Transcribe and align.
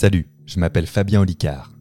Salut, 0.00 0.30
je 0.46 0.58
m'appelle 0.58 0.86
Fabien 0.86 1.20
Olicard. 1.20 1.74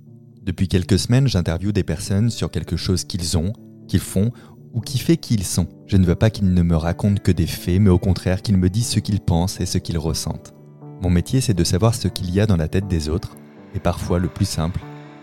Depuis 0.43 0.67
quelques 0.67 0.99
semaines, 0.99 1.29
j'interviewe 1.29 1.71
des 1.71 1.85
personnes 1.85 2.29
sur 2.29 2.51
quelque 2.51 2.75
chose 2.75 3.05
qu'ils 3.05 3.37
ont, 3.37 3.53
qu'ils 3.87 4.01
font 4.01 4.33
ou 4.73 4.81
qui 4.81 4.97
fait 4.97 5.15
qui 5.15 5.35
ils 5.35 5.45
sont. 5.45 5.67
Je 5.85 5.95
ne 5.95 6.05
veux 6.05 6.15
pas 6.15 6.29
qu'ils 6.29 6.53
ne 6.53 6.61
me 6.61 6.75
racontent 6.75 7.21
que 7.23 7.31
des 7.31 7.47
faits, 7.47 7.79
mais 7.79 7.89
au 7.89 7.97
contraire 7.97 8.41
qu'ils 8.41 8.57
me 8.57 8.69
disent 8.69 8.89
ce 8.89 8.99
qu'ils 8.99 9.21
pensent 9.21 9.61
et 9.61 9.65
ce 9.65 9.77
qu'ils 9.77 9.97
ressentent. 9.97 10.53
Mon 11.01 11.09
métier, 11.09 11.39
c'est 11.39 11.53
de 11.53 11.63
savoir 11.63 11.95
ce 11.95 12.09
qu'il 12.09 12.29
y 12.29 12.41
a 12.41 12.45
dans 12.45 12.57
la 12.57 12.67
tête 12.67 12.89
des 12.89 13.07
autres, 13.07 13.37
et 13.73 13.79
parfois 13.79 14.19
le 14.19 14.27
plus 14.27 14.43
simple, 14.43 14.81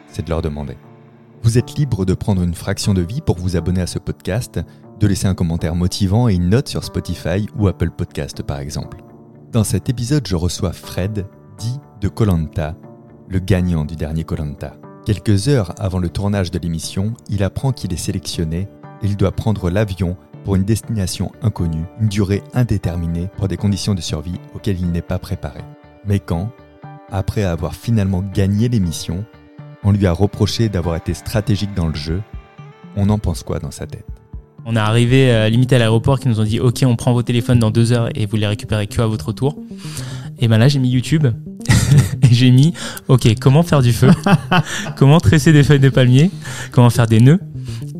c'est 0.08 0.24
de 0.24 0.30
leur 0.30 0.40
demander. 0.40 0.78
Vous 1.42 1.58
êtes 1.58 1.76
libre 1.76 2.06
de 2.06 2.14
prendre 2.14 2.42
une 2.42 2.54
fraction 2.54 2.94
de 2.94 3.02
vie 3.02 3.20
pour 3.20 3.36
vous 3.36 3.58
abonner 3.58 3.82
à 3.82 3.86
ce 3.86 3.98
podcast, 3.98 4.58
de 4.98 5.06
laisser 5.06 5.26
un 5.26 5.34
commentaire 5.34 5.74
motivant 5.74 6.30
et 6.30 6.34
une 6.34 6.48
note 6.48 6.68
sur 6.68 6.82
Spotify 6.82 7.46
ou 7.58 7.68
Apple 7.68 7.90
Podcast 7.90 8.42
par 8.42 8.58
exemple. 8.58 9.02
Dans 9.52 9.64
cet 9.64 9.90
épisode, 9.90 10.26
je 10.26 10.34
reçois 10.34 10.72
Fred, 10.72 11.26
dit 11.58 11.78
de 12.00 12.08
Colanta, 12.08 12.74
le 13.28 13.38
gagnant 13.38 13.84
du 13.84 13.96
dernier 13.96 14.24
Colanta. 14.24 14.74
Quelques 15.04 15.48
heures 15.48 15.74
avant 15.78 15.98
le 15.98 16.08
tournage 16.08 16.50
de 16.50 16.58
l'émission, 16.58 17.14
il 17.28 17.42
apprend 17.42 17.72
qu'il 17.72 17.92
est 17.92 17.96
sélectionné 17.96 18.68
et 19.02 19.06
il 19.06 19.16
doit 19.16 19.32
prendre 19.32 19.70
l'avion 19.70 20.16
pour 20.44 20.56
une 20.56 20.64
destination 20.64 21.32
inconnue, 21.42 21.84
une 22.00 22.08
durée 22.08 22.42
indéterminée 22.54 23.28
pour 23.36 23.48
des 23.48 23.56
conditions 23.56 23.94
de 23.94 24.00
survie 24.00 24.40
auxquelles 24.54 24.80
il 24.80 24.90
n'est 24.90 25.02
pas 25.02 25.18
préparé. 25.18 25.60
Mais 26.06 26.20
quand, 26.20 26.50
après 27.10 27.42
avoir 27.44 27.74
finalement 27.74 28.22
gagné 28.22 28.68
l'émission, 28.68 29.24
on 29.82 29.90
lui 29.90 30.06
a 30.06 30.12
reproché 30.12 30.68
d'avoir 30.68 30.96
été 30.96 31.14
stratégique 31.14 31.74
dans 31.74 31.88
le 31.88 31.94
jeu, 31.94 32.22
on 32.96 33.08
en 33.08 33.18
pense 33.18 33.42
quoi 33.42 33.58
dans 33.58 33.70
sa 33.70 33.86
tête? 33.86 34.06
On 34.64 34.74
est 34.74 34.80
arrivé 34.80 35.30
euh, 35.30 35.48
limite 35.48 35.72
à 35.72 35.78
l'aéroport 35.78 36.18
qui 36.18 36.28
nous 36.28 36.40
ont 36.40 36.44
dit 36.44 36.58
ok 36.58 36.82
on 36.84 36.96
prend 36.96 37.12
vos 37.12 37.22
téléphones 37.22 37.60
dans 37.60 37.70
deux 37.70 37.92
heures 37.92 38.08
et 38.16 38.26
vous 38.26 38.36
les 38.36 38.48
récupérez 38.48 38.88
que 38.88 39.00
à 39.00 39.06
votre 39.06 39.32
tour. 39.32 39.56
Et 40.38 40.48
ben 40.48 40.58
là 40.58 40.66
j'ai 40.66 40.80
mis 40.80 40.90
YouTube 40.90 41.28
et 42.22 42.34
j'ai 42.34 42.50
mis 42.50 42.72
ok 43.08 43.28
comment 43.40 43.62
faire 43.62 43.82
du 43.82 43.92
feu, 43.92 44.10
comment 44.96 45.20
tresser 45.20 45.52
des 45.52 45.62
feuilles 45.62 45.80
de 45.80 45.88
palmier, 45.88 46.30
comment 46.72 46.90
faire 46.90 47.06
des 47.06 47.20
nœuds? 47.20 47.40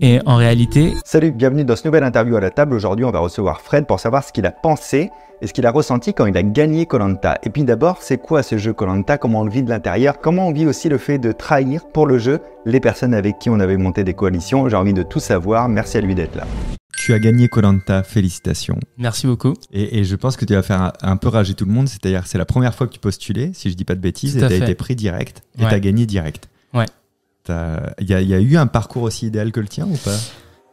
Et 0.00 0.20
en 0.26 0.36
réalité, 0.36 0.94
Salut, 1.04 1.32
bienvenue 1.32 1.64
dans 1.64 1.76
ce 1.76 1.86
nouvel 1.86 2.04
interview 2.04 2.36
à 2.36 2.40
la 2.40 2.50
table. 2.50 2.74
Aujourd'hui, 2.74 3.04
on 3.04 3.10
va 3.10 3.18
recevoir 3.20 3.60
Fred 3.60 3.86
pour 3.86 4.00
savoir 4.00 4.24
ce 4.24 4.32
qu'il 4.32 4.46
a 4.46 4.52
pensé 4.52 5.10
et 5.42 5.46
ce 5.46 5.52
qu'il 5.52 5.66
a 5.66 5.70
ressenti 5.70 6.14
quand 6.14 6.26
il 6.26 6.36
a 6.36 6.42
gagné 6.42 6.86
Colanta. 6.86 7.38
Et 7.42 7.50
puis 7.50 7.64
d'abord, 7.64 7.98
c'est 8.00 8.18
quoi 8.18 8.42
ce 8.42 8.56
jeu 8.58 8.72
Colanta? 8.72 9.18
Comment 9.18 9.40
on 9.40 9.44
le 9.44 9.50
vit 9.50 9.62
de 9.62 9.68
l'intérieur? 9.68 10.18
Comment 10.20 10.48
on 10.48 10.52
vit 10.52 10.66
aussi 10.66 10.88
le 10.88 10.98
fait 10.98 11.18
de 11.18 11.32
trahir 11.32 11.86
pour 11.92 12.06
le 12.06 12.18
jeu 12.18 12.40
les 12.64 12.80
personnes 12.80 13.12
avec 13.14 13.38
qui 13.38 13.50
on 13.50 13.60
avait 13.60 13.76
monté 13.76 14.02
des 14.04 14.14
coalitions? 14.14 14.68
J'ai 14.68 14.76
envie 14.76 14.94
de 14.94 15.02
tout 15.02 15.20
savoir. 15.20 15.68
Merci 15.68 15.98
à 15.98 16.00
lui 16.00 16.14
d'être 16.14 16.34
là. 16.36 16.44
Tu 16.96 17.12
as 17.12 17.18
gagné 17.18 17.48
Colanta, 17.48 18.02
félicitations. 18.02 18.78
merci 18.96 19.26
beaucoup. 19.26 19.52
Et, 19.72 19.98
et 19.98 20.04
je 20.04 20.16
pense 20.16 20.36
que 20.36 20.44
tu 20.46 20.54
vas 20.54 20.62
faire 20.62 20.80
un, 20.80 20.92
un 21.02 21.16
peu 21.16 21.28
rager 21.28 21.52
tout 21.54 21.66
le 21.66 21.70
monde, 21.72 21.88
c'est-à-dire 21.88 22.26
c'est 22.26 22.38
la 22.38 22.46
première 22.46 22.74
fois 22.74 22.86
que 22.86 22.92
tu 22.92 22.98
postulais, 22.98 23.50
si 23.52 23.70
je 23.70 23.76
dis 23.76 23.84
pas 23.84 23.94
de 23.94 24.00
bêtises, 24.00 24.32
Tout 24.32 24.38
et 24.38 24.40
tu 24.40 24.46
as 24.46 24.48
fait. 24.48 24.56
été 24.58 24.74
pris 24.74 24.96
direct 24.96 25.42
et 25.58 25.62
Ouais. 25.62 25.68
tu 25.68 25.74
as 25.74 25.80
gagné 25.80 26.06
direct. 26.06 26.48
Ouais. 26.74 26.86
Il 27.48 28.08
y, 28.08 28.14
a- 28.14 28.20
il 28.20 28.28
y 28.28 28.34
a 28.34 28.40
eu 28.40 28.56
un 28.56 28.66
parcours 28.66 29.02
aussi 29.04 29.26
idéal 29.26 29.52
que 29.52 29.60
le 29.60 29.68
tien 29.68 29.86
ou 29.86 29.96
pas? 29.96 30.16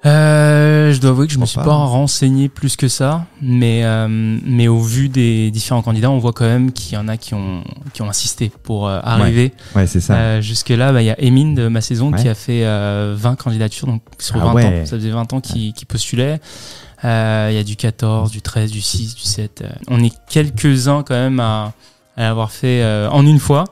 Euh, 0.05 0.91
je 0.91 0.99
dois 0.99 1.11
avouer 1.11 1.27
que 1.27 1.33
je 1.33 1.37
me 1.37 1.43
On 1.43 1.45
suis 1.45 1.61
pas 1.61 1.73
renseigné 1.73 2.49
plus 2.49 2.75
que 2.75 2.89
ça, 2.89 3.25
mais 3.41 3.85
euh, 3.85 4.07
mais 4.09 4.67
au 4.67 4.81
vu 4.81 5.07
des 5.07 5.49
différents 5.49 5.81
candidats, 5.81 6.11
on 6.11 6.17
voit 6.17 6.33
quand 6.33 6.43
même 6.43 6.73
qu'il 6.73 6.95
y 6.95 6.97
en 6.97 7.07
a 7.07 7.15
qui 7.15 7.33
ont 7.35 7.63
qui 7.93 8.01
ont 8.01 8.09
insisté 8.09 8.51
pour 8.63 8.89
euh, 8.89 8.99
arriver 9.01 9.53
Ouais, 9.75 9.87
c'est 9.87 10.01
ça. 10.01 10.15
Euh, 10.15 10.41
jusque 10.41 10.69
là. 10.69 10.91
bah, 10.91 11.01
Il 11.01 11.05
y 11.05 11.09
a 11.09 11.21
Emine 11.21 11.55
de 11.55 11.69
ma 11.69 11.79
saison 11.79 12.11
Ouais. 12.11 12.21
qui 12.21 12.27
a 12.27 12.35
fait 12.35 12.65
euh, 12.65 13.15
20 13.17 13.35
candidatures, 13.37 13.87
donc 13.87 14.01
sur 14.19 14.35
Ah 14.41 14.47
20 14.47 14.53
ouais. 14.53 14.65
ans, 14.65 14.85
ça 14.85 14.97
faisait 14.97 15.09
20 15.09 15.31
ans 15.31 15.39
qu'il 15.39 15.73
postulait. 15.87 16.41
Il 17.05 17.07
y 17.07 17.57
a 17.57 17.63
du 17.63 17.77
14, 17.77 18.29
du 18.31 18.41
13, 18.41 18.71
du 18.71 18.81
6, 18.81 19.15
du 19.15 19.21
7. 19.21 19.61
euh, 19.61 19.69
on 19.87 20.03
est 20.03 20.13
quelques-uns 20.29 21.03
quand 21.03 21.15
même 21.15 21.39
à, 21.39 21.71
à 22.17 22.23
l'avoir 22.23 22.51
fait 22.51 22.83
en 23.09 23.25
une 23.25 23.39
fois. 23.39 23.63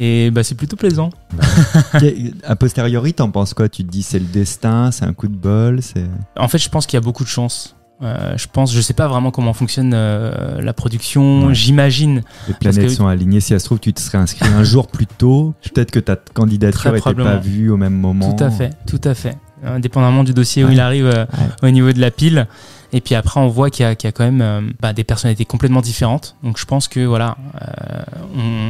Et 0.00 0.30
bah, 0.30 0.42
c'est 0.42 0.54
plutôt 0.56 0.76
plaisant. 0.76 1.10
a 2.44 2.56
posteriori, 2.56 3.14
t'en 3.14 3.30
penses 3.30 3.54
quoi? 3.54 3.68
Tu 3.68 3.84
te 3.84 3.90
dis 3.90 4.02
c'est 4.02 4.18
le 4.18 4.24
destin, 4.26 4.90
c'est 4.90 5.04
un 5.04 5.12
coup 5.12 5.28
de 5.28 5.36
bol, 5.36 5.80
c'est. 5.82 6.04
En 6.38 6.48
fait, 6.48 6.58
je 6.58 6.68
pense 6.68 6.86
qu'il 6.86 6.96
y 6.96 6.98
a 6.98 7.00
beaucoup 7.04 7.24
de 7.24 7.28
chance. 7.28 7.76
Euh, 8.02 8.34
je 8.36 8.46
pense, 8.52 8.74
je 8.74 8.80
sais 8.80 8.92
pas 8.92 9.06
vraiment 9.06 9.30
comment 9.30 9.52
fonctionne 9.52 9.92
euh, 9.94 10.60
la 10.60 10.72
production. 10.72 11.46
Ouais. 11.46 11.54
J'imagine 11.54 12.22
Les 12.48 12.54
planètes 12.54 12.86
que- 12.86 12.92
sont 12.92 13.06
alignées. 13.06 13.40
Si 13.40 13.48
ça 13.50 13.58
se 13.60 13.64
trouve, 13.64 13.78
tu 13.78 13.92
te 13.92 14.00
serais 14.00 14.18
inscrit 14.18 14.48
un 14.48 14.64
jour 14.64 14.88
plus 14.88 15.06
tôt. 15.06 15.54
Peut-être 15.72 15.92
que 15.92 16.00
ta 16.00 16.16
candidature 16.16 16.92
n'était 16.92 17.14
pas 17.14 17.36
vue 17.36 17.70
au 17.70 17.76
même 17.76 17.94
moment. 17.94 18.32
tout 18.34 18.44
à 18.44 18.50
fait, 18.50 18.70
tout 18.86 19.00
à 19.04 19.14
fait. 19.14 19.36
Indépendamment 19.64 20.24
du 20.24 20.34
dossier 20.34 20.64
où 20.64 20.70
il 20.70 20.80
arrive 20.80 21.06
euh, 21.06 21.24
Ouais. 21.24 21.68
au 21.68 21.70
niveau 21.70 21.92
de 21.92 22.00
la 22.00 22.10
pile. 22.10 22.48
Et 22.96 23.00
puis 23.00 23.14
après, 23.16 23.40
on 23.40 23.48
voit 23.48 23.70
qu'il 23.70 23.84
y, 23.84 23.88
a- 23.88 23.94
qu'il 23.96 24.06
y 24.06 24.10
a 24.10 24.12
quand 24.12 24.24
même 24.24 24.40
euh, 24.40 24.60
bah, 24.80 24.92
des 24.92 25.02
personnalités 25.04 25.44
complètement 25.44 25.80
différentes. 25.80 26.36
Donc 26.44 26.58
je 26.58 26.64
pense 26.64 26.86
que 26.86 27.04
voilà, 27.04 27.36
euh, 27.60 28.02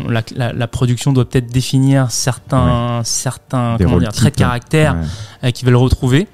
on- 0.06 0.08
la, 0.10 0.22
la- 0.34 0.52
la 0.54 0.66
production 0.66 1.12
doit 1.12 1.28
peut-être 1.28 1.52
définir 1.52 2.10
certains, 2.10 3.02
traits 4.12 4.34
de 4.34 4.38
caractère 4.38 4.94
Ouais. 4.94 5.48
euh, 5.48 5.50
qui 5.50 5.64
veulent 5.66 5.76
retrouver. 5.76 6.26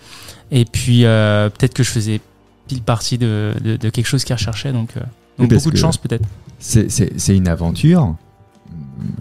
Et 0.53 0.65
puis 0.65 1.01
peut-être 1.03 1.75
que 1.75 1.83
je 1.83 1.91
faisais 1.91 2.21
pile 2.69 2.83
partie 2.83 3.19
de, 3.19 3.55
de, 3.61 3.77
de 3.77 3.91
quelque 3.91 4.07
chose 4.07 4.22
qu'ils 4.25 4.37
recherchaient. 4.37 4.72
Donc, 4.72 4.91
beaucoup 5.39 5.71
de 5.72 5.77
chance 5.77 5.97
peut-être. 5.97 6.25
C'est- 6.59 7.37
une 7.37 7.49
aventure. 7.49 8.15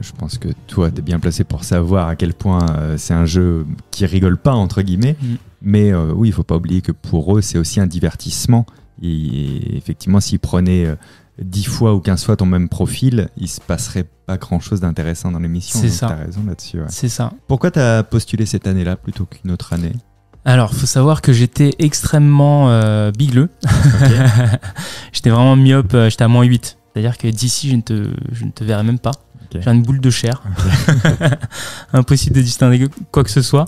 Je 0.01 0.11
pense 0.11 0.37
que 0.37 0.49
toi, 0.67 0.91
tu 0.91 0.99
es 0.99 1.01
bien 1.01 1.19
placé 1.19 1.43
pour 1.43 1.63
savoir 1.63 2.07
à 2.09 2.15
quel 2.15 2.33
point 2.33 2.65
euh, 2.77 2.97
c'est 2.97 3.13
un 3.13 3.25
jeu 3.25 3.65
qui 3.91 4.05
rigole 4.05 4.37
pas, 4.37 4.51
entre 4.53 4.81
guillemets. 4.81 5.15
Mm. 5.21 5.35
Mais 5.61 5.91
euh, 5.91 6.11
oui, 6.15 6.29
il 6.29 6.31
faut 6.31 6.43
pas 6.43 6.55
oublier 6.55 6.81
que 6.81 6.91
pour 6.91 7.37
eux, 7.37 7.41
c'est 7.41 7.57
aussi 7.57 7.79
un 7.79 7.87
divertissement. 7.87 8.65
Et 9.01 9.77
effectivement, 9.77 10.19
s'ils 10.19 10.39
prenaient 10.39 10.85
euh, 10.85 10.95
10 11.41 11.63
fois 11.65 11.93
ou 11.93 11.99
15 11.99 12.23
fois 12.25 12.35
ton 12.35 12.45
même 12.45 12.69
profil, 12.69 13.29
il 13.37 13.47
se 13.47 13.61
passerait 13.61 14.05
pas 14.25 14.37
grand-chose 14.37 14.81
d'intéressant 14.81 15.31
dans 15.31 15.39
l'émission. 15.39 15.79
C'est 15.79 15.89
ça. 15.89 16.07
T'as 16.07 16.25
raison 16.25 16.43
là-dessus. 16.45 16.79
ouais. 16.79 16.85
C'est 16.89 17.09
ça. 17.09 17.31
Pourquoi 17.47 17.71
tu 17.71 17.79
as 17.79 18.03
postulé 18.03 18.45
cette 18.45 18.67
année-là 18.67 18.95
plutôt 18.95 19.25
qu'une 19.25 19.51
autre 19.51 19.73
année? 19.73 19.93
Alors, 20.45 20.73
faut 20.73 20.85
savoir 20.85 21.21
que 21.21 21.33
j'étais 21.33 21.71
extrêmement 21.79 22.69
euh, 22.71 23.11
bigleux. 23.11 23.49
j'étais 25.11 25.29
vraiment 25.29 25.55
myope, 25.55 25.93
euh, 25.93 26.09
j'étais 26.09 26.23
à 26.23 26.27
moins 26.27 26.43
8. 26.43 26.77
C'est-à-dire 26.93 27.17
que 27.17 27.27
d'ici, 27.27 27.69
je 27.69 27.75
ne 27.75 27.81
te, 27.81 28.09
je 28.31 28.45
ne 28.45 28.51
te 28.51 28.63
verrai 28.63 28.83
même 28.83 28.99
pas. 28.99 29.11
J'ai 29.53 29.69
une 29.71 29.81
boule 29.81 29.99
de 29.99 30.09
chair. 30.09 30.41
Impossible 31.93 32.35
de 32.35 32.41
distinguer 32.41 32.87
quoi 33.11 33.23
que 33.23 33.31
ce 33.31 33.41
soit. 33.41 33.65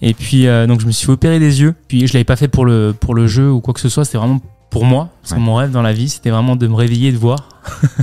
Et 0.00 0.14
puis, 0.14 0.46
euh, 0.46 0.66
donc, 0.66 0.80
je 0.80 0.86
me 0.86 0.92
suis 0.92 1.06
fait 1.06 1.12
opérer 1.12 1.38
des 1.38 1.60
yeux. 1.60 1.74
Puis, 1.88 2.06
je 2.06 2.12
l'avais 2.12 2.24
pas 2.24 2.36
fait 2.36 2.48
pour 2.48 2.64
le, 2.64 2.94
pour 2.98 3.14
le 3.14 3.26
jeu 3.26 3.50
ou 3.50 3.60
quoi 3.60 3.72
que 3.74 3.80
ce 3.80 3.88
soit. 3.88 4.04
C'était 4.04 4.18
vraiment 4.18 4.40
pour 4.70 4.84
moi. 4.84 5.08
Parce 5.22 5.32
Ouais. 5.32 5.38
que 5.38 5.42
mon 5.42 5.54
rêve 5.54 5.70
dans 5.70 5.82
la 5.82 5.92
vie, 5.92 6.08
c'était 6.08 6.30
vraiment 6.30 6.56
de 6.56 6.66
me 6.66 6.74
réveiller 6.74 7.08
et 7.08 7.12
de 7.12 7.18
voir. 7.18 7.48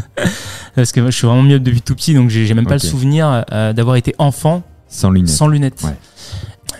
parce 0.75 0.91
que 0.91 1.01
moi, 1.01 1.09
je 1.11 1.17
suis 1.17 1.27
vraiment 1.27 1.43
myope 1.43 1.63
depuis 1.63 1.81
tout 1.81 1.95
petit. 1.95 2.13
Donc, 2.13 2.29
j'ai 2.29 2.51
même 2.53 2.65
pas 2.67 2.73
le 2.73 2.79
souvenir 2.79 3.43
euh, 3.51 3.73
d'avoir 3.73 3.95
été 3.95 4.15
enfant 4.17 4.63
Sans 4.87 5.09
lunettes. 5.11 5.29
sans 5.29 5.47
lunettes. 5.47 5.81
Ouais. 5.83 5.95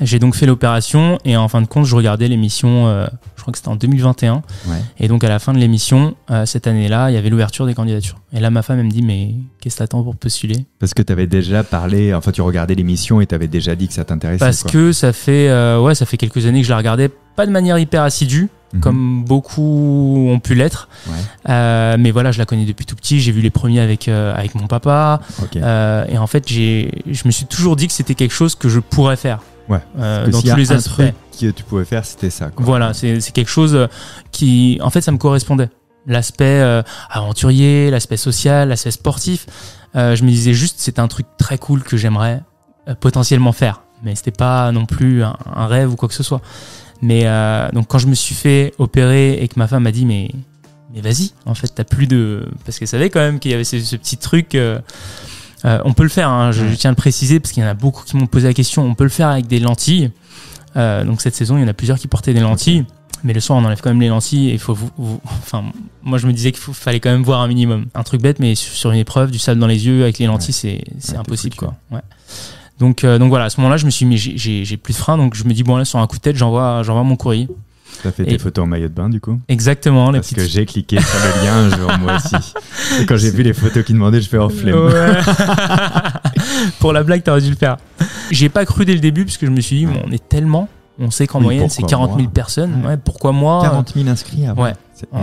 J'ai 0.02 0.20
donc 0.20 0.36
fait 0.36 0.46
l'opération 0.46 1.18
et 1.26 1.36
en 1.38 1.48
fin 1.48 1.62
de 1.62 1.68
compte, 1.68 1.86
je 1.86 1.96
regardais 1.96 2.28
l'émission, 2.28 2.88
euh, 2.88 3.08
je 3.36 3.42
crois 3.42 3.52
que 3.52 3.58
c'était 3.58 3.70
en 3.70 3.76
2021. 3.76 4.42
Ouais. 4.68 4.76
Et 5.00 5.08
donc 5.08 5.24
à 5.24 5.30
la 5.30 5.40
fin 5.40 5.54
de 5.54 5.58
l'émission, 5.60 6.16
euh, 6.32 6.46
cette 6.46 6.68
année-là, 6.68 7.10
il 7.12 7.16
y 7.16 7.18
avait 7.18 7.30
l'ouverture 7.30 7.66
des 7.66 7.74
candidatures. 7.74 8.18
Et 8.34 8.40
là, 8.40 8.50
ma 8.50 8.62
femme, 8.62 8.80
elle 8.80 8.86
me 8.86 8.92
dit, 8.92 9.02
mais 9.02 9.36
qu'est-ce 9.60 9.76
que 9.76 9.80
t'attends 9.80 10.04
pour 10.04 10.16
postuler? 10.16 10.66
Parce 10.80 10.94
que 10.94 11.02
tu 11.02 11.12
avais 11.12 11.28
déjà 11.28 11.64
parlé, 11.64 12.14
enfin, 12.14 12.32
tu 12.32 12.42
regardais 12.42 12.76
l'émission 12.76 13.22
et 13.22 13.26
tu 13.28 13.36
avais 13.36 13.48
déjà 13.48 13.76
dit 13.76 13.88
que 13.88 13.94
ça 13.94 14.06
t'intéressait. 14.06 14.40
Parce 14.40 14.64
quoi. 14.64 14.72
que 14.72 14.92
ça 14.92 15.14
fait, 15.14 15.50
euh, 15.50 15.82
ouais, 15.82 15.96
ça 15.96 16.06
fait 16.06 16.18
quelques 16.18 16.46
années 16.46 16.62
que 16.62 16.66
je 16.68 16.72
la 16.72 16.78
regardais, 16.78 17.10
pas 17.36 17.46
de 17.46 17.52
manière 17.52 17.78
hyper 17.78 18.04
assidue, 18.04 18.50
Mhm. 18.74 18.82
comme 18.82 19.24
beaucoup 19.24 20.28
ont 20.30 20.40
pu 20.40 20.54
l'être. 20.54 20.90
Ouais. 21.08 21.14
Euh, 21.50 21.98
mais 22.00 22.12
voilà, 22.12 22.32
je 22.32 22.38
la 22.38 22.46
connais 22.46 22.66
depuis 22.66 22.86
tout 22.86 22.96
petit. 22.96 23.20
J'ai 23.20 23.32
vu 23.32 23.42
les 23.42 23.50
premiers 23.50 23.80
avec, 23.80 24.08
euh, 24.08 24.34
avec 24.36 24.54
mon 24.56 24.68
papa. 24.68 25.22
Euh, 25.56 26.06
et 26.08 26.18
en 26.18 26.28
fait, 26.28 26.48
j'ai, 26.48 26.92
je 27.10 27.24
me 27.26 27.32
suis 27.32 27.46
toujours 27.46 27.76
dit 27.76 27.88
que 27.88 27.94
c'était 27.94 28.14
quelque 28.16 28.34
chose 28.34 28.56
que 28.56 28.70
je 28.70 28.80
pourrais 28.80 29.16
faire. 29.16 29.40
Ouais. 29.70 29.80
Euh, 30.00 30.28
dans 30.28 30.42
tous 30.42 30.56
les 30.56 30.72
aspects. 30.72 30.94
truc 30.96 31.14
que 31.40 31.52
tu 31.52 31.64
pouvais 31.64 31.86
faire, 31.86 32.04
c'était 32.04 32.30
ça. 32.32 32.50
Quoi. 32.50 32.66
Voilà, 32.66 32.94
c'est 32.94 33.22
c'est 33.22 33.32
quelque 33.32 33.50
chose 33.50 33.76
euh, 33.76 33.88
qui, 34.32 34.80
en 34.82 34.90
fait, 34.90 35.02
ça 35.02 35.12
me 35.12 35.18
correspondait. 35.18 35.70
L'aspect 36.08 36.60
euh, 36.62 36.82
aventurier, 37.10 37.92
l'aspect 37.92 38.18
social, 38.18 38.70
l'aspect 38.70 38.92
sportif. 38.92 39.46
Euh, 39.96 40.16
je 40.16 40.24
me 40.24 40.30
disais 40.30 40.54
juste, 40.54 40.76
c'est 40.80 41.00
un 41.00 41.08
truc 41.08 41.28
très 41.38 41.58
cool 41.58 41.84
que 41.84 41.98
j'aimerais 41.98 42.42
euh, 42.88 42.96
potentiellement 42.96 43.52
faire. 43.52 43.82
Mais 44.04 44.16
c'était 44.16 44.32
pas 44.32 44.72
non 44.72 44.86
plus 44.86 45.24
un, 45.24 45.38
un 45.56 45.68
rêve 45.68 45.92
ou 45.92 45.96
quoi 45.96 46.10
que 46.10 46.16
ce 46.16 46.24
soit. 46.24 46.42
Mais 47.02 47.24
euh, 47.26 47.70
donc 47.72 47.88
quand 47.88 48.00
je 48.00 48.08
me 48.08 48.16
suis 48.16 48.36
fait 48.36 48.74
opérer 48.80 49.34
et 49.42 49.48
que 49.48 49.60
ma 49.60 49.68
femme 49.68 49.84
m'a 49.84 49.92
dit, 49.92 50.06
mais 50.06 50.32
mais 50.94 51.02
vas-y, 51.02 51.32
en 51.46 51.54
fait, 51.54 51.68
t'as 51.76 51.84
plus 51.84 52.08
de, 52.08 52.48
parce 52.66 52.80
qu'elle 52.80 52.88
savait 52.88 53.12
quand 53.12 53.20
même 53.20 53.40
qu'il 53.40 53.52
y 53.52 53.54
avait 53.54 53.64
ce, 53.64 53.80
ce 53.80 53.96
petit 53.96 54.18
truc. 54.18 54.58
Euh, 55.66 55.80
on 55.86 55.94
peut 55.94 56.04
le 56.04 56.10
faire, 56.10 56.30
hein, 56.30 56.52
je, 56.52 56.66
je 56.68 56.76
tiens 56.76 56.90
à 56.90 56.94
le 56.94 56.96
préciser 56.96 57.40
parce 57.40 57.52
qu'il 57.52 57.62
y 57.64 57.66
en 57.66 57.70
a 57.70 57.74
beaucoup 57.74 58.04
qui 58.06 58.16
m'ont 58.18 58.28
posé 58.28 58.48
la 58.48 58.54
question. 58.54 58.84
On 58.86 58.96
peut 58.96 59.04
le 59.04 59.10
faire 59.10 59.28
avec 59.30 59.48
des 59.48 59.60
lentilles. 59.60 60.12
Euh, 60.78 61.04
donc 61.04 61.22
cette 61.22 61.36
saison, 61.36 61.58
il 61.58 61.62
y 61.62 61.64
en 61.64 61.68
a 61.68 61.74
plusieurs 61.74 61.98
qui 62.00 62.08
portaient 62.08 62.34
des 62.34 62.40
lentilles. 62.40 62.86
Mais 63.26 63.34
le 63.34 63.42
soir, 63.42 63.60
on 63.60 63.66
enlève 63.66 63.82
quand 63.82 63.90
même 63.90 64.00
les 64.00 64.08
lentilles. 64.08 64.52
Et 64.52 64.58
faut, 64.58 64.74
vous- 64.74 64.92
vous- 64.98 65.20
enfin, 65.26 65.66
moi, 66.04 66.18
je 66.18 66.28
me 66.28 66.32
disais 66.32 66.54
qu'il 66.54 66.62
fallait 66.74 67.02
quand 67.02 67.10
même 67.10 67.24
voir 67.24 67.42
un 67.42 67.48
minimum. 67.50 67.88
Un 67.94 68.04
truc 68.04 68.22
bête, 68.22 68.40
mais 68.40 68.56
sur, 68.56 68.92
une 68.92 68.98
épreuve, 69.00 69.30
du 69.32 69.40
sable 69.40 69.60
dans 69.60 69.68
les 69.68 69.86
yeux 69.86 70.04
avec 70.04 70.20
les 70.20 70.26
lentilles, 70.28 70.54
c'est, 70.54 70.82
c'est 71.00 71.10
Ouais, 71.12 71.14
t'es 71.16 71.20
impossible, 71.20 71.56
quoi. 71.58 71.74
Ouais. 71.92 72.00
Donc, 72.80 73.04
euh, 73.04 73.18
donc 73.20 73.28
voilà, 73.28 73.46
à 73.46 73.50
ce 73.50 73.60
moment-là, 73.60 73.76
je 73.76 73.86
me 73.86 73.90
suis 73.92 74.06
mis, 74.06 74.18
j'ai, 74.18 74.78
plus 74.78 74.94
de 74.94 74.98
frein, 74.98 75.18
donc 75.18 75.36
je 75.36 75.44
me 75.44 75.54
dis 75.54 75.64
bon 75.64 75.76
là, 75.76 75.84
sur 75.84 76.00
un 76.00 76.08
coup 76.08 76.16
de 76.16 76.22
tête, 76.22 76.38
j'envoie, 76.38 76.82
j'envoie 76.84 77.04
mon 77.04 77.18
courrier. 77.18 77.50
T'as 78.04 78.12
fait 78.12 78.24
Et- 78.24 78.28
tes 78.28 78.38
photos 78.38 78.64
en 78.64 78.68
maillot 78.68 78.88
de 78.88 78.94
bain, 78.94 79.10
du 79.10 79.20
coup 79.20 79.40
Exactement, 79.48 80.12
les 80.12 80.20
Parce 80.20 80.34
que 80.34 80.46
j'ai 80.46 80.66
cliqué 80.66 81.00
sur 81.02 81.20
le 81.20 81.46
lien 81.46 81.56
un 81.56 81.78
jour, 81.78 81.92
moi 82.00 82.16
aussi. 82.16 82.54
Et 83.02 83.06
quand 83.06 83.18
j'ai 83.18 83.32
vu 83.32 83.44
les 83.44 83.54
photos 83.54 83.84
qui 83.84 83.94
demandaient, 83.94 84.22
je 84.22 84.30
fais 84.30 84.38
oh 84.38 84.50
flemme. 84.50 84.76
Ouais. 84.76 85.18
pour 86.80 86.94
la 86.94 87.04
blague, 87.04 87.24
t'aurais 87.24 87.42
dû 87.42 87.50
le 87.50 87.56
faire. 87.56 87.78
J'ai 88.32 88.50
pas 88.50 88.66
cru 88.66 88.86
dès 88.86 88.94
le 88.94 89.00
début 89.00 89.26
parce 89.26 89.38
que 89.38 89.46
je 89.46 89.52
me 89.52 89.62
suis 89.62 89.80
dit, 89.80 89.86
bon, 89.86 90.02
on 90.06 90.12
est 90.12 90.28
tellement. 90.30 90.70
On 91.00 91.12
sait 91.12 91.28
qu'en 91.28 91.40
Oui, 91.40 91.46
moyenne, 91.46 91.70
c'est 91.70 91.82
pourquoi 91.82 91.98
40 91.98 92.10
000 92.12 92.22
moi 92.24 92.32
personnes. 92.34 92.82
Ouais. 92.82 92.88
Ouais, 92.90 92.98
pourquoi 92.98 93.32
moi 93.32 93.62
40 93.62 93.94
000 93.96 94.10
inscrits 94.10 94.46
avant. 94.46 94.64
Ouais. 94.64 94.74
Euh. 95.14 95.18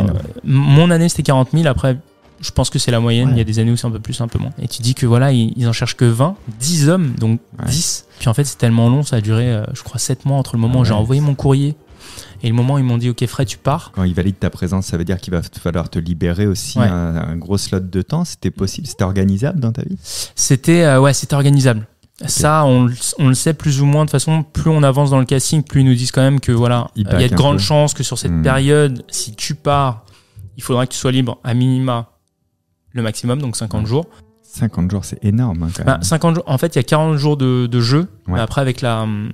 Mon 0.45 0.91
année, 0.91 1.09
c'était 1.09 1.23
40 1.23 1.49
000. 1.53 1.67
Après, 1.67 1.99
je 2.41 2.51
pense 2.51 2.71
que 2.71 2.79
c'est 2.79 2.91
la 2.91 3.01
moyenne. 3.01 3.29
Ouais. 3.29 3.35
Il 3.35 3.39
y 3.39 3.43
a 3.43 3.45
des 3.45 3.59
années 3.59 3.73
où 3.73 3.77
c'est 3.77 3.87
un 3.87 3.91
peu 3.91 3.99
plus, 3.99 4.19
un 4.23 4.29
peu 4.29 4.39
moins. 4.39 4.53
Et 4.61 4.69
tu 4.69 4.81
dis 4.81 4.95
que 4.95 5.05
voilà, 5.05 5.33
ils, 5.33 5.53
ils 5.57 5.69
en 5.69 5.73
cherchent 5.75 5.97
que 5.97 6.07
20, 6.07 6.35
10 6.61 6.89
hommes, 6.89 7.13
donc 7.19 7.41
Ouais. 7.59 7.67
10. 7.67 8.07
Puis 8.19 8.29
en 8.29 8.35
fait, 8.35 8.45
c'est 8.45 8.57
tellement 8.57 8.89
long. 8.89 9.03
Ça 9.03 9.17
a 9.17 9.21
duré, 9.21 9.53
euh, 9.53 9.65
je 9.75 9.83
crois, 9.83 9.99
7 9.99 10.25
mois 10.25 10.39
entre 10.39 10.55
le 10.57 10.61
moment 10.63 10.81
où 10.81 10.85
j'ai 10.85 10.93
ouais. 10.93 10.99
envoyé 10.99 11.21
mon 11.21 11.35
courrier 11.35 11.77
et 12.43 12.49
le 12.49 12.55
moment 12.55 12.75
où 12.75 12.79
ils 12.79 12.85
m'ont 12.85 12.99
dit, 12.99 13.09
OK, 13.11 13.25
Fred, 13.27 13.47
tu 13.49 13.59
pars. 13.59 13.93
Quand 13.95 14.05
ils 14.05 14.15
valident 14.15 14.39
ta 14.39 14.51
présence, 14.51 14.87
ça 14.87 14.97
veut 14.97 15.05
dire 15.05 15.19
qu'il 15.19 15.33
va 15.33 15.43
falloir 15.43 15.89
te 15.91 15.99
libérer 15.99 16.47
aussi 16.47 16.79
Ouais. 16.79 16.87
un, 16.87 17.17
un 17.17 17.37
gros 17.37 17.59
slot 17.59 17.81
de 17.81 18.03
temps. 18.03 18.25
C'était 18.25 18.51
possible 18.51 18.87
C'était 18.87 19.05
organisable 19.05 19.61
dans 19.61 19.73
ta 19.73 19.83
vie? 19.83 19.97
C'était 20.35 20.83
euh, 20.85 21.01
ouais, 21.01 21.13
c'était 21.13 21.35
organisable. 21.35 21.87
Ça, 22.27 22.65
on, 22.65 22.85
le- 22.85 22.95
on 23.19 23.29
le 23.29 23.35
sait 23.35 23.53
plus 23.53 23.83
ou 23.83 23.85
moins. 23.85 24.05
De 24.05 24.07
toute 24.09 24.13
façon, 24.13 24.43
plus 24.43 24.71
on 24.71 24.83
avance 24.83 25.11
dans 25.11 25.19
le 25.19 25.27
casting, 25.27 25.63
plus 25.63 25.83
ils 25.83 25.87
nous 25.87 25.95
disent 25.95 26.13
quand 26.13 26.23
même 26.23 26.41
que 26.41 26.51
voilà, 26.53 26.89
euh, 26.99 27.03
il 27.13 27.21
y 27.21 27.25
a 27.25 27.29
de 27.29 27.35
grandes 27.35 27.57
peu. 27.59 27.63
chances 27.63 27.93
que 27.93 28.03
sur 28.03 28.19
cette 28.19 28.33
Hmm. 28.33 28.43
période, 28.43 29.05
si 29.09 29.35
tu 29.35 29.55
pars, 29.55 30.05
il 30.57 30.63
faudra 30.63 30.87
que 30.87 30.93
tu 30.93 30.99
sois 30.99 31.13
libre 31.13 31.39
à 31.45 31.53
minima 31.53 32.09
le 32.93 33.03
maximum, 33.03 33.41
donc 33.43 33.55
50 33.57 33.83
Ouais. 33.83 33.87
jours. 33.87 34.07
50 34.43 34.91
jours, 34.91 35.05
c'est 35.05 35.23
énorme. 35.23 35.65
hein, 35.65 35.69
quand 35.77 35.85
Bah, 35.85 35.93
même. 35.95 36.03
50 36.03 36.37
jours. 36.37 36.45
En 36.47 36.57
fait, 36.57 36.75
il 36.75 36.79
y 36.79 36.81
a 36.81 36.83
40 36.85 37.19
jours 37.19 37.37
de, 37.37 37.67
de 37.67 37.81
jeu. 37.81 38.09
Ouais. 38.27 38.35
Mais 38.37 38.41
après, 38.41 38.63
avec 38.63 38.81
la 38.81 39.03
hum, 39.03 39.31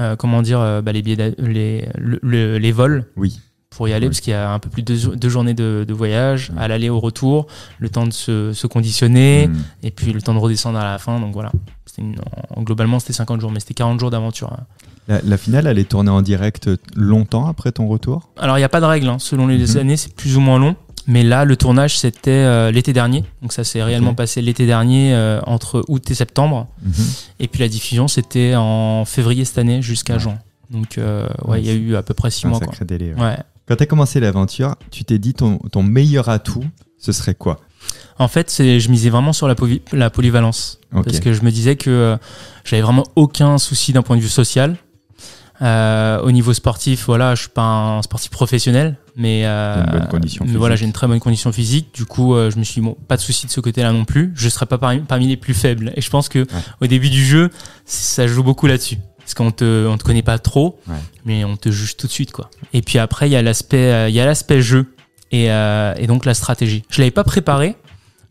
euh, 0.00 0.16
comment 0.16 0.42
dire, 0.42 0.60
euh, 0.60 0.80
bah, 0.82 0.92
les 0.92 1.02
billets, 1.02 1.34
les, 1.38 1.88
le- 1.98 2.18
le- 2.22 2.58
les 2.58 2.72
vols 2.72 3.06
Oui. 3.16 3.40
pour 3.70 3.88
y 3.88 3.92
aller, 3.92 4.06
Oui. 4.06 4.10
parce 4.10 4.20
qu'il 4.20 4.32
y 4.32 4.34
a 4.36 4.52
un 4.52 4.58
peu 4.58 4.68
plus 4.70 4.82
de 4.82 4.94
deux, 4.94 5.16
deux 5.16 5.28
journées 5.28 5.54
de, 5.54 5.84
de 5.86 5.94
voyage, 5.94 6.52
à 6.56 6.68
l'aller 6.68 6.88
au 6.90 7.00
retour, 7.00 7.46
le 7.78 7.88
temps 7.88 8.06
de 8.06 8.12
se, 8.12 8.52
se 8.52 8.66
conditionner. 8.66 9.48
Hmm. 9.48 9.56
Et 9.82 9.90
puis 9.90 10.12
le 10.12 10.20
temps 10.22 10.34
de 10.34 10.38
redescendre 10.38 10.78
à 10.78 10.84
la 10.84 10.98
fin, 10.98 11.20
donc 11.20 11.32
voilà. 11.32 11.52
Une- 11.98 12.16
globalement, 12.60 12.98
c'était 13.00 13.12
50 13.12 13.40
jours, 13.40 13.50
mais 13.50 13.60
c'était 13.60 13.74
40 13.74 14.00
jours 14.00 14.10
d'aventure. 14.10 14.52
hein. 14.52 14.64
La, 15.08 15.20
la 15.22 15.36
finale, 15.36 15.66
elle 15.66 15.78
est 15.78 15.88
tournée 15.88 16.10
en 16.10 16.22
direct 16.22 16.70
longtemps 16.96 17.46
après 17.46 17.72
ton 17.72 17.88
retour? 17.88 18.30
Alors, 18.38 18.56
il 18.56 18.60
n'y 18.60 18.64
a 18.64 18.68
pas 18.68 18.80
de 18.80 18.86
règle, 18.86 19.08
hein. 19.08 19.18
selon 19.18 19.46
les 19.46 19.58
Mhm. 19.74 19.76
années, 19.78 19.96
c'est 19.96 20.14
plus 20.14 20.36
ou 20.36 20.40
moins 20.40 20.58
long. 20.58 20.76
Mais 21.06 21.22
là, 21.22 21.44
le 21.44 21.56
tournage, 21.56 21.98
c'était 21.98 22.30
euh, 22.30 22.70
l'été 22.70 22.92
dernier. 22.92 23.24
Donc, 23.42 23.52
ça 23.52 23.64
s'est 23.64 23.82
réellement 23.82 24.14
passé 24.14 24.40
l'été 24.42 24.66
dernier, 24.66 25.14
euh, 25.14 25.40
entre 25.46 25.84
août 25.88 26.10
et 26.10 26.14
septembre. 26.14 26.68
Mhm. 26.82 26.92
Et 27.40 27.48
puis, 27.48 27.60
la 27.60 27.68
diffusion, 27.68 28.06
c'était 28.08 28.54
en 28.56 29.04
février 29.04 29.44
cette 29.44 29.58
année 29.58 29.82
jusqu'à 29.82 30.14
Ouais. 30.14 30.20
juin. 30.20 30.38
Donc, 30.70 30.96
euh, 30.98 31.26
ouais, 31.46 31.60
il 31.60 31.66
y 31.66 31.70
a 31.70 31.74
eu 31.74 31.96
à 31.96 32.02
peu 32.02 32.14
près 32.14 32.30
6 32.30 32.46
Un 32.46 32.50
mois. 32.50 32.58
Quoi. 32.60 32.68
sacré 32.68 32.84
délai. 32.84 33.14
ouais. 33.14 33.20
Ouais. 33.20 33.36
Quand 33.68 33.76
tu 33.76 33.82
as 33.82 33.86
commencé 33.86 34.20
l'aventure, 34.20 34.74
tu 34.90 35.04
t'es 35.04 35.18
dit 35.18 35.34
ton, 35.34 35.58
ton 35.58 35.82
meilleur 35.82 36.28
atout, 36.28 36.64
ce 36.98 37.12
serait 37.12 37.34
quoi? 37.34 37.60
En 38.18 38.28
fait, 38.28 38.52
je 38.58 38.88
misais 38.90 39.08
vraiment 39.10 39.32
sur 39.32 39.48
la, 39.48 39.54
poly- 39.54 39.82
la 39.92 40.10
polyvalence. 40.10 40.78
Parce 40.92 41.20
que 41.20 41.32
je 41.32 41.42
me 41.42 41.50
disais 41.50 41.76
que 41.76 42.16
j'avais 42.64 42.82
vraiment 42.82 43.04
aucun 43.16 43.58
souci 43.58 43.92
d'un 43.92 44.02
point 44.02 44.16
de 44.16 44.20
vue 44.22 44.28
social. 44.28 44.76
Euh, 45.62 46.20
au 46.22 46.32
niveau 46.32 46.52
sportif, 46.54 47.04
voilà, 47.06 47.34
je 47.36 47.42
suis 47.42 47.50
pas 47.50 47.62
un 47.62 48.02
sportif 48.02 48.30
professionnel, 48.30 48.96
mais, 49.16 49.42
euh, 49.44 49.84
mais 50.44 50.56
voilà, 50.56 50.74
j'ai 50.74 50.86
une 50.86 50.92
très 50.92 51.06
bonne 51.06 51.20
condition 51.20 51.52
physique. 51.52 51.94
Du 51.94 52.04
coup, 52.04 52.34
euh, 52.34 52.50
je 52.50 52.58
me 52.58 52.64
suis 52.64 52.80
dit, 52.80 52.86
bon, 52.86 52.96
pas 53.06 53.16
de 53.16 53.20
souci 53.20 53.46
de 53.46 53.50
ce 53.52 53.60
côté-là 53.60 53.92
non 53.92 54.04
plus. 54.04 54.32
Je 54.34 54.48
serai 54.48 54.66
pas 54.66 54.78
parmi, 54.78 55.00
parmi 55.00 55.28
les 55.28 55.36
plus 55.36 55.54
faibles. 55.54 55.92
Et 55.94 56.00
je 56.00 56.10
pense 56.10 56.28
que 56.28 56.46
au 56.80 56.86
début 56.86 57.10
du 57.10 57.24
jeu, 57.24 57.50
ça 57.84 58.26
joue 58.26 58.42
beaucoup 58.42 58.66
là-dessus. 58.66 58.96
Parce 59.20 59.34
qu'on 59.34 59.52
te, 59.52 59.86
on 59.86 59.96
te 59.98 60.02
connaît 60.02 60.22
pas 60.22 60.38
trop, 60.40 60.80
Ouais. 60.88 60.96
mais 61.24 61.44
on 61.44 61.56
te 61.56 61.70
juge 61.70 61.96
tout 61.96 62.08
de 62.08 62.12
suite, 62.12 62.32
quoi. 62.32 62.50
Et 62.72 62.82
puis 62.82 62.98
après, 62.98 63.28
il 63.28 63.32
y 63.32 63.36
a 63.36 63.42
l'aspect, 63.42 63.92
euh, 63.92 64.08
il 64.08 64.14
y 64.16 64.20
a 64.20 64.26
l'aspect 64.26 64.60
jeu 64.62 64.94
et, 65.30 65.52
euh, 65.52 65.94
et 65.96 66.08
donc 66.08 66.24
la 66.24 66.34
stratégie. 66.34 66.82
Je 66.90 66.98
l'avais 66.98 67.12
pas 67.12 67.22
préparé, 67.22 67.76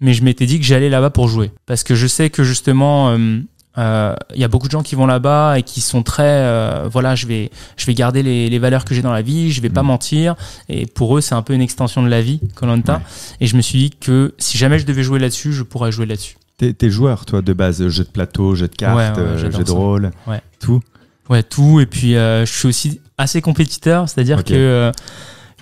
mais 0.01 0.13
je 0.13 0.21
m'étais 0.23 0.45
dit 0.45 0.59
que 0.59 0.65
j'allais 0.65 0.89
là-bas 0.89 1.09
pour 1.11 1.29
jouer. 1.29 1.51
Parce 1.65 1.83
que 1.83 1.95
je 1.95 2.07
sais 2.07 2.29
que 2.29 2.43
justement, 2.43 3.11
euh, 3.11 3.39
euh, 3.77 4.13
il 4.35 4.41
y 4.41 4.43
a 4.43 4.47
beaucoup 4.47 4.67
de 4.67 4.71
gens 4.71 4.83
qui 4.83 4.95
vont 4.95 5.05
là-bas 5.05 5.57
et 5.57 5.63
qui 5.63 5.79
sont 5.81 6.03
très, 6.03 6.23
euh, 6.27 6.89
voilà, 6.91 7.15
je 7.15 7.25
vais, 7.27 7.49
je 7.77 7.85
vais 7.85 7.93
garder 7.93 8.21
les, 8.23 8.49
les 8.49 8.59
valeurs 8.59 8.83
que 8.85 8.93
j'ai 8.93 9.01
dans 9.01 9.13
la 9.13 9.21
vie, 9.21 9.51
je 9.51 9.61
vais 9.61 9.69
pas 9.69 9.81
Mhm. 9.81 9.87
mentir. 9.87 10.35
Et 10.69 10.85
pour 10.85 11.17
eux, 11.17 11.21
c'est 11.21 11.35
un 11.35 11.41
peu 11.41 11.53
une 11.53 11.61
extension 11.61 12.03
de 12.03 12.09
la 12.09 12.21
vie, 12.21 12.41
Colanta. 12.55 12.95
Ouais. 12.95 13.01
Et 13.39 13.47
je 13.47 13.55
me 13.55 13.61
suis 13.61 13.79
dit 13.79 13.89
que 13.91 14.33
si 14.37 14.57
jamais 14.57 14.77
je 14.79 14.85
devais 14.85 15.03
jouer 15.03 15.19
là-dessus, 15.19 15.53
je 15.53 15.63
pourrais 15.63 15.91
jouer 15.91 16.05
là-dessus. 16.05 16.35
T'es, 16.57 16.73
t'es 16.73 16.89
joueur, 16.89 17.25
toi, 17.25 17.41
de 17.41 17.53
base, 17.53 17.87
jeu 17.87 18.03
de 18.03 18.09
plateau, 18.09 18.53
jeu 18.55 18.67
de 18.67 18.75
cartes, 18.75 19.17
Ouais, 19.17 19.23
ouais, 19.23 19.29
euh, 19.29 19.37
jeu 19.51 19.63
de 19.63 19.71
rôle, 19.71 20.11
Ouais. 20.27 20.41
tout. 20.59 20.81
Ouais, 21.29 21.41
tout. 21.43 21.79
Et 21.79 21.85
puis, 21.85 22.15
euh, 22.17 22.45
je 22.45 22.51
suis 22.51 22.67
aussi 22.67 22.99
assez 23.17 23.41
compétiteur, 23.41 24.09
c'est-à-dire 24.09 24.43
que 24.43 24.53
euh, 24.53 24.91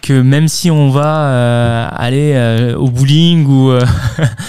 que 0.02 0.14
même 0.22 0.48
si 0.48 0.72
on 0.72 0.90
va 0.90 1.26
euh, 1.30 1.88
aller 1.92 2.32
euh, 2.34 2.76
au 2.78 2.90
bowling 2.90 3.46
ou 3.46 3.70
euh, 3.70 3.86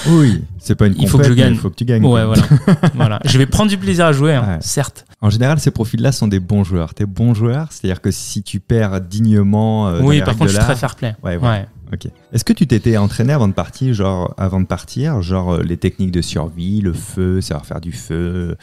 Oui, 0.08 0.42
c'est 0.60 0.74
pas 0.74 0.86
une 0.86 0.94
Il 0.98 1.08
faut 1.08 1.18
que 1.18 1.22
compète, 1.24 1.28
je 1.38 1.42
gagne. 1.42 1.52
Il 1.54 1.58
faut 1.58 1.70
que 1.70 1.74
tu 1.76 1.84
gagnes. 1.84 2.04
ouais 2.04 2.24
voilà 2.24 2.42
voilà 2.94 3.20
je 3.24 3.36
vais 3.38 3.46
prendre 3.46 3.70
du 3.70 3.78
plaisir 3.78 4.06
à 4.06 4.12
jouer 4.12 4.34
hein, 4.34 4.44
Ouais. 4.46 4.58
certes 4.60 5.04
En 5.20 5.30
général, 5.30 5.58
ces 5.58 5.70
profils-là 5.70 6.12
sont 6.12 6.28
des 6.28 6.40
bons 6.40 6.64
joueurs. 6.64 6.94
T'es 6.94 7.06
bon 7.06 7.34
joueur, 7.34 7.68
c'est-à-dire 7.70 8.00
que 8.00 8.10
si 8.10 8.42
tu 8.42 8.60
perds 8.60 9.00
dignement. 9.00 9.88
euh, 9.88 10.00
oui 10.02 10.20
par 10.22 10.36
contre 10.36 10.50
je 10.50 10.56
suis 10.56 10.64
très 10.64 10.76
fair 10.76 10.94
play 10.94 11.14
Ouais, 11.22 11.36
voilà. 11.36 11.60
ouais 11.62 11.68
Ok. 11.92 12.06
Est-ce 12.32 12.44
que 12.44 12.52
tu 12.52 12.68
t'étais 12.68 12.96
entraîné 12.98 13.32
avant 13.32 13.48
de 13.48 13.52
partir, 13.52 13.92
genre 13.94 14.32
avant 14.38 14.60
de 14.60 14.66
partir, 14.66 15.22
genre 15.22 15.54
euh, 15.54 15.62
les 15.64 15.76
techniques 15.76 16.12
de 16.12 16.22
survie, 16.22 16.80
le 16.80 16.92
feu, 16.92 17.40
savoir 17.40 17.66
faire 17.66 17.80
du 17.80 17.90
feu, 17.90 18.56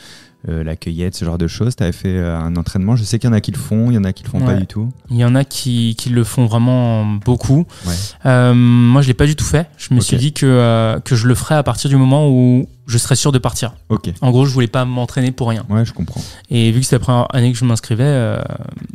euh, 0.48 0.64
la 0.64 0.76
cueillette, 0.76 1.16
ce 1.16 1.26
genre 1.26 1.38
de 1.38 1.48
choses. 1.48 1.76
T'avais 1.76 1.92
fait 1.92 2.16
euh, 2.16 2.38
un 2.38 2.56
entraînement. 2.56 2.96
Je 2.96 3.04
sais 3.04 3.20
qu'il 3.20 3.28
y 3.30 3.32
en 3.32 3.36
a 3.36 3.42
qui 3.42 3.52
le 3.52 3.58
font, 3.58 3.90
il 3.90 3.96
y 3.96 3.98
en 3.98 4.04
a 4.04 4.14
qui 4.14 4.24
le 4.24 4.30
font 4.30 4.40
pas 4.40 4.54
du 4.54 4.68
tout. 4.68 4.90
il 5.10 5.18
y 5.18 5.26
en 5.26 5.36
a 5.36 5.44
qui, 5.44 5.96
qui 5.98 6.10
le 6.10 6.24
font 6.24 6.46
vraiment 6.46 7.06
beaucoup. 7.06 7.66
Ouais. 7.86 7.94
Euh, 8.26 8.54
moi 8.54 9.02
je 9.02 9.08
l'ai 9.08 9.14
pas 9.14 9.26
du 9.26 9.36
tout 9.36 9.44
fait. 9.46 9.68
Je 9.78 9.94
me 9.94 10.00
suis 10.00 10.18
dit 10.18 10.34
que 10.34 10.46
euh, 10.46 11.00
que 11.00 11.16
je 11.16 11.28
le 11.28 11.36
ferais 11.36 11.56
à 11.56 11.64
partir 11.64 11.90
du 11.90 11.96
moment 11.98 12.30
où 12.30 12.68
je 12.86 12.98
serais 12.98 13.16
sûr 13.16 13.32
de 13.32 13.40
partir. 13.40 13.74
Ok. 13.90 14.10
en 14.22 14.32
gros 14.32 14.46
je 14.46 14.54
voulais 14.54 14.68
pas 14.68 14.86
m'entraîner 14.86 15.32
pour 15.32 15.50
rien. 15.50 15.66
Ouais, 15.70 15.84
je 15.84 15.92
comprends. 15.92 16.22
Et 16.50 16.72
vu 16.72 16.80
que 16.80 16.86
c'était 16.86 16.98
la 16.98 17.00
première 17.00 17.36
année 17.36 17.52
que 17.52 17.58
je 17.58 17.66
m'inscrivais, 17.66 18.40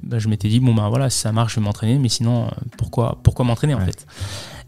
bah, 0.04 0.18
je 0.18 0.28
m'étais 0.28 0.48
dit 0.48 0.60
bon 0.60 0.74
ben 0.74 0.88
voilà, 0.88 1.10
si 1.10 1.18
ça 1.18 1.32
marche, 1.32 1.54
je 1.54 1.60
vais 1.60 1.64
m'entraîner, 1.64 1.98
mais 1.98 2.08
sinon 2.08 2.48
pourquoi 2.78 3.18
pourquoi 3.22 3.44
m'entraîner 3.44 3.74
en 3.74 3.80
fait? 3.80 4.06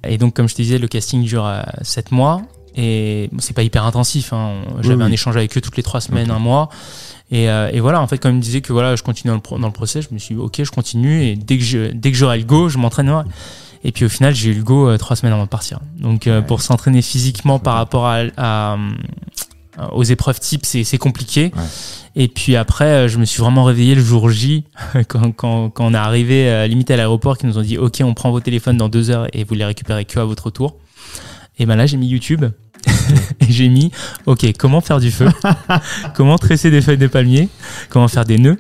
Et 0.06 0.18
donc 0.18 0.34
comme 0.34 0.48
je 0.48 0.54
te 0.54 0.60
disais, 0.60 0.78
le 0.78 0.88
casting 0.88 1.24
dure 1.24 1.50
7 1.82 2.10
mois 2.10 2.42
et 2.76 3.28
bon, 3.32 3.38
c'est 3.40 3.54
pas 3.54 3.62
hyper 3.62 3.84
intensif. 3.84 4.32
Hein. 4.32 4.62
J'avais 4.80 4.96
Oui, 4.96 5.02
un 5.02 5.06
oui. 5.06 5.14
échange 5.14 5.36
avec 5.36 5.56
eux 5.56 5.60
toutes 5.60 5.76
les 5.76 5.82
trois 5.82 6.00
semaines, 6.00 6.30
un 6.30 6.38
mois. 6.38 6.68
Et, 7.30 7.48
euh, 7.48 7.70
et 7.72 7.80
voilà, 7.80 8.00
en 8.00 8.06
fait, 8.06 8.18
quand 8.18 8.28
ils 8.28 8.34
me 8.36 8.40
disaient 8.40 8.60
que 8.60 8.72
voilà, 8.72 8.96
je 8.96 9.02
continue 9.02 9.30
dans 9.30 9.36
le, 9.36 9.40
pro- 9.40 9.58
dans 9.58 9.66
le 9.66 9.72
process, 9.72 10.06
je 10.08 10.14
me 10.14 10.18
suis 10.18 10.34
dit 10.34 10.40
ok, 10.40 10.62
je 10.62 10.70
continue 10.70 11.24
et 11.24 11.36
dès 11.36 11.56
que 11.58 11.64
je, 11.64 11.90
dès 11.92 12.10
que 12.12 12.16
j'aurai 12.16 12.38
le 12.38 12.44
go, 12.44 12.68
je 12.68 12.78
m'entraînerai. 12.78 13.24
Et 13.84 13.92
puis 13.92 14.04
au 14.04 14.08
final, 14.08 14.34
j'ai 14.34 14.50
eu 14.50 14.54
le 14.54 14.62
go 14.62 14.88
euh, 14.88 14.96
trois 14.98 15.14
semaines 15.16 15.32
avant 15.34 15.44
de 15.44 15.48
partir. 15.48 15.80
Donc 15.98 16.26
euh, 16.26 16.40
Ouais. 16.40 16.46
pour 16.46 16.62
s'entraîner 16.62 17.02
physiquement 17.02 17.58
par 17.58 17.74
rapport 17.74 18.06
à, 18.06 18.20
à, 18.36 18.74
euh, 18.74 19.86
aux 19.92 20.04
épreuves 20.04 20.38
types, 20.40 20.64
c'est 20.66 20.98
compliqué. 20.98 21.52
Ouais. 21.56 21.62
Et 22.16 22.28
puis 22.28 22.54
après, 22.56 23.08
je 23.08 23.18
me 23.18 23.24
suis 23.24 23.40
vraiment 23.42 23.64
réveillé 23.64 23.94
le 23.94 24.02
jour 24.02 24.30
J, 24.30 24.64
quand, 25.08 25.32
quand, 25.32 25.70
quand 25.70 25.86
on 25.86 25.94
est 25.94 25.96
arrivé 25.96 26.66
limite 26.68 26.90
à 26.90 26.96
l'aéroport, 26.96 27.36
qui 27.38 27.46
nous 27.46 27.58
ont 27.58 27.62
dit 27.62 27.76
Ok, 27.78 28.00
on 28.04 28.14
prend 28.14 28.30
vos 28.30 28.40
téléphones 28.40 28.76
dans 28.76 28.88
deux 28.88 29.10
heures 29.10 29.26
et 29.32 29.44
vous 29.44 29.54
les 29.54 29.64
récupérez 29.64 30.04
que 30.04 30.18
à 30.20 30.24
votre 30.24 30.44
retour. 30.46 30.76
Et 31.58 31.66
ben 31.66 31.76
là, 31.76 31.86
j'ai 31.86 31.96
mis 31.96 32.06
YouTube 32.08 32.44
et 33.40 33.46
j'ai 33.52 33.68
mis 33.68 33.90
Ok, 34.26 34.46
comment 34.58 34.80
faire 34.80 35.00
du 35.00 35.10
feu? 35.10 35.28
Comment 36.14 36.38
tresser 36.38 36.70
des 36.70 36.80
feuilles 36.80 36.98
de 36.98 37.06
palmier? 37.06 37.48
Comment 37.90 38.08
faire 38.08 38.24
des 38.24 38.38
nœuds? 38.38 38.58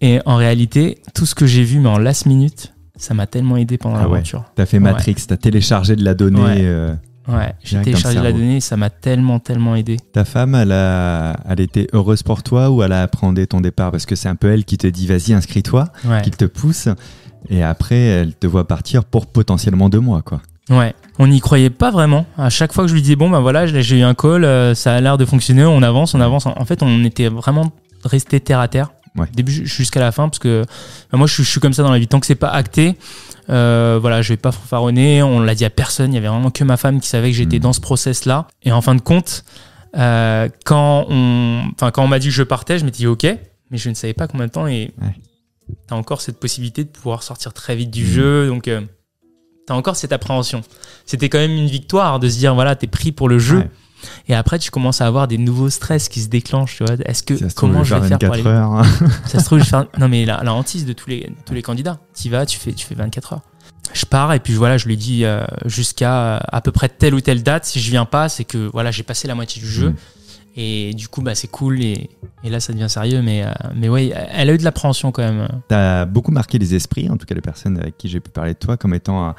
Et 0.00 0.20
en 0.26 0.36
réalité, 0.36 0.98
tout 1.14 1.26
ce 1.26 1.34
que 1.34 1.46
j'ai 1.46 1.64
vu, 1.64 1.78
mais 1.80 1.88
en 1.88 1.98
last 1.98 2.26
minute, 2.26 2.72
ça 2.96 3.14
m'a 3.14 3.26
tellement 3.26 3.56
aidé 3.56 3.78
pendant 3.78 3.96
Ah 3.96 4.02
ouais. 4.08 4.14
l'aventure. 4.18 4.44
T'as 4.54 4.66
fait 4.66 4.76
Ouais. 4.78 4.82
Matrix, 4.84 5.14
t'as 5.26 5.36
téléchargé 5.36 5.96
de 5.96 6.04
la 6.04 6.14
donnée. 6.14 6.40
Ouais. 6.42 6.56
euh, 6.62 6.94
Ouais, 7.28 7.54
j'ai 7.64 7.80
téléchargé 7.82 8.20
la 8.20 8.30
donnée 8.30 8.58
et 8.58 8.60
ça 8.60 8.76
m'a 8.76 8.88
tellement, 8.88 9.40
tellement 9.40 9.74
aidé. 9.74 9.96
Ta 10.12 10.24
femme, 10.24 10.54
elle 10.54 10.70
a, 10.70 11.36
elle 11.48 11.58
était 11.60 11.88
heureuse 11.92 12.22
pour 12.22 12.44
toi 12.44 12.70
ou 12.70 12.84
elle 12.84 12.92
a 12.92 13.02
appréhendé 13.02 13.48
ton 13.48 13.60
départ? 13.60 13.90
Parce 13.90 14.06
que 14.06 14.14
c'est 14.14 14.28
un 14.28 14.36
peu 14.36 14.48
elle 14.52 14.64
qui 14.64 14.78
te 14.78 14.86
dit 14.86 15.08
vas-y, 15.08 15.32
inscris-toi, 15.32 15.88
Ouais. 16.04 16.22
qui 16.22 16.30
te 16.30 16.44
pousse. 16.44 16.88
Et 17.48 17.62
après, 17.64 17.96
elle 17.98 18.34
te 18.34 18.46
voit 18.46 18.68
partir 18.68 19.04
pour 19.04 19.26
potentiellement 19.26 19.88
deux 19.88 19.98
mois, 20.00 20.22
quoi. 20.22 20.40
Ouais, 20.68 20.94
on 21.18 21.28
n'y 21.28 21.40
croyait 21.40 21.70
pas 21.70 21.90
vraiment. 21.90 22.26
À 22.36 22.50
chaque 22.50 22.72
fois 22.72 22.84
que 22.84 22.88
je 22.88 22.94
lui 22.94 23.02
disais 23.02 23.14
bon 23.16 23.30
ben 23.30 23.40
voilà, 23.40 23.66
j'ai 23.66 23.98
eu 23.98 24.02
un 24.02 24.14
call, 24.14 24.44
euh, 24.44 24.74
ça 24.74 24.94
a 24.96 25.00
l'air 25.00 25.16
de 25.16 25.24
fonctionner, 25.24 25.64
on 25.64 25.80
avance, 25.82 26.14
on 26.14 26.20
avance. 26.20 26.46
En 26.46 26.64
fait, 26.64 26.82
on 26.82 27.04
était 27.04 27.28
vraiment 27.28 27.70
resté 28.04 28.40
terre 28.40 28.58
à 28.60 28.68
terre. 28.68 28.90
Ouais. 29.16 29.26
Début 29.32 29.50
ju- 29.52 29.66
jusqu'à 29.66 30.00
la 30.00 30.12
fin 30.12 30.28
parce 30.28 30.38
que 30.40 30.62
ben, 31.10 31.18
moi 31.18 31.26
je 31.26 31.32
suis, 31.34 31.44
je 31.44 31.50
suis 31.50 31.60
comme 31.60 31.72
ça 31.72 31.82
dans 31.82 31.90
la 31.92 31.98
vie 31.98 32.08
tant 32.08 32.20
que 32.20 32.26
c'est 32.26 32.34
pas 32.34 32.50
acté. 32.50 32.96
Euh, 33.48 33.98
voilà, 34.00 34.20
je 34.22 34.30
vais 34.32 34.36
pas 34.36 34.50
fanfaronner, 34.52 35.22
on 35.22 35.38
l'a 35.40 35.54
dit 35.54 35.64
à 35.64 35.70
personne, 35.70 36.12
il 36.12 36.16
y 36.16 36.18
avait 36.18 36.26
vraiment 36.28 36.50
que 36.50 36.64
ma 36.64 36.76
femme 36.76 37.00
qui 37.00 37.08
savait 37.08 37.30
que 37.30 37.36
j'étais 37.36 37.56
Mhm. 37.56 37.62
dans 37.62 37.72
ce 37.72 37.80
process 37.80 38.24
là 38.26 38.48
et 38.64 38.72
en 38.72 38.82
fin 38.82 38.94
de 38.96 39.00
compte 39.00 39.44
euh, 39.96 40.48
quand 40.64 41.06
on 41.08 41.62
enfin 41.72 41.90
quand 41.92 42.02
on 42.04 42.08
m'a 42.08 42.18
dit 42.18 42.26
que 42.28 42.34
je 42.34 42.42
partais, 42.42 42.78
je 42.78 42.84
m'étais 42.84 42.98
dit 42.98 43.06
OK, 43.06 43.24
mais 43.70 43.78
je 43.78 43.88
ne 43.88 43.94
savais 43.94 44.12
pas 44.14 44.26
combien 44.26 44.48
de 44.48 44.52
temps 44.52 44.66
et 44.66 44.90
Ouais. 45.00 45.14
t'as 45.86 45.94
encore 45.94 46.20
cette 46.20 46.38
possibilité 46.40 46.82
de 46.84 46.88
pouvoir 46.90 47.22
sortir 47.22 47.54
très 47.54 47.76
vite 47.76 47.90
du 47.92 48.02
Mhm. 48.04 48.10
jeu 48.10 48.46
donc 48.48 48.68
euh, 48.68 48.80
t'as 49.66 49.74
encore 49.74 49.96
cette 49.96 50.12
appréhension. 50.12 50.62
C'était 51.04 51.28
quand 51.28 51.38
même 51.38 51.52
une 51.52 51.68
victoire 51.68 52.18
de 52.18 52.28
se 52.28 52.38
dire 52.38 52.54
voilà, 52.54 52.76
t'es 52.76 52.86
pris 52.86 53.12
pour 53.12 53.28
le 53.28 53.38
jeu. 53.38 53.58
Ouais. 53.58 53.70
Et 54.28 54.34
après, 54.34 54.58
tu 54.58 54.70
commences 54.70 55.00
à 55.00 55.06
avoir 55.06 55.26
des 55.26 55.38
nouveaux 55.38 55.70
stress 55.70 56.08
qui 56.08 56.20
se 56.20 56.28
déclenchent. 56.28 56.76
Tu 56.76 56.84
vois, 56.84 56.96
est-ce 57.04 57.22
que 57.22 57.36
Ça 57.36 57.46
comment 57.54 57.82
je 57.82 57.94
vais 57.94 58.08
faire 58.08 58.18
pour 58.18 58.28
24 58.28 58.32
aller 58.32 58.46
heures. 58.46 58.84
Ça 59.26 59.40
se 59.40 59.44
trouve, 59.44 59.58
je 59.58 59.64
faire 59.64 59.86
non 59.98 60.08
mais 60.08 60.24
la, 60.24 60.42
la 60.42 60.54
hantise 60.54 60.86
de 60.86 60.92
tous 60.92 61.10
les 61.10 61.30
tous 61.44 61.54
les 61.54 61.62
candidats. 61.62 61.98
Tu 62.14 62.30
vas, 62.30 62.46
tu 62.46 62.58
fais 62.58 62.72
tu 62.72 62.86
fais 62.86 62.94
24 62.94 63.34
heures. 63.34 63.42
Je 63.92 64.04
pars 64.04 64.32
et 64.32 64.40
puis 64.40 64.54
voilà, 64.54 64.78
je 64.78 64.86
lui 64.86 64.96
dis 64.96 65.24
euh, 65.24 65.44
jusqu'à 65.64 66.36
euh, 66.36 66.38
à 66.48 66.60
peu 66.60 66.72
près 66.72 66.88
telle 66.88 67.14
ou 67.14 67.20
telle 67.20 67.42
date. 67.42 67.64
Si 67.64 67.80
je 67.80 67.90
viens 67.90 68.04
pas, 68.04 68.28
c'est 68.28 68.44
que 68.44 68.68
voilà, 68.72 68.90
j'ai 68.90 69.02
passé 69.02 69.28
la 69.28 69.34
moitié 69.34 69.60
du 69.60 69.68
jeu. 69.68 69.90
Mm. 69.90 69.96
Et 70.58 70.94
du 70.94 71.08
coup, 71.08 71.20
bah, 71.20 71.34
c'est 71.34 71.48
cool. 71.48 71.82
Et, 71.82 72.08
et, 72.42 72.48
là, 72.48 72.60
ça 72.60 72.72
devient 72.72 72.88
sérieux. 72.88 73.20
Mais, 73.20 73.44
euh, 73.44 73.50
mais 73.74 73.90
oui, 73.90 74.12
elle 74.14 74.48
a 74.48 74.54
eu 74.54 74.58
de 74.58 74.64
l'appréhension 74.64 75.12
quand 75.12 75.22
même. 75.22 75.46
Tu 75.68 75.74
as 75.74 76.06
beaucoup 76.06 76.32
marqué 76.32 76.58
les 76.58 76.74
esprits, 76.74 77.10
en 77.10 77.18
tout 77.18 77.26
cas 77.26 77.34
les 77.34 77.42
personnes 77.42 77.78
avec 77.78 77.98
qui 77.98 78.08
j'ai 78.08 78.20
pu 78.20 78.30
parler 78.30 78.54
de 78.54 78.58
toi, 78.58 78.78
comme 78.78 78.94
étant 78.94 79.22
un, 79.22 79.34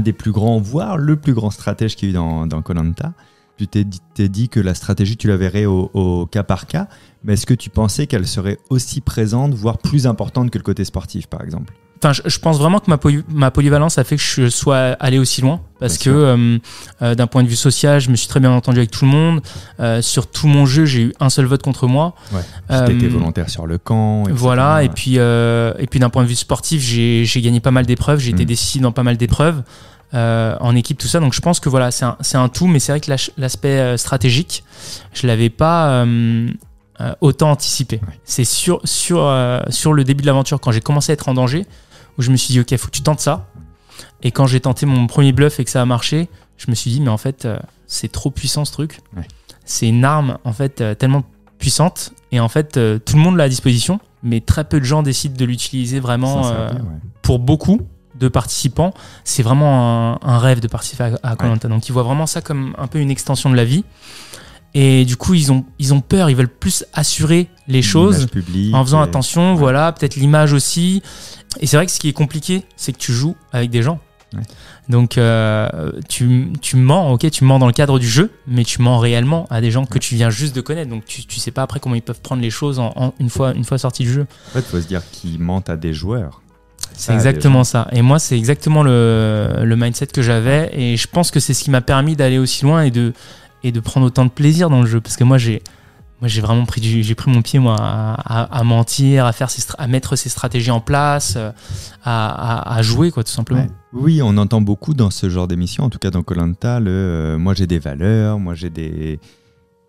des 0.00 0.12
plus 0.12 0.32
grands, 0.32 0.58
voire 0.58 0.96
le 0.96 1.16
plus 1.16 1.34
grand 1.34 1.50
stratège 1.50 1.96
qu'il 1.96 2.10
y 2.10 2.16
a 2.16 2.20
eu 2.20 2.46
dans 2.48 2.62
Colanta. 2.62 3.12
Tu 3.58 3.66
t'es 3.68 4.28
dit, 4.28 4.48
que 4.48 4.58
la 4.58 4.74
stratégie, 4.74 5.16
tu 5.16 5.28
la 5.28 5.36
verrais 5.36 5.66
au 5.66 6.26
cas 6.26 6.42
par 6.42 6.66
cas. 6.66 6.88
Mais 7.22 7.34
est-ce 7.34 7.46
que 7.46 7.54
tu 7.54 7.70
pensais 7.70 8.06
qu'elle 8.06 8.26
serait 8.26 8.58
aussi 8.70 9.00
présente, 9.00 9.54
voire 9.54 9.78
plus 9.78 10.06
importante 10.06 10.50
que 10.50 10.58
le 10.58 10.64
côté 10.64 10.84
sportif, 10.84 11.26
par 11.26 11.42
exemple? 11.42 11.72
Enfin, 12.04 12.20
je, 12.24 12.38
pense 12.40 12.58
vraiment 12.58 12.80
que 12.80 12.90
ma, 12.90 12.98
ma, 13.28 13.52
polyvalence 13.52 13.96
a 13.96 14.02
fait 14.02 14.16
que 14.16 14.22
je 14.22 14.48
sois 14.48 14.96
allé 14.98 15.20
aussi 15.20 15.40
loin 15.40 15.60
parce 15.78 15.98
que 15.98 16.10
euh, 16.10 16.58
euh, 17.00 17.14
d'un 17.14 17.28
point 17.28 17.44
de 17.44 17.48
vue 17.48 17.54
social, 17.54 18.00
je 18.00 18.10
me 18.10 18.16
suis 18.16 18.26
très 18.26 18.40
bien 18.40 18.50
entendu 18.50 18.78
avec 18.78 18.90
tout 18.90 19.04
le 19.04 19.10
monde. 19.12 19.40
Euh, 19.78 20.02
sur 20.02 20.28
tout 20.28 20.48
mon 20.48 20.66
jeu, 20.66 20.84
j'ai 20.84 21.02
eu 21.02 21.12
un 21.20 21.30
seul 21.30 21.44
vote 21.44 21.62
contre 21.62 21.86
moi. 21.86 22.16
Ouais. 22.32 22.92
Été 22.92 23.06
volontaire 23.06 23.48
sur 23.48 23.68
le 23.68 23.78
camp. 23.78 24.24
Voilà. 24.30 24.82
Et 24.82 24.88
puis, 24.88 25.14
et 25.16 25.86
puis 25.88 26.00
d'un 26.00 26.10
point 26.10 26.24
de 26.24 26.28
vue 26.28 26.34
sportif, 26.34 26.82
j'ai 26.82 27.40
gagné 27.40 27.60
pas 27.60 27.70
mal 27.70 27.86
d'épreuves. 27.86 28.18
J'ai 28.18 28.30
été 28.30 28.42
mm. 28.42 28.46
décisif 28.46 28.82
dans 28.82 28.90
pas 28.90 29.04
mal 29.04 29.16
d'épreuves. 29.16 29.62
en 30.12 30.74
équipe, 30.74 30.98
tout 30.98 31.06
ça. 31.06 31.20
Donc 31.20 31.34
je 31.34 31.40
pense 31.40 31.60
que 31.60 31.68
voilà, 31.68 31.92
c'est 31.92 32.04
un, 32.04 32.16
un, 32.34 32.48
tout, 32.48 32.66
mais 32.66 32.80
c'est 32.80 32.90
vrai 32.90 33.00
que 33.00 33.12
l'aspect 33.38 33.96
stratégique, 33.96 34.64
je 35.14 35.28
l'avais 35.28 35.50
pas 35.50 36.04
autant 37.20 37.52
anticipé. 37.52 38.00
C'est 38.24 38.44
sur, 38.44 38.80
sur, 38.82 39.32
sur 39.68 39.92
le 39.92 40.02
début 40.02 40.22
de 40.22 40.26
l'aventure, 40.26 40.58
quand 40.60 40.72
j'ai 40.72 40.80
commencé 40.80 41.12
à 41.12 41.14
être 41.14 41.28
en 41.28 41.34
danger, 41.34 41.64
où 42.18 42.22
je 42.22 42.30
me 42.30 42.36
suis 42.36 42.52
dit, 42.52 42.60
ok, 42.60 42.76
faut 42.76 42.86
que 42.86 42.92
tu 42.92 43.02
tentes 43.02 43.20
ça. 43.20 43.48
Et 44.22 44.30
quand 44.30 44.46
j'ai 44.46 44.60
tenté 44.60 44.86
mon 44.86 45.06
premier 45.06 45.32
bluff 45.32 45.60
et 45.60 45.64
que 45.64 45.70
ça 45.70 45.82
a 45.82 45.84
marché, 45.84 46.28
je 46.56 46.70
me 46.70 46.74
suis 46.74 46.90
dit, 46.90 47.00
mais 47.00 47.10
en 47.10 47.18
fait, 47.18 47.44
euh, 47.44 47.58
c'est 47.86 48.10
trop 48.10 48.30
puissant 48.30 48.64
ce 48.64 48.72
truc. 48.72 49.00
C'est 49.64 49.88
une 49.88 50.04
arme, 50.04 50.38
en 50.44 50.52
fait, 50.52 50.80
euh, 50.80 50.94
tellement 50.94 51.24
puissante. 51.58 52.12
Et 52.30 52.40
en 52.40 52.48
fait, 52.48 52.76
euh, 52.76 52.98
tout 52.98 53.16
le 53.16 53.22
monde 53.22 53.36
l'a 53.36 53.44
à 53.44 53.48
disposition, 53.48 54.00
mais 54.22 54.40
très 54.40 54.64
peu 54.64 54.80
de 54.80 54.84
gens 54.84 55.02
décident 55.02 55.36
de 55.36 55.44
l'utiliser 55.44 56.00
vraiment 56.00 56.42
pour 57.22 57.38
beaucoup 57.38 57.80
de 58.14 58.28
participants. 58.28 58.92
C'est 59.24 59.42
vraiment 59.42 60.22
un, 60.24 60.38
rêve 60.38 60.60
de 60.60 60.68
participer 60.68 61.14
à 61.22 61.36
Colanta. 61.36 61.68
Donc, 61.68 61.88
ils 61.88 61.92
voient 61.92 62.02
vraiment 62.02 62.26
ça 62.26 62.40
comme 62.40 62.74
un 62.78 62.86
peu 62.86 62.98
une 62.98 63.10
extension 63.10 63.50
de 63.50 63.56
la 63.56 63.64
vie. 63.64 63.84
Et 64.74 65.04
du 65.04 65.16
coup, 65.16 65.34
ils 65.34 65.52
ont, 65.52 65.64
ils 65.78 65.92
ont 65.92 66.00
peur, 66.00 66.30
ils 66.30 66.36
veulent 66.36 66.48
plus 66.48 66.84
assurer 66.94 67.48
les 67.68 67.82
choses 67.82 68.26
en 68.72 68.84
faisant 68.84 69.02
attention, 69.02 69.54
voilà, 69.54 69.92
peut-être 69.92 70.16
l'image 70.16 70.54
aussi. 70.54 71.02
Et 71.60 71.66
c'est 71.66 71.76
vrai 71.76 71.86
que 71.86 71.92
ce 71.92 72.00
qui 72.00 72.08
est 72.08 72.12
compliqué, 72.12 72.64
c'est 72.76 72.92
que 72.92 72.98
tu 72.98 73.12
joues 73.12 73.36
avec 73.52 73.70
des 73.70 73.82
gens. 73.82 74.00
Donc 74.88 75.18
euh, 75.18 75.92
tu, 76.08 76.48
tu, 76.60 76.76
mens, 76.76 77.12
ok, 77.12 77.30
tu 77.30 77.44
mens 77.44 77.58
dans 77.58 77.66
le 77.66 77.72
cadre 77.72 77.98
du 77.98 78.08
jeu, 78.08 78.30
mais 78.46 78.64
tu 78.64 78.80
mens 78.80 78.98
réellement 78.98 79.46
à 79.50 79.60
des 79.60 79.70
gens 79.70 79.84
que 79.84 79.98
tu 79.98 80.14
viens 80.14 80.30
juste 80.30 80.56
de 80.56 80.60
connaître. 80.60 80.90
Donc 80.90 81.04
tu, 81.04 81.24
tu 81.26 81.38
sais 81.38 81.50
pas 81.50 81.62
après 81.62 81.80
comment 81.80 81.94
ils 81.94 82.02
peuvent 82.02 82.20
prendre 82.20 82.42
les 82.42 82.50
choses 82.50 82.78
en, 82.78 83.14
une 83.20 83.30
fois 83.30 83.52
une 83.52 83.64
fois 83.64 83.78
sortis 83.78 84.04
du 84.04 84.12
jeu. 84.12 84.26
En 84.48 84.52
fait, 84.52 84.60
il 84.60 84.70
faut 84.70 84.80
se 84.80 84.86
dire 84.86 85.02
qu'ils 85.10 85.38
mentent 85.38 85.70
à 85.70 85.76
des 85.76 85.92
joueurs. 85.92 86.40
C'est 86.94 87.14
exactement 87.14 87.64
ça. 87.64 87.88
Et 87.92 88.02
moi, 88.02 88.18
c'est 88.18 88.36
exactement 88.36 88.82
le, 88.82 89.62
le 89.62 89.76
mindset 89.76 90.08
que 90.08 90.22
j'avais. 90.22 90.70
Et 90.72 90.96
je 90.96 91.08
pense 91.08 91.30
que 91.30 91.40
c'est 91.40 91.54
ce 91.54 91.64
qui 91.64 91.70
m'a 91.70 91.80
permis 91.80 92.16
d'aller 92.16 92.38
aussi 92.38 92.64
loin 92.64 92.82
et 92.82 92.90
de, 92.90 93.12
et 93.64 93.72
de 93.72 93.80
prendre 93.80 94.06
autant 94.06 94.24
de 94.24 94.30
plaisir 94.30 94.68
dans 94.68 94.82
le 94.82 94.86
jeu. 94.86 95.00
Parce 95.00 95.16
que 95.16 95.24
moi, 95.24 95.38
j'ai 95.38 95.62
moi 96.22 96.28
j'ai 96.28 96.40
vraiment 96.40 96.64
pris 96.64 97.02
j'ai 97.02 97.14
pris 97.16 97.32
mon 97.32 97.42
pied 97.42 97.58
moi 97.58 97.76
à, 97.76 98.62
mentir 98.62 99.26
à 99.26 99.32
faire 99.32 99.48
à 99.76 99.86
mettre 99.88 100.14
ces 100.14 100.28
stratégies 100.28 100.70
en 100.70 100.80
place 100.80 101.34
euh, 101.36 101.50
à, 102.04 102.78
jouer 102.80 103.10
quoi 103.10 103.24
tout 103.24 103.32
simplement. 103.32 103.66
Oui 103.92 104.22
on 104.22 104.36
entend 104.36 104.60
beaucoup 104.60 104.94
dans 104.94 105.10
ce 105.10 105.28
genre 105.28 105.48
d'émission 105.48 105.82
en 105.82 105.90
tout 105.90 105.98
cas 105.98 106.10
dans 106.10 106.22
Colanta 106.22 106.78
le 106.78 106.90
euh, 106.90 107.38
moi 107.38 107.54
j'ai 107.54 107.66
des 107.66 107.80
valeurs 107.80 108.38
moi 108.38 108.54
j'ai 108.54 108.70
des 108.70 109.18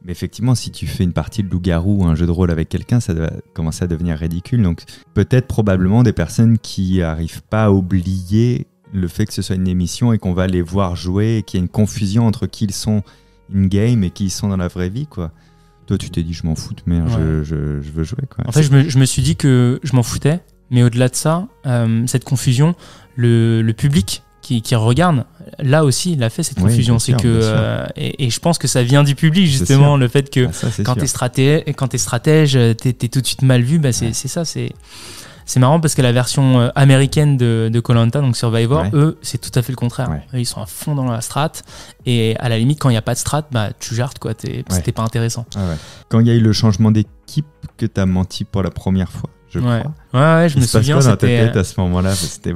mais 0.04 0.12
effectivement 0.12 0.56
si 0.56 0.72
tu 0.72 0.88
fais 0.88 1.04
une 1.04 1.14
partie 1.14 1.44
de 1.44 1.50
loup-garou 1.50 2.04
ou 2.04 2.06
un 2.06 2.16
jeu 2.16 2.26
de 2.26 2.32
rôle 2.32 2.50
avec 2.50 2.68
quelqu'un 2.68 3.00
ça 3.00 3.14
va 3.14 3.30
commencer 3.54 3.84
à 3.84 3.88
devenir 3.88 4.18
ridicule. 4.18 4.64
Donc 4.64 4.82
peut-être 5.14 5.48
probablement 5.48 6.02
des 6.02 6.14
personnes 6.14 6.58
qui 6.58 7.04
arrivent 7.04 7.44
pas 7.44 7.66
à 7.66 7.70
oublier 7.70 8.66
le 8.92 9.08
fait 9.08 9.28
que 9.28 9.34
ce 9.34 9.44
soit 9.44 9.56
une 9.56 9.68
émission 9.68 10.14
et 10.14 10.18
qu'on 10.18 10.34
va 10.34 10.48
les 10.48 10.64
voir 10.64 10.96
jouer 10.96 11.38
et 11.38 11.44
qu'il 11.44 11.60
y 11.60 11.62
a 11.62 11.64
une 11.64 11.70
confusion 11.70 12.26
entre 12.26 12.48
qui 12.48 12.66
ils 12.66 12.74
sont 12.74 13.04
in-game 13.54 14.04
et 14.04 14.10
qui 14.10 14.26
ils 14.26 14.32
sont 14.32 14.48
dans 14.48 14.58
la 14.58 14.68
vraie 14.68 14.90
vie 14.90 15.06
quoi 15.06 15.32
toi, 15.86 15.98
tu 15.98 16.10
t'es 16.10 16.24
dit, 16.24 16.34
je 16.34 16.46
m'en 16.46 16.56
fous 16.56 16.74
de 16.74 16.82
merde, 16.86 17.10
je, 17.10 17.44
je, 17.44 17.92
veux 17.92 18.04
jouer. 18.04 18.24
Quoi. 18.30 18.48
En 18.48 18.52
fait, 18.52 18.64
je 18.64 18.72
me, 18.72 18.88
je 18.88 18.98
me, 18.98 19.06
suis 19.06 19.22
dit 19.22 19.36
que 19.36 19.80
je 19.84 19.96
m'en 19.96 20.04
foutais, 20.04 20.40
mais 20.70 20.84
au-delà 20.84 21.10
de 21.10 21.16
ça, 21.16 21.48
euh, 21.66 22.04
cette 22.08 22.24
confusion, 22.24 22.76
le, 23.16 23.62
le 23.62 23.74
public 23.74 24.24
qui, 24.42 24.62
qui, 24.62 24.76
regarde, 24.76 25.26
là 25.60 25.86
aussi, 25.86 26.14
il 26.14 26.24
a 26.24 26.30
fait 26.30 26.44
cette 26.44 26.60
confusion. 26.60 27.00
C'est 27.00 27.14
que 27.14 27.28
euh, 27.28 27.86
et, 27.96 28.26
et, 28.26 28.30
je 28.30 28.40
pense 28.40 28.58
que 28.58 28.68
ça 28.68 28.84
vient 28.84 29.04
du 29.04 29.16
public 29.16 29.46
justement, 29.48 29.98
le 29.98 30.08
fait 30.08 30.30
que 30.30 30.48
ah, 30.48 30.68
quand 30.84 30.96
tu 30.96 31.04
es 31.04 31.08
stratège, 31.08 31.64
quand 31.76 31.98
stratège, 31.98 32.54
t'es 32.78 32.90
es 32.90 33.08
tout 33.10 33.22
de 33.22 33.28
suite 33.28 33.42
mal 33.42 33.62
vu. 33.62 33.80
Bah, 33.80 33.94
c'est 33.94 34.14
ça, 34.14 34.46
c'est 34.46 34.74
c'est 35.46 35.60
marrant 35.60 35.80
parce 35.80 35.96
que 35.96 36.02
la 36.02 36.12
version 36.12 36.60
euh, 36.60 36.70
américaine 36.76 37.38
de, 37.38 37.70
de 37.72 37.80
Colanta, 37.80 38.22
donc 38.22 38.38
Survivor, 38.38 38.86
eux, 38.94 39.18
c'est 39.22 39.40
tout 39.40 39.58
à 39.58 39.62
fait 39.62 39.72
le 39.72 39.78
contraire. 39.78 40.10
ils 40.34 40.46
sont 40.46 40.62
à 40.62 40.66
fond 40.66 40.96
dans 40.96 41.06
la 41.06 41.22
strat. 41.22 41.52
Et 42.06 42.36
à 42.40 42.50
la 42.50 42.58
limite, 42.58 42.80
quand 42.80 42.90
il 42.90 42.94
n'y 42.94 42.98
a 42.98 43.02
pas 43.02 43.14
de 43.14 43.20
strat, 43.20 43.44
bah, 43.52 43.70
tu 43.80 43.96
jartes, 43.96 44.20
quoi. 44.20 44.34
C'était 44.70 44.92
pas 44.92 45.04
intéressant. 45.04 45.46
Ah 45.56 45.62
quand 46.10 46.20
il 46.20 46.28
y 46.28 46.32
a 46.32 46.36
eu 46.36 46.42
le 46.42 46.54
changement 46.54 46.92
d'équipe, 46.92 47.46
que 47.78 47.86
tu 47.86 48.00
as 48.00 48.06
menti 48.06 48.44
pour 48.44 48.62
la 48.62 48.70
première 48.70 49.12
fois 49.12 49.30
je 49.54 49.60
ouais. 49.60 49.80
crois. 49.80 49.94
Ouais, 50.14 50.42
ouais, 50.42 50.50
je 50.50 50.58
me 50.58 50.66
souviens. 50.66 50.96
Quoi 50.96 51.04
dans 51.04 51.12
ta 51.12 51.28
tête 51.28 51.56
à 51.56 51.64
ce 51.64 51.80
moment-là? 51.82 52.14
C'était, 52.16 52.54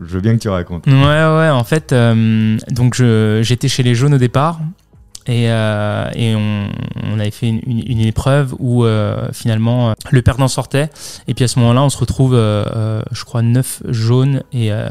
je 0.00 0.14
veux 0.14 0.20
bien 0.20 0.34
que 0.34 0.42
tu 0.42 0.48
racontes. 0.48 0.86
Ouais, 0.86 0.92
ouais. 0.92 1.50
En 1.50 1.64
fait, 1.64 1.92
euh, 1.92 2.58
donc 2.70 2.94
j'étais 2.94 3.68
chez 3.68 3.82
les 3.82 3.94
jaunes 3.94 4.14
au 4.14 4.18
départ. 4.18 4.60
Et, 5.28 5.50
euh, 5.50 6.08
et 6.14 6.36
on, 6.36 6.68
on, 7.02 7.18
avait 7.18 7.32
fait 7.32 7.48
une, 7.48 7.60
une, 7.66 8.00
épreuve 8.00 8.54
où 8.60 8.84
euh, 8.84 9.28
finalement 9.32 9.90
euh, 9.90 9.94
le 10.10 10.22
perdant 10.22 10.46
sortait. 10.46 10.88
Et 11.26 11.34
puis 11.34 11.44
à 11.44 11.48
ce 11.48 11.58
moment-là, 11.58 11.82
on 11.82 11.90
se 11.90 11.98
retrouve, 11.98 12.34
euh, 12.34 12.64
euh 12.76 13.02
je 13.10 13.24
crois, 13.24 13.42
9 13.42 13.82
jaunes 13.88 14.42
et, 14.52 14.68
euh, 14.70 14.86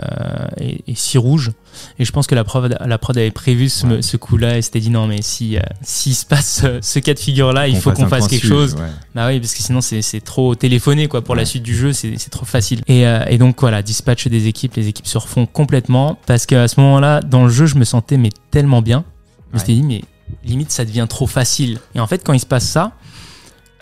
et, 0.59 0.83
et 0.87 0.95
6 0.95 1.17
rouges. 1.19 1.51
Et 1.99 2.05
je 2.05 2.11
pense 2.11 2.27
que 2.27 2.35
la, 2.35 2.43
preuve, 2.43 2.69
la 2.85 2.97
prod 2.97 3.17
avait 3.17 3.31
prévu 3.31 3.69
ce, 3.69 4.01
ce 4.01 4.17
coup-là 4.17 4.57
et 4.57 4.61
s'était 4.61 4.81
dit 4.81 4.89
non, 4.89 5.07
mais 5.07 5.21
si 5.21 5.57
s'il 5.81 6.15
se 6.15 6.25
passe 6.25 6.65
ce 6.81 6.99
cas 6.99 7.13
de 7.13 7.19
figure-là, 7.19 7.67
il 7.67 7.77
faut 7.77 7.91
qu'on 7.91 8.07
fasse 8.07 8.27
quelque 8.27 8.47
chose. 8.47 8.75
Bah 9.13 9.27
oui, 9.27 9.39
parce 9.39 9.53
que 9.53 9.61
sinon 9.61 9.79
c'est 9.81 10.21
trop 10.23 10.55
téléphoné 10.55 11.07
quoi. 11.07 11.21
Pour 11.21 11.35
la 11.35 11.45
suite 11.45 11.63
du 11.63 11.75
jeu, 11.75 11.93
c'est 11.93 12.29
trop 12.29 12.45
facile. 12.45 12.81
Et, 12.87 13.03
et 13.03 13.37
donc 13.37 13.59
voilà, 13.61 13.81
dispatch 13.81 14.27
des 14.27 14.47
équipes, 14.47 14.75
les 14.75 14.87
équipes 14.89 15.07
se 15.07 15.17
refont 15.17 15.45
complètement 15.45 16.17
parce 16.25 16.45
qu'à 16.45 16.67
ce 16.67 16.79
moment-là, 16.81 17.21
dans 17.21 17.43
le 17.43 17.49
jeu, 17.49 17.65
je 17.65 17.75
me 17.75 17.85
sentais 17.85 18.17
mais 18.17 18.29
tellement 18.51 18.81
bien. 18.81 19.05
Je 19.51 19.59
me 19.59 19.63
suis 19.63 19.73
dit 19.75 19.83
mais 19.83 20.01
limite 20.43 20.71
ça 20.71 20.85
devient 20.85 21.07
trop 21.09 21.27
facile. 21.27 21.79
Et 21.93 21.99
en 21.99 22.07
fait, 22.07 22.23
quand 22.23 22.33
il 22.33 22.39
se 22.39 22.45
passe 22.45 22.67
ça, 22.67 22.93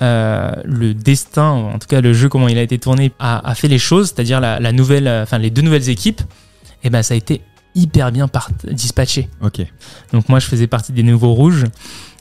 euh, 0.01 0.51
le 0.65 0.93
destin, 0.93 1.49
en 1.49 1.79
tout 1.79 1.87
cas 1.87 2.01
le 2.01 2.13
jeu 2.13 2.29
comment 2.29 2.47
il 2.47 2.57
a 2.57 2.61
été 2.61 2.77
tourné, 2.79 3.11
a, 3.19 3.55
fait 3.55 3.67
les 3.67 3.79
choses, 3.79 4.07
c'est-à-dire 4.07 4.39
la, 4.39 4.71
nouvelle, 4.71 5.07
enfin 5.07 5.37
les 5.37 5.49
deux 5.49 5.61
nouvelles 5.61 5.89
équipes, 5.89 6.21
et 6.21 6.87
eh 6.87 6.89
ben 6.89 7.03
ça 7.03 7.13
a 7.13 7.17
été 7.17 7.41
hyper 7.75 8.11
bien 8.11 8.29
dispatché. 8.65 9.29
Ok. 9.41 9.65
Donc 10.11 10.29
moi 10.29 10.39
je 10.39 10.47
faisais 10.47 10.67
partie 10.67 10.91
des 10.91 11.03
nouveaux 11.03 11.33
rouges. 11.33 11.65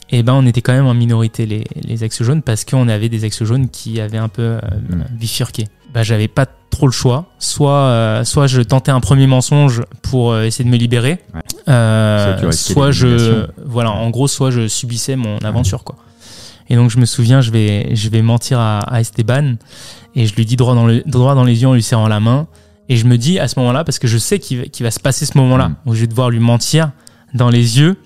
Et 0.09 0.21
ben 0.21 0.33
on 0.33 0.45
était 0.45 0.61
quand 0.61 0.73
même 0.73 0.85
en 0.85 0.93
minorité 0.93 1.45
les, 1.45 1.63
les 1.75 2.03
axes 2.03 2.21
jaunes 2.21 2.43
parce 2.43 2.65
qu'on 2.65 2.87
avait 2.87 3.09
des 3.09 3.23
axes 3.23 3.43
jaunes 3.43 3.69
qui 3.69 3.99
avaient 3.99 4.17
un 4.19 4.27
peu 4.29 4.43
euh, 4.43 4.59
hmm. 4.89 5.05
bifurqué. 5.11 5.67
Bah 5.93 6.03
j'avais 6.03 6.27
pas 6.27 6.45
trop 6.45 6.87
le 6.87 6.91
choix. 6.91 7.25
Soit, 7.39 7.71
euh, 7.71 8.23
soit 8.23 8.47
je 8.47 8.61
tentais 8.61 8.91
un 8.91 8.99
premier 8.99 9.27
mensonge 9.27 9.83
pour 10.01 10.37
essayer 10.37 10.65
de 10.65 10.69
me 10.69 10.77
libérer, 10.77 11.19
euh, 11.67 12.51
soit 12.51 12.91
je, 12.91 13.47
voilà, 13.65 13.91
en 13.91 14.09
gros, 14.09 14.27
soit 14.27 14.51
je 14.51 14.67
subissais 14.67 15.15
mon 15.15 15.37
aventure, 15.39 15.83
quoi. 15.83 15.95
Et 16.69 16.75
donc 16.75 16.89
je 16.89 16.97
me 16.97 17.05
souviens, 17.05 17.41
je 17.41 17.51
vais, 17.51 17.95
je 17.95 18.09
vais 18.09 18.21
mentir 18.21 18.59
à, 18.59 18.79
à 18.79 19.01
Esteban 19.01 19.55
et 20.15 20.25
je 20.25 20.35
lui 20.35 20.45
dis 20.45 20.55
droit 20.55 20.75
dans, 20.75 20.87
le, 20.87 21.03
droit 21.05 21.35
dans 21.35 21.43
les 21.43 21.61
yeux 21.61 21.67
en 21.67 21.73
lui 21.73 21.83
serrant 21.83 22.07
la 22.07 22.19
main. 22.19 22.47
Et 22.89 22.97
je 22.97 23.05
me 23.05 23.17
dis 23.17 23.39
à 23.39 23.47
ce 23.47 23.59
moment-là, 23.59 23.83
parce 23.83 23.99
que 23.99 24.07
je 24.07 24.17
sais 24.17 24.39
qu'il 24.39 24.83
va 24.83 24.91
se 24.91 24.99
passer 24.99 25.25
ce 25.25 25.37
moment-là, 25.37 25.69
mm. 25.69 25.75
où 25.85 25.95
je 25.95 26.01
vais 26.01 26.07
devoir 26.07 26.29
lui 26.29 26.39
mentir 26.39 26.91
dans 27.33 27.49
les 27.49 27.79
yeux 27.79 27.97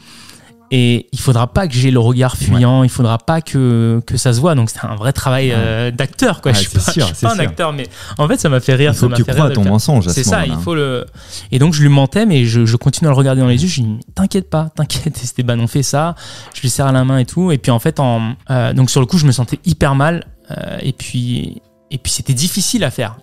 et 0.70 1.08
il 1.14 1.20
faudra 1.20 1.48
pas 1.48 1.68
que 1.68 1.74
j'ai 1.74 1.92
le 1.92 2.00
regard 2.00 2.36
fuyant, 2.36 2.84
il 2.84 2.90
faudra 2.90 3.18
pas 3.18 3.40
que, 3.40 4.02
que 4.06 4.18
ça 4.18 4.34
se 4.34 4.42
voit. 4.42 4.54
Donc 4.54 4.70
c'est 4.70 4.86
un 4.86 4.96
vrai 4.96 5.14
travail 5.14 5.52
euh, 5.54 5.92
d'acteur, 5.92 6.42
quoi. 6.42 6.52
je 6.52 6.60
suis 6.60 6.70
pas, 6.70 6.80
sûr, 6.80 7.06
suis 7.06 7.26
pas 7.26 7.34
un 7.34 7.40
acteur, 7.40 7.72
mais 7.72 7.88
en 8.18 8.28
fait 8.28 8.38
ça 8.38 8.50
m'a 8.50 8.60
fait 8.60 8.76
rire. 8.76 8.92
Il 8.94 8.98
faut 8.98 9.08
que 9.08 9.16
tu 9.16 9.24
crois 9.24 9.46
à 9.46 9.52
ton 9.52 9.64
mensonge. 9.64 10.08
C'est 10.10 10.24
ça, 10.24 10.46
il 10.46 10.58
faut 10.58 10.76
le. 10.76 11.06
Et 11.52 11.60
donc 11.60 11.74
je 11.74 11.82
lui 11.82 11.90
mentais, 11.90 12.26
mais 12.26 12.46
je, 12.46 12.66
je 12.66 12.76
continue 12.76 13.08
à 13.08 13.12
le 13.12 13.18
regarder 13.18 13.42
dans 13.42 13.48
les 13.48 13.62
yeux. 13.62 13.70
Je 13.70 13.82
lui 13.82 13.88
dis 13.88 14.00
t'inquiète 14.14 14.50
pas, 14.50 14.70
t'inquiète, 14.76 15.18
Esteban, 15.24 15.58
on 15.60 15.68
fait 15.68 15.84
ça. 15.84 16.16
Je 16.54 16.62
lui 16.62 16.70
serre 16.70 16.92
la 16.92 17.06
main 17.06 17.20
et 17.20 17.26
tout. 17.26 17.52
Et 17.52 17.58
puis 17.58 17.72
en 17.72 17.80
fait, 17.80 18.00
en, 18.00 18.34
euh, 18.50 18.74
donc 18.74 18.90
sur 18.90 19.00
le 19.00 19.06
coup, 19.06 19.18
je 19.18 19.26
me 19.26 19.32
sentais 19.32 19.60
hyper 19.66 19.96
mal. 19.96 20.26
Euh, 20.52 20.78
et 20.82 20.94
puis 20.94 21.62
et 21.92 21.98
puis 21.98 22.12
c'était 22.12 22.34
difficile 22.34 22.84
à 22.84 22.92
faire, 22.92 23.18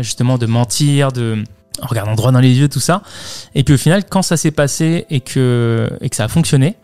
justement 0.00 0.36
de 0.36 0.46
mentir, 0.46 1.12
de 1.12 1.44
en 1.80 1.86
regardant 1.86 2.14
droit 2.14 2.32
dans 2.32 2.40
les 2.40 2.58
yeux, 2.58 2.68
tout 2.68 2.80
ça. 2.80 3.02
Et 3.54 3.64
puis 3.64 3.74
au 3.74 3.78
final, 3.78 4.04
quand 4.04 4.22
ça 4.22 4.36
s'est 4.36 4.50
passé 4.50 5.06
et 5.10 5.20
que, 5.20 5.90
et 6.00 6.10
que 6.10 6.16
ça 6.16 6.24
a 6.24 6.28
fonctionné, 6.28 6.76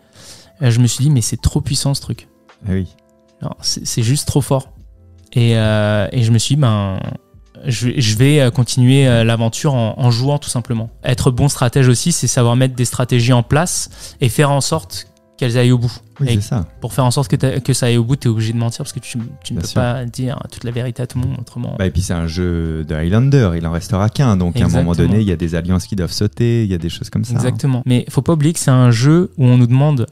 euh, 0.61 0.71
je 0.71 0.79
me 0.79 0.87
suis 0.87 1.03
dit, 1.03 1.09
mais 1.09 1.21
c'est 1.21 1.41
trop 1.41 1.61
puissant 1.61 1.93
ce 1.93 2.01
truc. 2.01 2.27
Ah 2.67 2.71
oui. 2.71 2.87
C'est 3.61 4.03
juste 4.03 4.27
trop 4.27 4.41
fort. 4.41 4.73
Et, 5.33 5.57
euh, 5.57 6.07
et, 6.11 6.23
je 6.23 6.31
me 6.31 6.37
suis 6.37 6.55
dit, 6.55 6.61
ben, 6.61 6.99
je, 7.65 7.89
je 7.95 8.17
vais 8.17 8.41
euh, 8.41 8.51
continuer 8.51 9.05
l'aventure 9.23 9.75
en, 9.75 9.93
en, 9.97 10.11
jouant 10.11 10.39
tout 10.39 10.49
simplement. 10.49 10.89
Être 11.03 11.31
bon 11.31 11.47
stratège 11.47 11.87
aussi, 11.87 12.11
c'est 12.11 12.27
savoir 12.27 12.55
mettre 12.55 12.75
des 12.75 12.85
stratégies 12.85 13.31
en 13.31 13.43
place 13.43 14.15
et 14.19 14.27
faire 14.27 14.51
en 14.51 14.59
sorte 14.59 15.07
qu'elles 15.39 15.57
aillent 15.57 15.71
au 15.71 15.77
bout. 15.77 15.91
Oui, 16.19 16.27
c'est 16.29 16.41
ça. 16.41 16.65
pour 16.81 16.93
faire 16.93 17.05
en 17.05 17.11
sorte 17.11 17.29
que, 17.35 17.73
ça 17.73 17.85
aille 17.87 17.97
au 17.97 18.03
bout, 18.03 18.15
tu 18.17 18.27
es 18.27 18.31
obligé 18.31 18.53
de 18.53 18.57
mentir 18.57 18.79
parce 18.79 18.93
que 18.93 18.99
tu, 18.99 19.17
tu 19.43 19.53
ne 19.53 19.61
peux 19.61 19.67
sûr. 19.67 19.75
pas 19.81 20.05
dire 20.05 20.37
toute 20.51 20.63
la 20.65 20.71
vérité 20.71 21.01
à 21.01 21.07
tout 21.07 21.17
le 21.19 21.25
monde 21.27 21.37
autrement. 21.39 21.75
Bah, 21.79 21.85
et 21.85 21.91
puis 21.91 22.01
c'est 22.01 22.13
un 22.13 22.27
jeu 22.27 22.83
de 22.83 22.93
Highlander, 22.93 23.51
il 23.55 23.65
en 23.65 23.71
restera 23.71 24.09
qu'un. 24.09 24.37
Donc 24.37 24.59
à 24.59 24.65
un 24.65 24.69
moment 24.69 24.93
donné, 24.93 25.21
il 25.21 25.27
y 25.27 25.31
a 25.31 25.35
des 25.37 25.55
alliances 25.55 25.87
qui 25.87 25.95
doivent 25.95 26.11
sauter, 26.11 26.63
il 26.65 26.69
y 26.69 26.73
a 26.75 26.77
des 26.77 26.89
choses 26.89 27.09
comme 27.09 27.23
ça. 27.23 27.33
hein. 27.33 27.37
Exactement. 27.37 27.81
Mais 27.85 28.05
faut 28.09 28.21
pas 28.21 28.33
oublier 28.33 28.53
que 28.53 28.59
c'est 28.59 28.69
un 28.71 28.91
jeu 28.91 29.31
où 29.37 29.45
on 29.45 29.57
nous 29.57 29.67
demande 29.67 30.05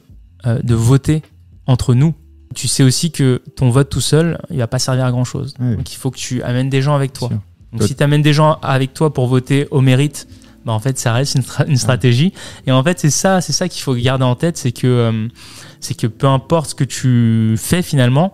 euh, 0.46 0.62
de 0.64 0.74
voter 0.74 1.22
entre 1.68 1.94
nous. 1.94 2.14
Tu 2.56 2.68
sais 2.70 2.84
aussi 2.84 3.12
que 3.12 3.42
ton 3.58 3.70
vote 3.70 3.90
tout 3.90 4.02
seul, 4.02 4.40
il 4.50 4.58
va 4.58 4.68
pas 4.68 4.80
servir 4.80 5.04
à 5.06 5.12
grand 5.12 5.26
chose. 5.26 5.54
Oui. 5.60 5.76
Donc 5.76 5.92
il 5.92 5.98
faut 5.98 6.10
que 6.12 6.18
tu 6.18 6.42
amènes 6.44 6.70
des 6.70 6.82
gens 6.82 6.96
avec 6.96 7.12
toi. 7.12 7.28
Sûr. 7.28 7.38
Donc 7.74 7.80
Toi- 7.80 7.88
si 7.88 7.96
tu 7.96 8.04
amènes 8.04 8.22
des 8.22 8.32
gens 8.34 8.58
avec 8.62 8.94
toi 8.94 9.14
pour 9.14 9.28
voter 9.28 9.68
au 9.72 9.82
mérite, 9.82 10.28
bah 10.68 10.74
en 10.74 10.80
fait 10.80 11.00
ça 11.00 11.14
reste 11.14 11.34
une, 11.36 11.42
stra- 11.42 11.68
une 11.68 11.78
stratégie. 11.78 12.34
Et 12.68 12.72
en 12.72 12.84
fait 12.84 13.00
c'est 13.00 13.10
ça, 13.10 13.42
c'est 13.42 13.54
ça 13.54 13.68
qu'il 13.68 13.82
faut 13.82 13.96
garder 13.96 14.26
en 14.26 14.36
tête, 14.36 14.58
c'est 14.58 14.72
que 14.72 14.86
euh, 14.86 15.28
c'est 15.80 15.96
que 15.96 16.06
peu 16.06 16.28
importe 16.28 16.72
ce 16.72 16.76
que 16.76 16.84
tu 16.84 17.56
fais 17.58 17.82
finalement, 17.82 18.34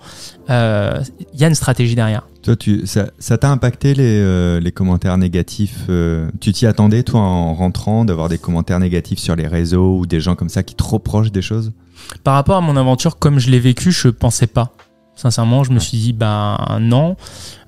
euh, 0.49 0.99
il 1.33 1.39
y 1.39 1.45
a 1.45 1.47
une 1.47 1.55
stratégie 1.55 1.95
derrière. 1.95 2.27
Toi, 2.41 2.57
tu, 2.57 2.85
ça 2.85 3.05
ça 3.19 3.37
t'a 3.37 3.49
impacté 3.49 3.93
les, 3.93 4.19
euh, 4.19 4.59
les 4.59 4.73
commentaires 4.73 5.17
négatifs 5.17 5.85
euh, 5.87 6.29
Tu 6.41 6.51
t'y 6.51 6.65
attendais, 6.65 7.03
toi, 7.03 7.21
en 7.21 7.53
rentrant, 7.53 8.03
d'avoir 8.03 8.27
des 8.27 8.37
commentaires 8.37 8.79
négatifs 8.79 9.19
sur 9.19 9.37
les 9.37 9.47
réseaux 9.47 9.99
ou 9.99 10.05
des 10.05 10.19
gens 10.19 10.35
comme 10.35 10.49
ça 10.49 10.61
qui 10.61 10.75
te 10.75 10.83
reprochent 10.83 11.31
des 11.31 11.41
choses? 11.41 11.71
Par 12.25 12.33
rapport 12.33 12.57
à 12.57 12.61
mon 12.61 12.75
aventure, 12.75 13.17
comme 13.17 13.39
je 13.39 13.49
l'ai 13.49 13.61
vécu, 13.61 13.93
je 13.93 14.09
pensais 14.09 14.47
pas. 14.47 14.73
Sincèrement, 15.15 15.63
je 15.63 15.71
me 15.71 15.79
suis 15.79 15.97
dit, 15.97 16.11
ben 16.11 16.57
non. 16.81 17.15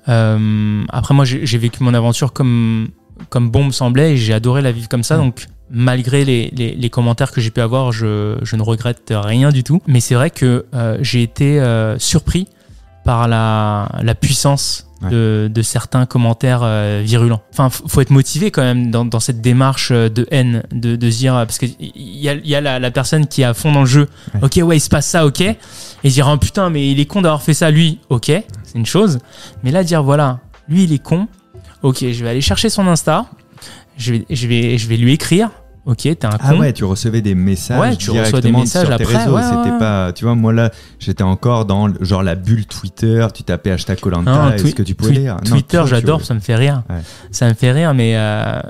Euh, 0.08 0.82
après, 0.90 1.14
moi, 1.14 1.24
j'ai 1.24 1.58
vécu 1.58 1.82
mon 1.82 1.94
aventure 1.94 2.34
comme, 2.34 2.88
comme 3.30 3.50
bon 3.50 3.64
me 3.64 3.70
semblait 3.72 4.12
et 4.12 4.16
j'ai 4.16 4.32
adoré 4.34 4.62
la 4.62 4.72
vivre 4.72 4.88
comme 4.88 5.02
ça. 5.04 5.16
Mm. 5.16 5.20
Donc, 5.20 5.46
malgré 5.70 6.24
les, 6.24 6.50
les, 6.56 6.74
les 6.74 6.90
commentaires 6.90 7.32
que 7.32 7.40
j'ai 7.40 7.50
pu 7.50 7.60
avoir, 7.60 7.92
je, 7.92 8.36
je 8.42 8.56
ne 8.56 8.62
regrette 8.62 9.12
rien 9.14 9.50
du 9.50 9.64
tout. 9.64 9.82
Mais 9.86 10.00
c'est 10.00 10.14
vrai 10.14 10.30
que 10.30 10.66
euh, 10.74 10.98
j'ai 11.00 11.22
été 11.22 11.60
euh, 11.60 11.98
surpris 11.98 12.46
par 13.04 13.28
la, 13.28 13.88
la 14.02 14.14
puissance 14.14 14.82
Ouais. 15.02 15.10
de, 15.10 15.50
de 15.54 15.60
certains 15.60 16.06
commentaires 16.06 16.62
euh, 16.62 17.02
virulents. 17.04 17.42
Enfin, 17.52 17.68
faut 17.68 18.00
être 18.00 18.08
motivé 18.08 18.50
quand 18.50 18.62
même 18.62 18.90
dans, 18.90 19.04
dans 19.04 19.20
cette 19.20 19.42
démarche 19.42 19.92
de 19.92 20.26
haine, 20.30 20.62
de, 20.72 20.96
de 20.96 21.10
se 21.10 21.18
dire 21.18 21.34
parce 21.34 21.58
que 21.58 21.66
il 21.66 21.92
y 22.16 22.30
a, 22.30 22.34
y 22.36 22.54
a 22.54 22.62
la, 22.62 22.78
la 22.78 22.90
personne 22.90 23.26
qui 23.26 23.42
est 23.42 23.44
à 23.44 23.52
fond 23.52 23.72
dans 23.72 23.80
le 23.80 23.86
jeu. 23.86 24.08
Ouais. 24.32 24.40
Ok, 24.44 24.58
ouais, 24.66 24.78
il 24.78 24.80
se 24.80 24.88
passe 24.88 25.04
ça, 25.06 25.26
ok. 25.26 25.42
Et 25.42 25.56
dire 26.08 26.26
oh, 26.32 26.38
putain, 26.38 26.70
mais 26.70 26.90
il 26.90 26.98
est 26.98 27.04
con 27.04 27.20
d'avoir 27.20 27.42
fait 27.42 27.52
ça, 27.52 27.70
lui. 27.70 27.98
Ok, 28.08 28.28
c'est 28.28 28.74
une 28.74 28.86
chose. 28.86 29.18
Mais 29.62 29.70
là, 29.70 29.84
dire 29.84 30.02
voilà, 30.02 30.38
lui, 30.66 30.84
il 30.84 30.92
est 30.94 31.02
con. 31.02 31.28
Ok, 31.82 31.98
je 32.00 32.24
vais 32.24 32.30
aller 32.30 32.40
chercher 32.40 32.68
son 32.68 32.86
Insta. 32.86 33.26
Je 33.96 34.12
vais, 34.12 34.26
je 34.30 34.46
vais, 34.46 34.78
je 34.78 34.88
vais 34.88 34.96
lui 34.96 35.12
écrire. 35.12 35.50
Ok, 35.86 35.98
t'es 35.98 36.24
un 36.24 36.30
con. 36.30 36.38
Ah 36.40 36.54
ouais, 36.56 36.72
tu 36.72 36.82
recevais 36.82 37.22
des 37.22 37.36
messages 37.36 37.78
Ouais, 37.78 37.94
tu 37.94 38.10
reçois 38.10 38.40
des 38.40 38.50
directement 38.50 38.60
messages 38.60 38.88
sur 38.88 38.96
tes 38.96 39.04
après, 39.04 39.16
réseaux. 39.18 39.36
ouais, 39.36 39.42
C'était 39.44 39.70
ouais. 39.70 39.78
pas, 39.78 40.12
tu 40.12 40.24
vois, 40.24 40.34
moi 40.34 40.52
là, 40.52 40.72
j'étais 40.98 41.22
encore 41.22 41.64
dans 41.64 41.88
genre 42.00 42.24
la 42.24 42.34
bulle 42.34 42.66
Twitter. 42.66 43.24
Tu 43.32 43.44
tapais 43.44 43.70
hashtag 43.70 44.00
Colanta. 44.00 44.56
Est-ce 44.56 44.74
que 44.74 44.82
tu 44.82 44.96
pouvais 44.96 45.12
lire? 45.12 45.36
Twitter, 45.44 45.84
j'adore, 45.86 46.24
ça 46.24 46.34
me 46.34 46.40
fait 46.40 46.56
rire. 46.56 46.82
Ça 47.30 47.48
me 47.48 47.54
fait 47.54 47.70
rire, 47.70 47.94
mais, 47.94 48.16
euh, 48.16 48.60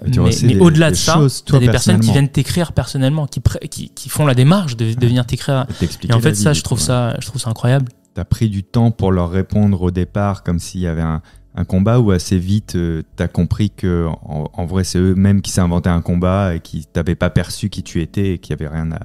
mais, 0.43 0.59
au-delà 0.59 0.91
de 0.91 0.97
ça, 0.97 1.19
t'as 1.47 1.59
des 1.59 1.71
personnes 1.71 2.01
qui 2.01 2.13
viennent 2.13 2.29
t'écrire 2.29 2.73
personnellement, 2.73 3.27
qui, 3.27 3.41
qui, 3.71 3.89
qui 3.89 4.09
font 4.11 4.27
la 4.27 4.35
démarche 4.35 4.77
de, 4.77 4.93
de 4.93 5.07
venir 5.07 5.25
t'écrire. 5.25 5.65
Et 6.07 6.13
en 6.13 6.21
fait, 6.21 6.33
vie, 6.33 6.37
ça, 6.37 6.53
je 6.53 6.61
trouve 6.61 6.81
ça, 6.81 7.17
je 7.21 7.27
trouve 7.27 7.41
ça 7.41 7.49
incroyable. 7.49 7.87
T'as 8.15 8.25
pris 8.25 8.49
du 8.51 8.63
temps 8.63 8.91
pour 8.91 9.11
leur 9.13 9.31
répondre 9.31 9.81
au 9.81 9.91
départ, 9.91 10.43
comme 10.43 10.59
s'il 10.59 10.81
y 10.83 10.87
avait 10.87 11.03
un, 11.03 11.23
un 11.57 11.65
combat, 11.65 12.01
ou 12.01 12.11
assez 12.11 12.39
vite, 12.39 12.77
euh, 12.77 13.03
t'as 13.17 13.29
compris 13.29 13.71
que 13.71 14.07
en, 14.23 14.67
vrai, 14.67 14.85
c'est 14.85 14.99
eux-mêmes 14.99 15.41
qui 15.41 15.51
s'inventaient 15.51 15.91
un 15.91 16.03
combat 16.03 16.55
et 16.55 16.61
qui 16.61 16.87
t'avaient 16.87 17.15
pas 17.15 17.31
perçu 17.31 17.71
qui 17.71 17.83
tu 17.83 18.03
étais 18.03 18.35
et 18.35 18.39
qui 18.39 18.53
avait 18.53 18.69
rien 18.69 18.93
à. 18.93 19.01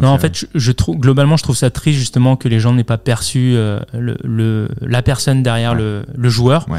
Non, 0.00 0.08
en 0.08 0.18
fait, 0.18 0.36
je, 0.38 0.46
je 0.54 0.72
trouve 0.72 0.96
globalement, 0.98 1.36
je 1.36 1.42
trouve 1.42 1.56
ça 1.56 1.70
triste 1.70 1.98
justement 1.98 2.36
que 2.36 2.48
les 2.48 2.60
gens 2.60 2.72
n'aient 2.72 2.84
pas 2.84 2.98
perçu 2.98 3.52
euh, 3.54 3.80
le, 3.92 4.16
le- 4.24 4.68
la 4.80 5.02
personne 5.02 5.42
derrière 5.42 5.72
Ouais. 5.72 5.78
le, 5.78 6.06
le 6.16 6.28
joueur. 6.28 6.66
Ouais. 6.68 6.78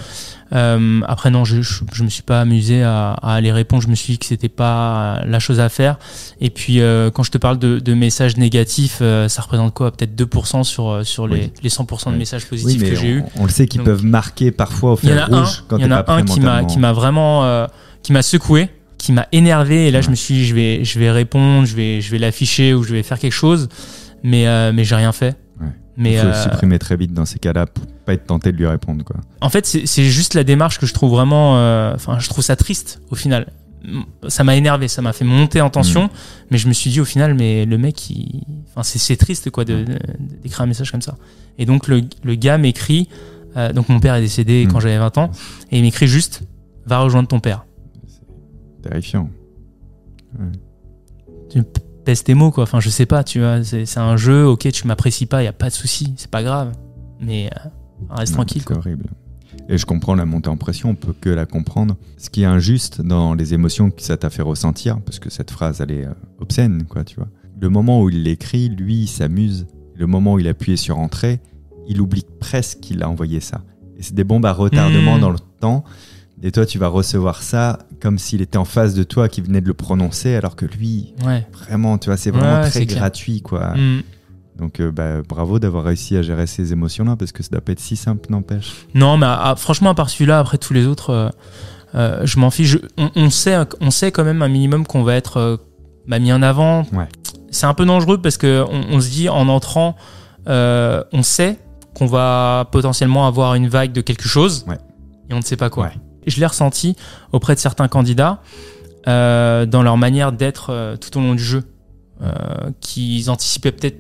Euh, 0.54 1.00
après, 1.08 1.30
non, 1.32 1.46
je, 1.46 1.62
je, 1.62 1.84
je 1.94 2.04
me 2.04 2.10
suis 2.10 2.24
pas 2.24 2.42
amusé 2.42 2.84
à, 2.84 3.12
à 3.14 3.34
aller 3.36 3.52
répondre. 3.54 3.82
Je 3.84 3.88
me 3.88 3.96
suis 3.96 4.14
dit 4.14 4.20
que 4.20 4.26
c'était 4.26 4.50
pas 4.50 5.22
la 5.26 5.40
chose 5.40 5.60
à 5.62 5.70
faire. 5.70 5.98
Et 6.42 6.50
puis, 6.50 6.82
euh, 6.82 7.10
quand 7.10 7.24
je 7.24 7.32
te 7.32 7.38
parle 7.38 7.58
de, 7.58 7.80
de 7.80 7.94
messages 7.94 8.36
négatifs, 8.38 8.98
euh, 9.02 9.30
ça 9.30 9.42
représente 9.44 9.74
quoi? 9.74 9.92
Peut-être 9.92 10.14
2% 10.16 10.64
sur 10.64 10.90
euh, 10.90 11.04
sur 11.04 11.28
les, 11.28 11.36
Oui. 11.44 11.54
les 11.64 11.70
100% 11.70 12.06
de 12.08 12.12
Oui. 12.12 12.18
messages 12.18 12.46
positifs 12.48 12.82
que 12.84 12.96
j'ai 12.96 13.10
eu. 13.12 13.24
on 13.38 13.44
le 13.46 13.50
sait 13.50 13.66
qu'ils 13.68 13.84
peuvent 13.84 14.04
marquer 14.04 14.52
parfois 14.52 14.94
au 14.94 15.00
Il 15.04 15.10
y 15.10 15.14
en 15.14 15.18
a 15.18 15.22
un, 15.34 15.40
rouge 15.44 15.64
quand 15.70 15.78
il 15.78 15.84
y 15.84 15.86
en 15.86 15.92
a 15.92 16.04
un 16.12 16.24
m'a 16.24 16.64
qui 16.66 16.80
m'a 16.80 16.92
vraiment 16.92 17.46
euh, 17.46 17.68
qui 18.04 18.12
m'a 18.14 18.22
secoué, 18.22 18.70
qui 19.02 19.12
m'a 19.12 19.28
énervé 19.32 19.88
et 19.88 19.92
là 19.92 20.02
je 20.02 20.10
me 20.10 20.16
suis 20.16 20.34
dit 20.36 20.46
je 20.46 20.54
vais 20.56 20.84
je 20.86 21.00
vais 21.00 21.10
répondre, 21.12 21.66
je 21.66 21.76
vais 21.76 22.02
je 22.02 22.12
vais 22.12 22.20
l'afficher 22.20 22.74
ou 22.74 22.84
je 22.84 22.94
vais 22.94 23.04
faire 23.04 23.20
quelque 23.20 23.34
chose 23.34 23.68
mais 24.24 24.46
mais 24.46 24.74
mais 24.74 24.84
j'ai 24.84 24.96
rien 24.96 25.12
fait. 25.12 25.36
Ouais. 25.60 25.68
Mais 25.98 26.14
Il 26.14 26.20
faut 26.20 26.26
le 26.28 26.32
euh, 26.34 26.44
supprimer 26.44 26.80
très 26.80 26.96
vite 26.98 27.12
dans 27.14 27.26
ces 27.26 27.40
cas-là 27.40 27.66
pour 27.66 27.86
pas 28.06 28.14
être 28.14 28.26
tenté 28.28 28.52
de 28.52 28.58
lui 28.58 28.68
répondre. 28.68 29.04
Quoi. 29.04 29.18
en 29.42 29.50
fait 29.50 29.66
c'est 29.66 30.04
juste 30.04 30.34
la 30.36 30.44
démarche 30.44 30.80
que 30.80 30.86
je 30.86 30.94
trouve 30.94 31.12
vraiment 31.12 31.58
euh, 31.58 31.94
enfin 31.96 32.20
je 32.20 32.30
trouve 32.30 32.44
ça 32.44 32.56
triste 32.56 33.02
au 33.10 33.16
final. 33.16 33.48
Ça 34.28 34.44
m'a 34.44 34.56
énervé, 34.56 34.88
ça 34.88 35.02
m'a 35.02 35.12
fait 35.12 35.26
monter 35.26 35.60
en 35.60 35.72
tension, 35.72 36.04
Mm. 36.06 36.10
mais 36.52 36.58
je 36.60 36.68
me 36.68 36.74
suis 36.74 36.92
dit 36.92 37.02
au 37.02 37.06
final 37.06 37.34
mais 37.34 37.66
le 37.66 37.78
mec 37.80 38.12
il 38.12 38.44
enfin 38.70 38.84
c'est 38.84 39.00
c'est 39.00 39.16
triste 39.16 39.50
quoi 39.50 39.66
de 39.66 39.84
de- 39.84 39.98
d'écrire 40.44 40.62
un 40.62 40.68
message 40.68 40.92
comme 40.92 41.02
ça. 41.02 41.16
Et 41.58 41.66
donc 41.66 41.88
le 41.88 42.04
le 42.24 42.36
gars 42.36 42.60
m'écrit 42.60 43.10
euh, 43.58 43.74
donc 43.74 43.90
mon 43.90 44.00
père 44.00 44.14
est 44.16 44.22
décédé 44.22 44.66
Mm. 44.66 44.72
quand 44.72 44.80
j'avais 44.80 45.00
20 45.00 45.18
ans 45.18 45.32
et 45.72 45.78
il 45.80 45.82
m'écrit 45.82 46.08
juste 46.08 46.44
va 46.86 47.00
rejoindre 47.00 47.28
ton 47.28 47.40
père. 47.40 47.66
Terrifiant. 48.82 49.30
tu 51.50 51.62
pèses 52.06 52.24
tes 52.24 52.34
mots 52.34 52.52
quoi 52.52 52.64
enfin 52.64 52.80
je 52.80 52.90
sais 52.90 53.06
pas 53.06 53.24
tu 53.24 53.40
vois 53.40 53.64
c'est 53.64 53.98
un 53.98 54.18
jeu 54.18 54.46
ok 54.46 54.72
tu 54.72 54.88
m'apprécies 54.88 55.26
pas 55.28 55.44
y 55.44 55.48
a 55.48 55.54
pas 55.54 55.70
de 55.70 55.74
souci 55.74 56.14
c'est 56.18 56.32
pas 56.32 56.42
grave 56.44 56.72
mais 57.20 57.48
euh, 57.48 57.70
reste 58.10 58.32
Non, 58.32 58.38
tranquille 58.38 58.62
C'est 58.62 58.68
quoi 58.74 58.78
horrible. 58.78 59.06
Et 59.70 59.78
je 59.78 59.86
comprends 59.86 60.16
la 60.16 60.26
montée 60.26 60.50
en 60.50 60.58
pression, 60.58 60.90
on 60.90 60.96
peut 60.96 61.14
que 61.20 61.30
la 61.30 61.46
comprendre. 61.46 61.96
Ce 62.18 62.30
qui 62.32 62.42
est 62.42 62.46
injuste 62.46 63.02
dans 63.02 63.36
les 63.36 63.54
émotions 63.54 63.92
que 63.92 64.02
ça 64.02 64.18
t'a 64.18 64.30
fait 64.32 64.42
ressentir, 64.42 65.00
parce 65.02 65.20
que 65.20 65.30
cette 65.30 65.52
phrase, 65.52 65.82
elle 65.82 65.92
est 65.92 66.06
euh, 66.08 66.14
obscène, 66.40 66.86
quoi, 66.90 67.04
tu 67.04 67.18
vois. 67.18 67.28
Le 67.60 67.70
moment 67.70 68.02
où 68.02 68.10
il 68.10 68.24
l'écrit, 68.24 68.70
lui, 68.70 69.02
il 69.04 69.08
s'amuse. 69.08 69.68
Le 69.96 70.08
moment 70.08 70.34
où 70.34 70.40
il 70.40 70.48
appuie 70.48 70.78
sur 70.78 70.98
entrée, 70.98 71.42
il 71.88 72.02
oublie 72.02 72.26
presque 72.40 72.80
qu'il 72.80 73.04
a 73.04 73.10
envoyé 73.10 73.40
ça. 73.40 73.62
Et 73.98 74.04
c'est 74.04 74.16
des 74.16 74.24
bombes 74.24 74.46
à 74.48 74.54
retardement 74.54 75.18
Mm. 75.18 75.22
dans 75.22 75.30
le 75.30 75.40
temps. 75.60 75.84
Et 76.44 76.52
toi, 76.52 76.66
tu 76.66 76.78
vas 76.80 76.88
recevoir 76.88 77.42
ça 77.44 77.80
comme 78.02 78.18
s'il 78.18 78.42
était 78.42 78.58
en 78.58 78.66
face 78.66 78.94
de 78.96 79.04
toi, 79.04 79.30
qui 79.30 79.42
venait 79.42 79.62
de 79.62 79.68
le 79.68 79.74
prononcer, 79.76 80.36
alors 80.36 80.56
que 80.56 80.66
lui, 80.66 81.14
ouais 81.26 81.46
vraiment, 81.54 81.98
tu 82.00 82.08
vois, 82.10 82.18
c'est 82.18 82.32
vraiment 82.32 82.62
Ouais, 82.62 82.70
très 82.70 82.86
clair. 82.88 82.98
gratuit, 83.00 83.42
quoi. 83.42 83.76
Mm. 83.76 84.02
Donc, 84.58 84.80
euh, 84.80 84.92
bah, 84.92 85.22
bravo 85.28 85.60
d'avoir 85.60 85.84
réussi 85.84 86.18
à 86.18 86.22
gérer 86.24 86.48
ces 86.48 86.74
émotions-là, 86.74 87.16
parce 87.16 87.32
que 87.32 87.42
ça 87.44 87.50
doit 87.52 87.62
pas 87.62 87.72
être 87.74 87.80
si 87.80 87.96
simple, 87.96 88.30
n'empêche. 88.32 88.86
non 88.96 89.18
mais 89.18 89.26
ah, 89.30 89.54
franchement 89.58 89.92
à 89.92 89.94
part 89.96 90.10
celui-là 90.10 90.40
après 90.40 90.58
tous 90.58 90.74
les 90.74 90.86
autres 90.88 91.10
euh, 91.12 91.30
euh, 91.96 92.26
je 92.26 92.40
m'en 92.40 92.50
fiche 92.52 92.68
Je- 92.70 92.78
on, 92.98 93.10
on 93.16 93.30
sait 93.30 93.58
on 93.80 93.90
sait 93.92 94.12
quand 94.12 94.24
même 94.24 94.42
un 94.42 94.48
minimum 94.50 94.86
qu'on 94.86 95.04
va 95.04 95.16
être 95.16 95.60
bah, 96.08 96.20
mis 96.20 96.32
en 96.34 96.42
avant 96.44 96.84
Ouais. 96.94 97.08
c'est 97.50 97.66
un 97.66 97.74
peu 97.74 97.86
dangereux 97.86 98.20
parce 98.22 98.38
que 98.38 98.64
on, 98.70 99.00
se 99.02 99.10
dit 99.10 99.30
en 99.30 99.48
entrant 99.48 99.96
on 100.48 101.24
sait 101.24 101.58
qu'on 101.96 102.06
va 102.08 102.68
potentiellement 102.72 103.26
avoir 103.28 103.56
une 103.56 103.68
vague 103.68 103.94
de 103.94 104.02
quelque 104.02 104.28
chose 104.28 104.66
Ouais. 104.68 104.78
et 105.30 105.34
on 105.34 105.38
ne 105.38 105.44
sait 105.44 105.58
pas 105.58 105.70
quoi 105.70 105.86
Ouais. 105.86 105.94
Je 106.28 106.40
l'ai 106.40 106.46
ressenti 106.46 106.96
auprès 107.32 107.56
de 107.56 107.60
certains 107.60 107.88
candidats 107.88 108.42
euh, 109.08 109.66
dans 109.66 109.82
leur 109.84 109.98
manière 109.98 110.32
d'être 110.32 110.70
euh, 110.70 110.96
tout 110.98 111.18
au 111.18 111.22
long 111.22 111.34
du 111.36 111.44
jeu 111.44 111.64
euh, 112.22 112.32
qu'ils 112.82 113.30
anticipaient 113.30 113.72
peut-être 113.72 113.98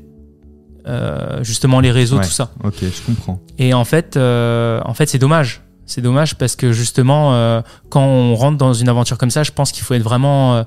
euh, 0.88 1.44
justement 1.44 1.80
les 1.80 1.92
réseaux 1.92 2.18
Ouais. 2.18 2.24
tout 2.26 2.32
ça 2.32 2.52
Ok, 2.64 2.76
je 2.82 3.02
comprends. 3.06 3.40
et 3.60 3.74
en 3.74 3.86
fait, 3.86 4.18
euh, 4.18 4.82
en 4.86 4.94
fait, 4.94 5.08
c'est 5.10 5.20
dommage. 5.20 5.62
C'est 5.86 6.02
dommage 6.02 6.38
parce 6.38 6.56
que 6.56 6.72
justement, 6.72 7.34
euh, 7.34 7.62
quand 7.90 8.04
on 8.06 8.36
rentre 8.36 8.58
dans 8.58 8.74
une 8.74 8.88
aventure 8.90 9.18
comme 9.18 9.30
ça, 9.32 9.44
je 9.44 9.52
pense 9.52 9.72
qu'il 9.72 9.84
faut 9.84 9.94
être 9.94 10.04
vraiment 10.04 10.64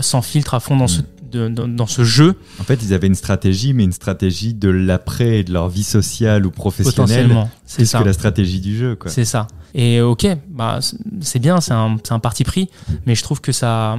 sans 0.00 0.22
filtre 0.22 0.54
à 0.54 0.60
fond 0.60 0.76
dans, 0.76 0.86
ce, 0.86 1.00
de- 1.32 1.48
dans, 1.48 1.66
dans 1.66 1.86
ce 1.86 2.04
jeu, 2.04 2.34
En 2.60 2.64
fait, 2.64 2.80
ils 2.82 2.92
avaient 2.94 3.06
une 3.08 3.14
stratégie, 3.14 3.72
mais 3.74 3.84
une 3.84 3.92
stratégie 3.92 4.54
de 4.54 4.68
l'après 4.68 5.40
et 5.40 5.44
de 5.44 5.52
leur 5.52 5.68
vie 5.68 5.82
sociale 5.82 6.46
ou 6.46 6.50
professionnelle. 6.50 7.30
C'est 7.66 7.84
ça. 7.84 8.00
que 8.00 8.04
la 8.04 8.12
stratégie 8.12 8.60
du 8.60 8.76
jeu. 8.76 8.94
Quoi. 8.96 9.10
C'est 9.10 9.24
ça. 9.24 9.46
Et 9.74 10.00
ok, 10.00 10.26
bah, 10.50 10.80
c'est- 11.22 11.38
bien, 11.38 11.60
c'est 11.60 11.72
un, 11.72 11.96
un 12.10 12.18
parti 12.18 12.44
pris, 12.44 12.68
mais 13.06 13.14
je 13.14 13.22
trouve 13.22 13.40
que 13.40 13.52
ça, 13.52 13.96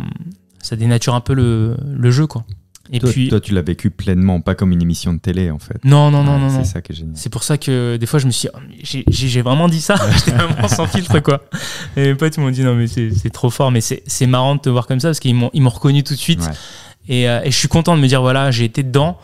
ça 0.61 0.75
dénature 0.75 1.15
un 1.15 1.21
peu 1.21 1.33
le, 1.33 1.75
le 1.95 2.11
jeu, 2.11 2.27
quoi. 2.27 2.45
Et 2.91 2.99
Toi, 2.99 3.09
puis, 3.11 3.29
toi, 3.29 3.39
tu 3.39 3.53
l'as 3.53 3.61
vécu 3.61 3.89
pleinement, 3.89 4.41
pas 4.41 4.55
comme 4.55 4.73
une 4.73 4.81
émission 4.81 5.13
de 5.13 5.17
télé, 5.19 5.49
en 5.49 5.57
fait. 5.57 5.83
non, 5.85 6.11
non, 6.11 6.21
non, 6.21 6.37
non. 6.37 6.49
C'est 6.49 6.65
ça 6.69 6.81
qui 6.81 6.91
est 6.91 6.95
génial. 6.95 7.15
C'est 7.15 7.29
pour 7.31 7.43
ça 7.43 7.57
que 7.57 7.95
des 7.95 8.05
fois 8.05 8.19
je 8.19 8.25
me 8.27 8.31
suis 8.31 8.49
dit, 8.49 8.53
Oh, 9.01 9.03
j'ai- 9.09 9.41
vraiment 9.41 9.69
dit 9.69 9.79
ça, 9.79 9.95
j'étais 10.17 10.31
vraiment 10.37 10.67
sans 10.67 10.85
filtre 10.85 11.19
quoi. 11.21 11.41
Et 11.95 12.07
mes 12.07 12.15
potes 12.15 12.37
m'ont 12.37 12.51
dit 12.51 12.61
non 12.61 12.75
mais 12.75 12.87
c'est 12.87 13.29
trop 13.31 13.49
fort, 13.49 13.71
mais 13.71 13.79
c'est 13.81 14.27
marrant 14.27 14.55
de 14.55 14.59
te 14.59 14.69
voir 14.69 14.85
comme 14.85 14.99
ça 14.99 15.07
parce 15.07 15.21
qu'ils 15.21 15.33
m'ont 15.33 15.49
reconnu 15.69 16.03
tout 16.03 16.13
de 16.13 16.19
suite. 16.19 16.41
Ouais. 16.41 16.51
Et, 17.07 17.29
euh, 17.29 17.41
et 17.43 17.51
je 17.51 17.57
suis 17.57 17.67
content 17.67 17.95
de 17.95 18.01
me 18.01 18.07
dire 18.07 18.21
voilà 18.21 18.51
j'ai 18.51 18.65
été 18.65 18.83
dedans 18.83 19.17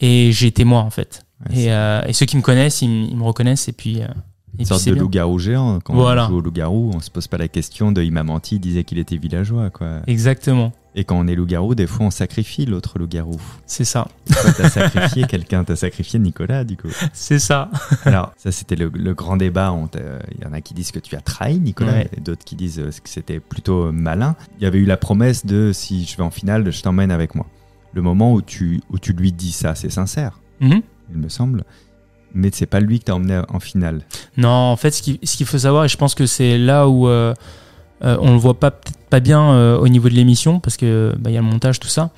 et 0.00 0.30
j'ai 0.32 0.48
été 0.48 0.64
moi 0.64 0.80
en 0.80 0.90
fait. 0.90 1.24
Ouais, 1.40 1.54
c'est 1.54 1.62
Et, 1.62 1.72
euh, 1.72 2.02
et 2.06 2.12
ceux 2.12 2.26
qui 2.26 2.36
me 2.36 2.42
connaissent 2.42 2.82
ils, 2.82 3.16
me 3.16 3.22
reconnaissent 3.22 3.68
et 3.68 3.72
puis, 3.72 4.02
euh, 4.02 4.06
une 4.58 4.64
sorte 4.66 4.84
de 4.86 4.94
loup-garou 4.94 5.38
géant. 5.38 5.80
Quand 5.80 5.94
Voilà. 5.94 6.26
on 6.26 6.28
joue 6.28 6.36
au 6.36 6.40
loup-garou, 6.40 6.90
on 6.94 7.00
se 7.00 7.10
pose 7.10 7.26
pas 7.26 7.38
la 7.38 7.48
question 7.48 7.90
de 7.90 8.02
il 8.02 8.12
m'a 8.12 8.22
menti, 8.22 8.56
il 8.56 8.60
disait 8.60 8.84
qu'il 8.84 8.98
était 8.98 9.16
villageois. 9.16 9.70
Quoi. 9.70 10.00
Exactement. 10.06 10.72
Et 10.94 11.04
quand 11.04 11.18
on 11.18 11.26
est 11.26 11.34
loup-garou, 11.34 11.74
des 11.74 11.86
fois, 11.86 12.04
on 12.06 12.10
sacrifie 12.10 12.66
l'autre 12.66 12.98
loup-garou. 12.98 13.40
C'est 13.66 13.84
ça. 13.86 14.08
Toi, 14.30 14.52
t'as 14.54 14.68
sacrifié 14.68 15.24
quelqu'un, 15.28 15.64
t'as 15.64 15.76
sacrifié 15.76 16.18
Nicolas, 16.18 16.64
du 16.64 16.76
coup. 16.76 16.88
C'est 17.14 17.38
ça. 17.38 17.70
Alors, 18.04 18.32
ça, 18.36 18.52
c'était 18.52 18.76
le, 18.76 18.90
le 18.94 19.14
grand 19.14 19.38
débat. 19.38 19.74
Il 19.94 20.44
y 20.44 20.46
en 20.46 20.52
a 20.52 20.60
qui 20.60 20.74
disent 20.74 20.90
que 20.90 20.98
tu 20.98 21.16
as 21.16 21.22
trahi, 21.22 21.58
Nicolas, 21.60 21.92
Ouais. 21.92 22.10
et 22.14 22.20
d'autres 22.20 22.44
qui 22.44 22.56
disent 22.56 22.78
euh, 22.78 22.90
que 22.90 23.08
c'était 23.08 23.40
plutôt 23.40 23.86
euh, 23.86 23.92
malin. 23.92 24.36
Il 24.58 24.64
y 24.64 24.66
avait 24.66 24.78
eu 24.78 24.84
la 24.84 24.98
promesse 24.98 25.46
de 25.46 25.70
si 25.72 26.04
je 26.04 26.14
vais 26.18 26.22
en 26.22 26.30
finale, 26.30 26.70
je 26.70 26.82
t'emmène 26.82 27.10
avec 27.10 27.34
moi. 27.34 27.46
Le 27.94 28.02
moment 28.02 28.34
où 28.34 28.42
tu, 28.42 28.82
où 28.90 28.98
tu 28.98 29.14
lui 29.14 29.32
dis 29.32 29.52
ça, 29.52 29.74
c'est 29.74 29.90
sincère, 29.90 30.40
Mhm. 30.60 30.82
il 31.10 31.18
me 31.18 31.28
semble. 31.30 31.64
Mais 32.34 32.50
c'est 32.52 32.66
pas 32.66 32.80
lui 32.80 32.98
qui 32.98 33.06
t'a 33.06 33.14
emmené 33.14 33.40
en 33.48 33.60
finale. 33.60 34.02
Non, 34.36 34.48
en 34.48 34.76
fait, 34.76 34.90
ce 34.90 35.02
qu'il 35.02 35.46
faut 35.46 35.58
savoir, 35.58 35.84
et 35.86 35.88
je 35.88 35.96
pense 35.96 36.14
que 36.14 36.24
c'est 36.26 36.56
là 36.58 36.88
où 36.88 37.06
euh, 37.08 37.34
euh, 38.04 38.16
on 38.20 38.32
le 38.32 38.38
voit 38.38 38.58
pas 38.58 38.70
peut-être 38.70 38.98
pas 39.10 39.20
bien 39.20 39.52
euh, 39.52 39.76
au 39.78 39.88
niveau 39.88 40.08
de 40.08 40.14
l'émission, 40.14 40.58
parce 40.58 40.76
que 40.76 41.14
bah, 41.18 41.30
y 41.30 41.36
a 41.36 41.40
le 41.40 41.46
montage, 41.46 41.78
tout 41.80 41.88
ça. 41.88 42.10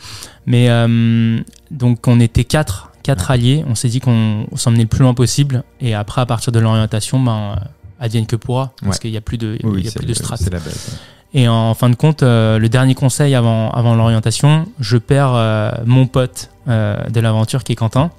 Mais 0.46 0.70
euh, 0.70 1.40
donc 1.70 2.06
on 2.06 2.20
était 2.20 2.44
quatre, 2.44 2.92
quatre 3.02 3.30
alliés. 3.30 3.64
On 3.68 3.74
s'est 3.74 3.88
dit 3.88 4.00
qu'on 4.00 4.46
on 4.50 4.56
s'emmenait 4.56 4.84
le 4.84 4.88
plus 4.88 5.02
loin 5.02 5.12
possible. 5.14 5.64
Et 5.80 5.94
après, 5.94 6.20
à 6.20 6.26
partir 6.26 6.52
de 6.52 6.60
l'orientation, 6.60 7.18
ben 7.20 7.32
euh, 7.56 7.64
advienne 8.00 8.26
que 8.26 8.36
pourra, 8.36 8.72
parce 8.82 8.96
Ouais. 8.96 9.00
qu'il 9.02 9.10
y 9.10 9.16
a 9.16 9.20
plus 9.20 9.38
de, 9.38 9.56
il 9.60 9.66
Oui, 9.66 9.82
y 9.82 9.88
a 9.88 9.90
plus 9.90 10.06
de 10.06 10.14
la 10.50 10.58
base. 10.60 10.98
Et 11.32 11.48
en 11.48 11.74
fin 11.74 11.90
de 11.90 11.96
compte, 11.96 12.22
le 12.22 12.66
dernier 12.68 12.94
conseil 12.94 13.34
avant, 13.34 13.70
avant 13.72 13.96
l'orientation, 13.96 14.66
je 14.78 14.96
perds 14.98 15.82
mon 15.84 16.06
pote 16.06 16.50
de 16.68 17.20
l'aventure 17.20 17.64
qui 17.64 17.72
est 17.72 17.74
Quentin. 17.76 18.12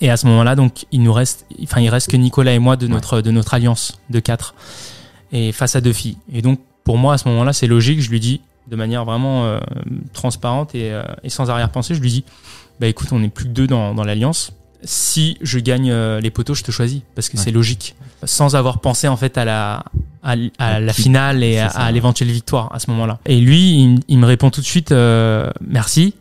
Et 0.00 0.10
à 0.10 0.16
ce 0.16 0.26
moment-là, 0.26 0.56
donc, 0.56 0.86
il 0.92 1.02
nous 1.02 1.12
reste, 1.12 1.44
enfin, 1.62 1.80
il 1.82 1.88
reste 1.90 2.10
que 2.10 2.16
Nicolas 2.16 2.52
et 2.54 2.58
moi 2.58 2.76
de 2.76 2.86
notre, 2.86 3.20
de 3.20 3.30
notre 3.30 3.52
alliance 3.52 3.98
de 4.08 4.20
quatre. 4.20 4.54
Et 5.32 5.52
face 5.52 5.76
à 5.76 5.80
deux 5.80 5.92
filles. 5.92 6.16
Et 6.32 6.42
donc, 6.42 6.60
pour 6.84 6.98
moi, 6.98 7.14
à 7.14 7.18
ce 7.18 7.28
moment-là, 7.28 7.52
c'est 7.52 7.66
logique. 7.66 8.00
Je 8.00 8.10
lui 8.10 8.20
dis, 8.20 8.40
de 8.68 8.76
manière 8.76 9.04
vraiment 9.04 9.44
euh, 9.44 9.58
transparente 10.12 10.74
et, 10.74 10.92
euh, 10.92 11.02
et 11.22 11.30
sans 11.30 11.50
arrière-pensée, 11.50 11.94
je 11.94 12.00
lui 12.00 12.10
dis, 12.10 12.24
bah 12.80 12.86
écoute, 12.86 13.08
on 13.12 13.18
n'est 13.18 13.28
plus 13.28 13.44
que 13.46 13.50
deux 13.50 13.66
dans, 13.66 13.94
dans 13.94 14.04
l'alliance. 14.04 14.52
Si 14.84 15.36
je 15.40 15.58
gagne 15.58 15.90
euh, 15.90 16.20
les 16.20 16.30
poteaux, 16.30 16.54
je 16.54 16.62
te 16.62 16.70
choisis 16.70 17.00
parce 17.14 17.28
que 17.28 17.36
Ouais. 17.36 17.42
c'est 17.42 17.50
logique. 17.50 17.96
Sans 18.24 18.54
avoir 18.54 18.80
pensé 18.80 19.08
en 19.08 19.16
fait 19.16 19.36
à 19.38 19.44
la, 19.44 19.84
à, 20.22 20.36
la 20.80 20.92
finale 20.92 21.42
et 21.42 21.58
à, 21.58 21.90
l'éventuelle 21.90 22.30
victoire 22.30 22.72
à 22.74 22.78
ce 22.78 22.90
moment-là. 22.90 23.18
Et 23.26 23.40
lui, 23.40 23.82
il, 23.82 24.00
il 24.08 24.18
me 24.18 24.26
répond 24.26 24.50
tout 24.50 24.60
de 24.60 24.66
suite 24.66 24.92
merci, 25.66 26.14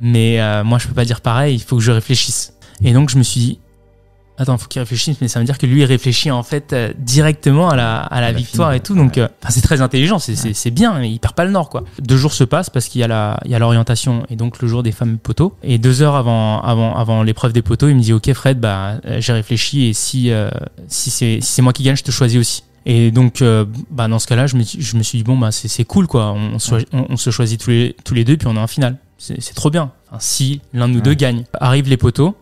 mais 0.00 0.38
moi 0.64 0.78
je 0.78 0.86
peux 0.88 0.94
pas 0.94 1.04
dire 1.04 1.20
pareil. 1.20 1.56
Il 1.56 1.62
faut 1.62 1.76
que 1.76 1.82
je 1.82 1.90
réfléchisse. 1.92 2.54
Et 2.84 2.92
donc 2.92 3.10
je 3.10 3.16
me 3.18 3.22
suis 3.22 3.40
dit 3.40 3.58
attends, 4.38 4.58
faut 4.58 4.68
qu'il 4.68 4.80
réfléchisse, 4.80 5.16
mais 5.20 5.28
ça 5.28 5.38
veut 5.40 5.44
dire 5.46 5.58
que 5.58 5.66
lui 5.66 5.80
il 5.80 5.84
réfléchit 5.84 6.30
en 6.30 6.42
fait 6.42 6.72
euh, 6.72 6.92
directement 6.98 7.68
à 7.70 7.76
la, 7.76 8.00
à 8.00 8.20
la 8.20 8.26
À 8.28 8.32
la 8.32 8.36
victoire 8.38 8.72
et 8.72 8.80
tout. 8.80 8.94
Donc 8.94 9.14
ouais. 9.16 9.22
euh, 9.22 9.28
c'est 9.48 9.60
très 9.62 9.80
intelligent, 9.80 10.18
c'est 10.18 10.36
c'est- 10.36 10.52
c'est 10.54 10.70
bien, 10.70 10.98
mais 10.98 11.10
il 11.10 11.18
perd 11.18 11.34
pas 11.34 11.44
le 11.44 11.50
nord 11.50 11.68
quoi. 11.70 11.84
Deux 12.00 12.16
jours 12.16 12.32
se 12.32 12.44
passent 12.44 12.70
parce 12.70 12.88
qu'il 12.88 13.00
y 13.00 13.04
a 13.04 13.08
la, 13.08 13.38
il 13.44 13.50
y 13.50 13.54
a 13.54 13.58
l'orientation 13.58 14.24
et 14.30 14.36
donc 14.36 14.60
le 14.60 14.68
jour 14.68 14.82
des 14.82 14.92
fameux 14.92 15.16
poteaux. 15.16 15.54
Et 15.62 15.78
deux 15.78 16.02
heures 16.02 16.14
avant, 16.16 16.60
avant, 16.60 16.96
avant 16.96 17.22
l'épreuve 17.22 17.52
des 17.52 17.62
poteaux, 17.62 17.88
il 17.88 17.96
me 17.96 18.00
dit 18.02 18.12
ok 18.12 18.32
Fred, 18.32 18.58
bah 18.60 18.98
euh, 19.06 19.20
j'ai 19.20 19.32
réfléchi 19.32 19.86
et 19.86 19.92
si 19.92 20.30
euh, 20.30 20.50
si 20.88 21.10
c'est 21.10 21.38
si 21.40 21.52
c'est 21.52 21.62
moi 21.62 21.72
qui 21.72 21.82
gagne, 21.82 21.96
je 21.96 22.02
te 22.04 22.10
choisis 22.10 22.38
aussi. 22.40 22.62
Et 22.88 23.10
donc, 23.10 23.42
euh, 23.42 23.64
bah, 23.90 24.06
dans 24.06 24.20
ce 24.20 24.28
cas-là, 24.28 24.46
je 24.46 24.54
me, 24.54 24.62
je 24.62 24.96
me 24.96 25.02
suis 25.02 25.18
dit, 25.18 25.24
bon, 25.24 25.36
bah, 25.36 25.50
c'est 25.50 25.66
c'est 25.66 25.82
cool, 25.82 26.06
quoi. 26.06 26.32
On, 26.32 26.60
se- 26.60 26.76
on- 26.92 27.06
on 27.08 27.16
se 27.16 27.30
choisit 27.30 27.60
tous 27.60 27.70
les, 27.70 27.96
tous 28.04 28.14
les 28.14 28.22
deux, 28.22 28.36
puis 28.36 28.46
on 28.46 28.54
est 28.54 28.60
en 28.60 28.68
finale. 28.68 28.96
C'est 29.18 29.42
c'est 29.42 29.54
trop 29.54 29.70
bien. 29.70 29.90
Enfin, 30.08 30.18
si 30.20 30.60
l'un 30.72 30.86
de 30.86 30.92
nous 30.92 30.98
Ouais. 30.98 31.02
deux 31.04 31.14
gagne. 31.14 31.42
Arrivent 31.60 31.88
les 31.88 31.96
poteaux. 31.96 32.36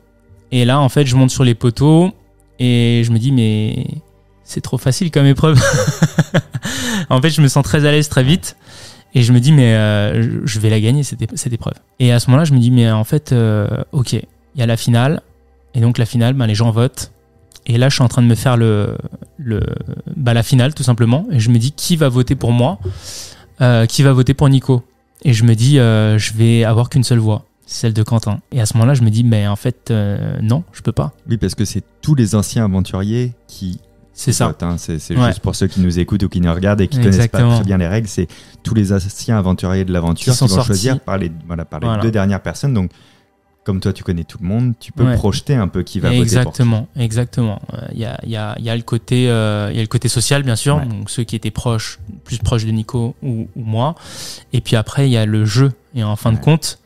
Et 0.55 0.65
là, 0.65 0.79
en 0.79 0.89
fait, 0.89 1.05
je 1.05 1.17
monte 1.17 1.31
sur 1.31 1.43
les 1.43 1.57
poteaux 1.57 2.13
et 2.61 3.03
je 3.05 3.11
me 3.11 3.19
dis, 3.19 3.33
mais 3.33 3.89
c'est 4.45 4.61
trop 4.61 4.79
facile 4.79 5.11
comme 5.11 5.27
épreuve. 5.27 5.61
en 7.11 7.21
fait, 7.21 7.31
je 7.31 7.41
me 7.41 7.49
sens 7.49 7.65
très 7.65 7.85
à 7.85 7.91
l'aise 7.91 8.09
très 8.09 8.23
vite. 8.23 8.57
Et 9.17 9.25
je 9.25 9.33
me 9.33 9.41
dis, 9.41 9.51
mais 9.51 9.75
euh, 9.75 10.47
je- 10.47 10.61
vais 10.61 10.71
la 10.71 10.79
gagner, 10.81 11.03
cette, 11.03 11.23
épreuve. 11.53 11.75
Et 11.99 12.13
à 12.13 12.21
ce 12.21 12.29
moment-là, 12.31 12.45
je 12.45 12.53
me 12.53 12.61
dis, 12.61 12.71
mais 12.71 12.89
en 12.89 13.03
fait, 13.03 13.33
euh, 13.33 13.67
ok, 13.91 14.13
il 14.13 14.23
y 14.57 14.63
a 14.63 14.67
la 14.67 14.77
finale. 14.77 15.23
Et 15.75 15.81
donc, 15.81 15.99
la 15.99 16.07
finale, 16.07 16.35
ben, 16.35 16.47
les 16.47 16.55
gens 16.55 16.71
votent. 16.71 17.11
Et 17.67 17.77
là, 17.77 17.89
je 17.89 17.95
suis 17.97 18.05
en 18.05 18.09
train 18.09 18.23
de 18.23 18.29
me 18.29 18.37
faire 18.37 18.57
le, 18.57 18.97
bah, 20.17 20.35
la 20.35 20.45
finale, 20.45 20.73
tout 20.73 20.85
simplement. 20.85 21.27
Et 21.33 21.41
je 21.41 21.51
me 21.51 21.59
dis, 21.59 21.73
qui 21.73 21.97
va 21.97 22.09
voter 22.09 22.37
pour 22.37 22.53
moi? 22.53 22.79
Euh, 23.61 23.87
Qui 23.87 24.05
va 24.05 24.13
voter 24.13 24.35
pour 24.35 24.49
Nico? 24.49 24.85
Et 25.25 25.33
je 25.33 25.43
me 25.43 25.55
dis, 25.57 25.79
je 25.79 26.33
vais 26.35 26.63
avoir 26.63 26.91
qu'une 26.91 27.03
seule 27.03 27.19
voix, 27.19 27.45
celle 27.67 27.93
de 27.95 28.03
Quentin. 28.03 28.41
Et 28.53 28.61
à 28.61 28.67
ce 28.67 28.75
moment-là, 28.75 28.95
je 28.95 29.03
me 29.03 29.11
dis, 29.11 29.25
mais 29.25 29.47
en 29.47 29.57
fait, 29.57 29.91
euh, 29.91 30.37
non, 30.43 30.65
je 30.73 30.83
peux 30.83 30.93
pas. 30.93 31.13
Oui, 31.29 31.37
parce 31.39 31.55
que 31.55 31.65
c'est 31.65 31.83
tous 32.03 32.15
les 32.15 32.35
anciens 32.35 32.65
aventuriers 32.65 33.33
qui 33.49 33.81
C'est 34.17 34.33
ça. 34.33 34.55
hein. 34.61 34.77
C'est 34.79 34.95
Ouais. 35.17 35.27
juste 35.29 35.41
pour 35.41 35.57
ceux 35.57 35.67
qui 35.67 35.81
nous 35.81 35.99
écoutent 35.99 36.23
ou 36.23 36.29
qui 36.29 36.41
nous 36.41 36.53
regardent 36.55 36.81
et 36.81 36.87
qui 36.89 36.99
connaissent 36.99 37.17
Exactement. 37.17 37.49
pas 37.49 37.55
très 37.57 37.65
bien 37.65 37.79
les 37.79 37.89
règles. 37.89 38.07
C'est 38.07 38.29
tous 38.63 38.73
les 38.75 38.93
anciens 38.93 39.37
aventuriers 39.39 39.85
de 39.85 39.93
l'aventure 39.93 40.33
Qui 40.35 40.39
qui, 40.39 40.45
vont 40.45 40.49
sortis. 40.55 40.67
choisir 40.69 41.01
par 41.01 41.19
les, 41.19 41.33
voilà, 41.49 41.65
par 41.65 41.81
les 41.81 41.87
Voilà. 41.87 42.01
deux 42.03 42.13
dernières 42.13 42.41
personnes. 42.41 42.75
Donc, 42.75 42.93
comme 43.65 43.81
toi, 43.81 43.93
tu 43.93 44.05
connais 44.05 44.23
tout 44.25 44.39
le 44.41 44.47
monde, 44.47 44.75
tu 44.79 44.93
peux 44.93 45.05
Ouais. 45.05 45.17
projeter 45.17 45.55
un 45.57 45.67
peu 45.67 45.83
qui 45.83 45.99
va 45.99 46.11
voter 46.11 46.19
pour 46.21 46.27
qui. 46.29 46.37
Exactement, 46.37 46.87
exactement. 46.97 47.61
Euh, 47.73 47.79
Il 47.93 47.99
y, 47.99 48.05
a, 48.05 48.21
il 48.23 48.29
y, 48.31 48.37
a, 48.37 48.55
il 48.59 48.65
y 48.65 48.71
a 48.71 48.77
le 48.77 48.83
côté, 48.83 49.29
euh, 49.31 49.69
il 49.73 49.77
y 49.77 49.79
a 49.79 49.83
le 49.83 49.89
côté 49.89 50.07
social 50.09 50.43
bien 50.45 50.55
sûr, 50.55 50.77
Ouais. 50.77 50.87
donc 50.87 51.09
ceux 51.11 51.25
qui 51.25 51.35
étaient 51.35 51.51
proches, 51.51 51.99
plus 52.25 52.39
proches 52.39 52.67
de 52.67 52.71
Nico 52.71 53.17
ou, 53.23 53.49
ou 53.57 53.65
moi. 53.65 53.95
Et 54.53 54.61
puis 54.61 54.77
après 54.77 55.09
il 55.09 55.13
y 55.13 55.17
a 55.17 55.25
le 55.27 55.45
jeu. 55.45 55.73
Et 55.97 56.05
en 56.05 56.15
fin 56.15 56.31
de 56.31 56.39
compte, 56.39 56.79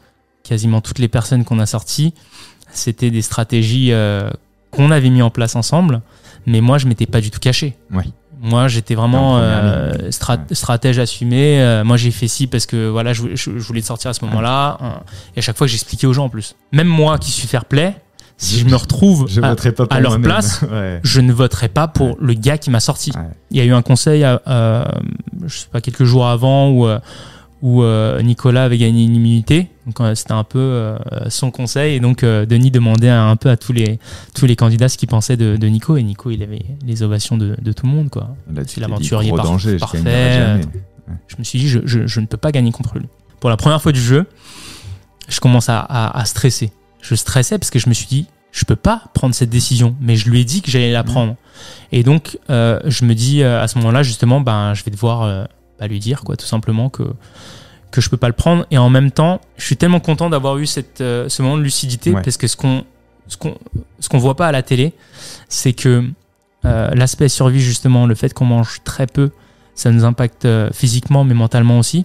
quasiment 0.49 0.81
toutes 0.81 0.99
les 0.99 1.09
personnes 1.09 1.45
qu'on 1.45 1.59
a 1.59 1.67
sorties, 1.67 2.15
c'était 2.73 3.11
des 3.11 3.23
stratégies 3.23 3.93
euh, 3.93 4.31
qu'on 4.71 4.91
avait 4.91 5.11
mis 5.11 5.23
en 5.23 5.31
place 5.31 5.57
ensemble. 5.57 6.01
Mais 6.47 6.61
moi 6.61 6.79
je 6.79 6.87
m'étais 6.87 7.07
pas 7.07 7.21
du 7.21 7.31
tout 7.31 7.41
caché. 7.41 7.77
Moi 8.41 8.69
j'étais 8.69 8.95
vraiment 8.95 9.39
euh, 9.39 9.93
ligne. 9.93 10.09
strat- 10.11 10.39
Ouais. 10.49 10.55
stratège 10.55 10.99
assumé. 11.01 11.61
Euh, 11.61 11.85
moi 11.85 11.97
j'ai 11.97 12.11
fait 12.13 12.29
ci 12.29 12.47
parce 12.47 12.67
que 12.67 12.89
voilà 12.89 13.13
je, 13.13 13.21
voulais- 13.23 13.37
je- 13.37 13.59
je 13.59 13.67
voulais 13.67 13.83
sortir 13.83 14.11
à 14.11 14.15
ce 14.15 14.25
moment-là. 14.27 14.79
Et 15.35 15.41
à 15.41 15.43
chaque 15.43 15.57
fois 15.59 15.67
j'expliquais 15.67 16.07
aux 16.07 16.13
gens 16.13 16.27
en 16.27 16.29
plus. 16.29 16.55
Même 16.73 16.87
moi 16.87 17.19
qui 17.19 17.31
suis 17.33 17.49
fair 17.49 17.65
play, 17.65 17.95
si 18.37 18.61
je 18.61 18.65
me 18.65 18.77
retrouve 18.77 19.27
Je 19.29 19.41
à- 19.41 19.57
pas 19.89 19.99
leur 20.01 20.21
place, 20.21 20.63
Ouais. 20.71 21.01
je 21.03 21.21
ne 21.21 21.33
voterai 21.33 21.69
pas 21.69 21.89
pour 21.89 22.17
le 22.21 22.35
gars 22.35 22.59
qui 22.59 22.71
m'a 22.71 22.79
sorti. 22.81 23.11
Il 23.51 23.57
y 23.57 23.61
a 23.61 23.65
eu 23.65 23.73
un 23.73 23.83
conseil, 23.83 24.23
je 25.47 25.59
sais 25.59 25.67
pas, 25.73 25.81
quelques 25.81 26.05
jours 26.05 26.29
avant 26.29 26.71
où, 26.71 26.87
où 27.61 27.83
euh, 27.83 28.23
Nicolas 28.23 28.65
avait 28.65 28.79
gagné 28.79 29.03
une 29.05 29.15
immunité. 29.17 29.69
Donc 29.87 30.01
euh, 30.01 30.15
c'était 30.15 30.33
un 30.33 30.45
peu 30.45 30.59
euh, 30.59 30.97
son 31.29 31.51
conseil. 31.51 31.95
Et 31.97 32.01
donc 32.01 32.23
euh, 32.23 32.47
Denis 32.47 32.71
demandait 32.71 33.09
un 33.11 33.35
peu 33.37 33.51
à 33.51 33.57
tous 33.57 33.73
les, 33.73 33.99
tous 34.35 34.47
les 34.47 34.55
candidats 34.57 34.89
ce 34.89 34.97
qu'ils 34.99 35.09
pensaient 35.09 35.37
de, 35.37 35.57
de 35.57 35.67
Nico. 35.67 35.97
Et 35.97 36.03
Nico, 36.03 36.31
il 36.31 36.43
avait 36.43 36.63
les 36.87 37.03
ovations 37.03 37.37
de, 37.37 37.57
de 37.61 37.73
tout 37.73 37.87
le 37.87 37.93
monde. 37.93 38.11
Quoi. 38.11 38.37
C'est 38.67 38.81
l'aventurier 38.81 39.33
par- 39.33 39.59
je 39.59 39.77
parfait, 39.79 39.99
jamais. 40.05 40.61
Je 41.27 41.37
me 41.39 41.45
suis 41.45 41.59
dit, 41.59 41.69
je, 41.69 41.81
je, 41.85 42.07
je 42.07 42.21
ne 42.21 42.27
peux 42.27 42.37
pas 42.37 42.53
gagner 42.53 42.71
contre 42.71 42.99
lui. 42.99 43.07
Pour 43.41 43.51
la 43.51 43.57
première 43.57 43.81
fois 43.81 43.93
du 43.93 44.01
jeu, 44.01 44.27
je 45.29 45.41
commence 45.41 45.69
à, 45.69 45.81
à, 45.81 46.19
à 46.19 46.25
stresser. 46.25 46.71
Je 47.01 47.15
stressais 47.15 47.59
parce 47.59 47.71
que 47.71 47.79
je 47.79 47.89
me 47.89 47.95
suis 47.95 48.07
dit, 48.07 48.27
je 48.53 48.65
peux 48.65 48.77
pas 48.77 49.03
prendre 49.15 49.35
cette 49.35 49.51
décision, 49.51 49.95
mais 50.01 50.17
je 50.17 50.29
lui 50.31 50.41
ai 50.41 50.45
dit 50.45 50.63
que 50.63 50.71
j'allais 50.71 50.93
la 50.93 51.03
Mhm. 51.03 51.09
prendre. 51.09 51.37
Et 51.93 52.03
donc, 52.03 52.39
euh, 52.51 52.81
je 52.87 53.05
me 53.05 53.15
dis 53.15 53.43
euh, 53.43 53.63
à 53.63 53.69
ce 53.69 53.79
moment-là, 53.79 54.03
justement, 54.03 54.41
ben, 54.41 54.75
je 54.75 54.85
vais 54.85 54.91
devoir 54.91 55.23
euh, 55.23 55.45
bah, 55.79 55.87
lui 55.87 55.99
dire, 55.99 56.23
quoi, 56.25 56.37
tout 56.37 56.47
simplement 56.47 56.89
que 56.89 57.05
que 57.91 58.03
je 58.03 58.11
peux 58.11 58.19
pas 58.19 58.27
le 58.29 58.35
prendre. 58.35 58.67
Et 58.71 58.77
en 58.77 58.91
même 58.91 59.11
temps, 59.11 59.41
je 59.57 59.65
suis 59.65 59.77
tellement 59.79 60.01
content 60.01 60.29
d'avoir 60.29 60.59
eu 60.59 60.67
cette, 60.67 61.01
euh, 61.01 61.29
ce 61.31 61.41
moment 61.41 61.57
de 61.57 61.63
lucidité 61.63 62.13
Ouais. 62.13 62.21
parce 62.23 62.37
que 62.37 62.47
ce 62.47 62.55
qu'on 62.57 62.85
ce 63.29 63.39
qu'on 63.39 63.57
ce 64.01 64.11
qu'on 64.11 64.19
voit 64.19 64.37
pas 64.37 64.47
à 64.47 64.53
la 64.53 64.63
télé, 64.63 64.93
c'est 65.49 65.73
que 65.73 66.05
euh, 66.67 66.91
l'aspect 66.95 67.29
survie 67.31 67.61
justement, 67.61 68.07
le 68.07 68.15
fait 68.15 68.35
qu'on 68.35 68.45
mange 68.45 68.81
très 68.85 69.07
peu, 69.07 69.31
ça 69.75 69.91
nous 69.91 70.05
impacte 70.05 70.45
euh, 70.45 70.69
physiquement 70.73 71.25
mais 71.25 71.35
mentalement 71.35 71.79
aussi. 71.79 72.05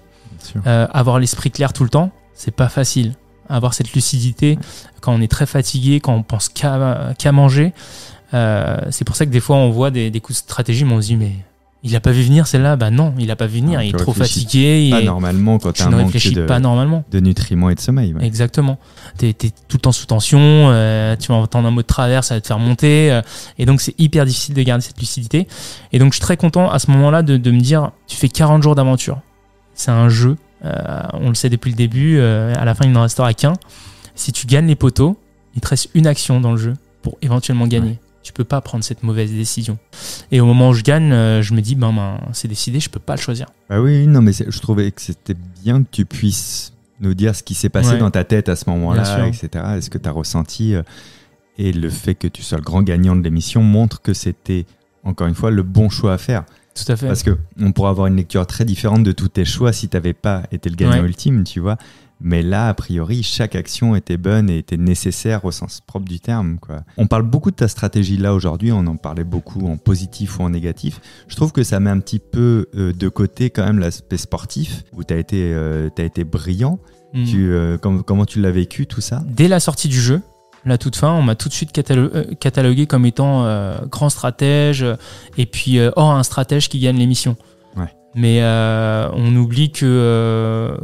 Avoir 0.65 1.19
l'esprit 1.19 1.51
clair 1.51 1.71
tout 1.73 1.83
le 1.83 1.89
temps, 1.89 2.12
c'est 2.33 2.51
pas 2.51 2.67
facile. 2.69 3.15
Avoir 3.49 3.73
cette 3.73 3.93
lucidité 3.93 4.57
quand 5.01 5.13
on 5.13 5.21
est 5.21 5.31
très 5.31 5.45
fatigué, 5.45 5.99
quand 6.01 6.13
on 6.13 6.23
pense 6.23 6.49
qu'à 6.49 7.31
manger, 7.31 7.73
c'est 8.31 9.05
pour 9.05 9.15
ça 9.15 9.25
que 9.25 9.31
des 9.31 9.39
fois 9.39 9.55
on 9.57 9.69
voit 9.69 9.89
des, 9.91 10.12
des 10.12 10.19
coups 10.21 10.39
de 10.39 10.43
stratégie, 10.43 10.83
mais 10.86 10.93
on 10.93 11.01
se 11.01 11.07
dit 11.07 11.15
mais 11.17 11.33
il 11.84 11.96
a 11.96 12.00
pas 12.00 12.12
vu 12.12 12.24
venir 12.24 12.48
celle-là, 12.48 12.76
bah 12.78 12.89
non, 12.91 13.13
il 13.19 13.30
a 13.30 13.36
pas 13.36 13.46
vu 13.46 13.60
venir, 13.60 13.80
Non, 13.80 13.84
il 13.86 13.89
est 13.89 13.91
tu 13.91 13.98
trop 13.98 14.13
fatigué, 14.13 14.88
Pas 14.91 15.00
il 15.00 15.04
est- 15.04 15.06
normalement 15.06 15.60
quand 15.60 15.74
tu 15.74 15.84
t'as 15.84 15.89
un 15.89 15.91
manque 15.91 16.13
de, 16.13 16.46
pas 16.46 16.60
normalement. 16.60 17.04
de 17.12 17.19
nutriments 17.19 17.69
et 17.69 17.76
de 17.76 17.80
sommeil. 17.82 18.13
ouais. 18.13 18.26
Exactement. 18.26 18.80
T'es 19.17 19.30
es 19.30 19.34
tout 19.34 19.50
le 19.76 19.80
temps 19.80 19.91
sous 19.91 20.06
tension, 20.06 20.39
euh, 20.41 21.15
tu 21.17 21.28
vas 21.28 21.36
entendre 21.36 21.67
un 21.67 21.72
mot 21.72 21.82
de 21.82 21.88
travers, 21.88 22.24
ça 22.24 22.36
va 22.36 22.41
te 22.41 22.48
faire 22.48 22.60
monter, 22.60 23.12
euh, 23.12 23.22
et 23.60 23.65
donc 23.65 23.82
c'est 23.82 24.00
hyper 24.00 24.26
difficile 24.26 24.56
de 24.56 24.62
garder 24.63 24.82
cette 24.84 24.98
lucidité. 25.00 25.48
Et 25.91 26.00
donc 26.00 26.13
je 26.13 26.15
suis 26.17 26.22
très 26.24 26.38
content 26.38 26.72
à 26.72 26.80
ce 26.80 26.89
moment-là 26.91 27.22
de, 27.22 27.36
de 27.38 27.52
me 27.52 27.60
dire, 27.60 27.91
tu 28.08 28.15
fais 28.17 28.30
40 28.30 28.63
jours 28.63 28.76
d'aventure. 28.76 29.19
C'est 29.74 29.91
un 29.91 30.08
jeu, 30.10 30.38
euh, 30.65 30.72
on 31.13 31.30
le 31.30 31.36
sait 31.36 31.50
depuis 31.50 31.69
le 31.72 31.76
début, 31.76 32.19
à 32.22 32.63
la 32.63 32.76
fin 32.76 32.86
il 32.86 32.91
n'en 32.91 33.02
restera 33.02 33.34
qu'un. 33.34 33.54
Si 34.15 34.32
tu 34.32 34.48
gagnes 34.48 34.67
les 34.67 34.76
poteaux, 34.76 35.17
il 35.56 35.62
te 35.62 35.67
reste 35.67 35.89
une 35.96 36.08
action 36.08 36.39
dans 36.39 36.52
le 36.52 36.58
jeu 36.58 36.74
pour 37.02 37.17
éventuellement 37.22 37.67
gagner. 37.67 37.89
Ouais. 37.89 38.00
Tu 38.23 38.31
peux 38.33 38.43
pas 38.45 38.62
prendre 38.62 38.83
cette 38.83 39.03
mauvaise 39.03 39.31
décision. 39.31 39.77
Et 40.31 40.39
au 40.39 40.45
moment 40.45 40.69
où 40.69 40.73
je 40.73 40.81
gagne, 40.81 41.12
euh, 41.12 41.41
je 41.41 41.53
me 41.53 41.62
dis, 41.62 41.75
ben, 41.75 41.91
ben 41.93 42.19
c'est 42.31 42.47
décidé, 42.47 42.79
je 42.79 42.89
peux 42.89 42.99
pas 42.99 43.15
le 43.15 43.21
choisir. 43.21 43.47
Bah 43.69 43.81
oui, 43.81 44.07
non, 44.07 44.21
mais 44.21 44.31
je 44.33 44.59
trouvais 44.59 44.91
que 44.91 45.01
c'était 45.01 45.36
bien 45.62 45.83
que 45.83 45.89
tu 45.91 46.05
puisses 46.05 46.71
nous 47.01 47.13
dire 47.13 47.36
ce 47.36 47.43
qui 47.43 47.53
s'est 47.53 47.69
passé 47.69 47.91
Ouais. 47.91 47.97
dans 47.99 48.12
ta 48.12 48.23
tête 48.23 48.47
à 48.49 48.55
ce 48.55 48.69
moment-là, 48.69 49.27
etc. 49.27 49.49
Est-ce 49.77 49.89
que 49.89 49.97
tu 49.97 50.07
as 50.07 50.12
ressenti 50.12 50.73
euh, 50.73 50.83
Et 51.57 51.73
le 51.73 51.89
fait 51.89 52.15
que 52.15 52.27
tu 52.29 52.41
sois 52.41 52.57
le 52.57 52.63
grand 52.63 52.81
gagnant 52.81 53.15
de 53.15 53.21
l'émission 53.21 53.62
montre 53.62 54.01
que 54.01 54.13
c'était, 54.13 54.65
encore 55.03 55.27
une 55.27 55.36
fois, 55.36 55.51
le 55.51 55.63
bon 55.63 55.89
choix 55.89 56.13
à 56.13 56.17
faire? 56.17 56.45
Tout 56.75 56.89
à 56.91 56.95
fait. 56.95 57.07
Parce 57.07 57.21
que 57.23 57.38
on 57.59 57.71
pourrait 57.73 57.89
avoir 57.89 58.07
une 58.07 58.15
lecture 58.15 58.47
très 58.47 58.63
différente 58.65 59.03
de 59.03 59.12
tous 59.12 59.27
tes 59.27 59.45
choix 59.45 59.73
si 59.73 59.89
tu 59.89 59.97
n'avais 59.97 60.13
pas 60.13 60.43
été 60.51 60.69
le 60.69 60.75
gagnant 60.75 61.01
Ouais. 61.01 61.07
ultime, 61.07 61.43
tu 61.43 61.59
vois. 61.59 61.77
Mais 62.21 62.41
là, 62.41 62.69
a 62.69 62.73
priori, 62.73 63.21
chaque 63.21 63.56
action 63.56 63.95
était 63.95 64.15
bonne 64.17 64.49
et 64.49 64.58
était 64.58 64.78
nécessaire 64.78 65.43
au 65.43 65.52
sens 65.52 65.82
propre 65.86 66.06
du 66.06 66.21
terme. 66.21 66.58
Quoi. 66.60 66.84
On 66.97 67.06
parle 67.06 67.23
beaucoup 67.23 67.52
de 67.52 67.56
ta 67.56 67.67
stratégie 67.67 68.15
là 68.15 68.34
aujourd'hui, 68.34 68.71
on 68.71 68.86
en 68.88 68.95
parlait 68.95 69.26
beaucoup 69.26 69.67
en 69.67 69.76
positif 69.76 70.39
ou 70.39 70.43
en 70.43 70.49
négatif. 70.49 71.02
Je 71.28 71.36
trouve 71.36 71.52
que 71.52 71.63
ça 71.63 71.82
met 71.82 71.89
un 71.89 71.99
petit 71.99 72.19
peu 72.19 72.67
euh, 72.76 72.93
de 72.93 73.10
côté 73.10 73.49
quand 73.49 73.65
même 73.65 73.80
l'aspect 73.80 74.17
sportif, 74.17 74.84
où 74.93 75.04
tu 75.04 75.13
as, 75.13 75.17
été, 75.17 75.52
euh, 75.54 75.89
été 75.97 76.23
brillant. 76.23 76.80
Tu, 77.13 77.52
euh, 77.52 77.78
com- 77.78 78.04
comment 78.04 78.26
tu 78.26 78.41
l'as 78.41 78.49
vécu 78.49 78.88
tout 78.88 79.02
ça? 79.02 79.21
Dès 79.28 79.47
la 79.47 79.60
sortie 79.60 79.88
du 79.88 80.02
jeu, 80.02 80.21
la 80.65 80.80
toute 80.80 80.95
fin, 80.95 81.12
on 81.12 81.21
m'a 81.21 81.36
tout 81.36 81.47
de 81.47 81.54
suite 81.54 81.78
euh, 81.91 82.23
catalogué 82.39 82.88
comme 82.88 83.06
étant 83.06 83.45
grand 83.88 84.10
stratège 84.10 84.86
et 85.38 85.45
puis 85.45 85.78
oh 85.95 86.02
un 86.02 86.23
stratège 86.23 86.69
qui 86.69 86.80
gagne 86.80 86.97
l'émission. 86.97 87.36
Ouais. 87.76 87.93
Mais 88.15 88.41
on 89.13 89.36
oublie 89.36 89.71
que 89.71 90.76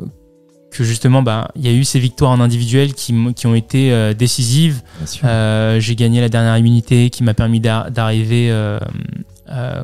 que 0.71 0.83
justement 0.83 1.21
bah 1.23 1.49
il 1.55 1.65
y 1.65 1.67
a 1.67 1.73
eu 1.73 1.83
ces 1.83 1.99
victoires 1.99 2.31
en 2.31 2.39
individuel 2.39 2.93
qui, 2.93 3.13
qui 3.35 3.47
ont 3.47 3.55
été 3.55 3.91
euh, 3.91 4.13
décisives. 4.13 4.81
Euh, 5.23 5.79
J'ai 5.79 5.95
gagné 5.95 6.21
la 6.21 6.29
dernière 6.29 6.57
immunité 6.57 7.09
qui 7.09 7.23
m'a 7.23 7.33
permis 7.33 7.59
d'ar- 7.59 7.89
d'arriver 7.91 8.49
euh, 8.51 8.79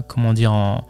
comment 0.08 0.34
dire 0.34 0.54
en 0.54 0.86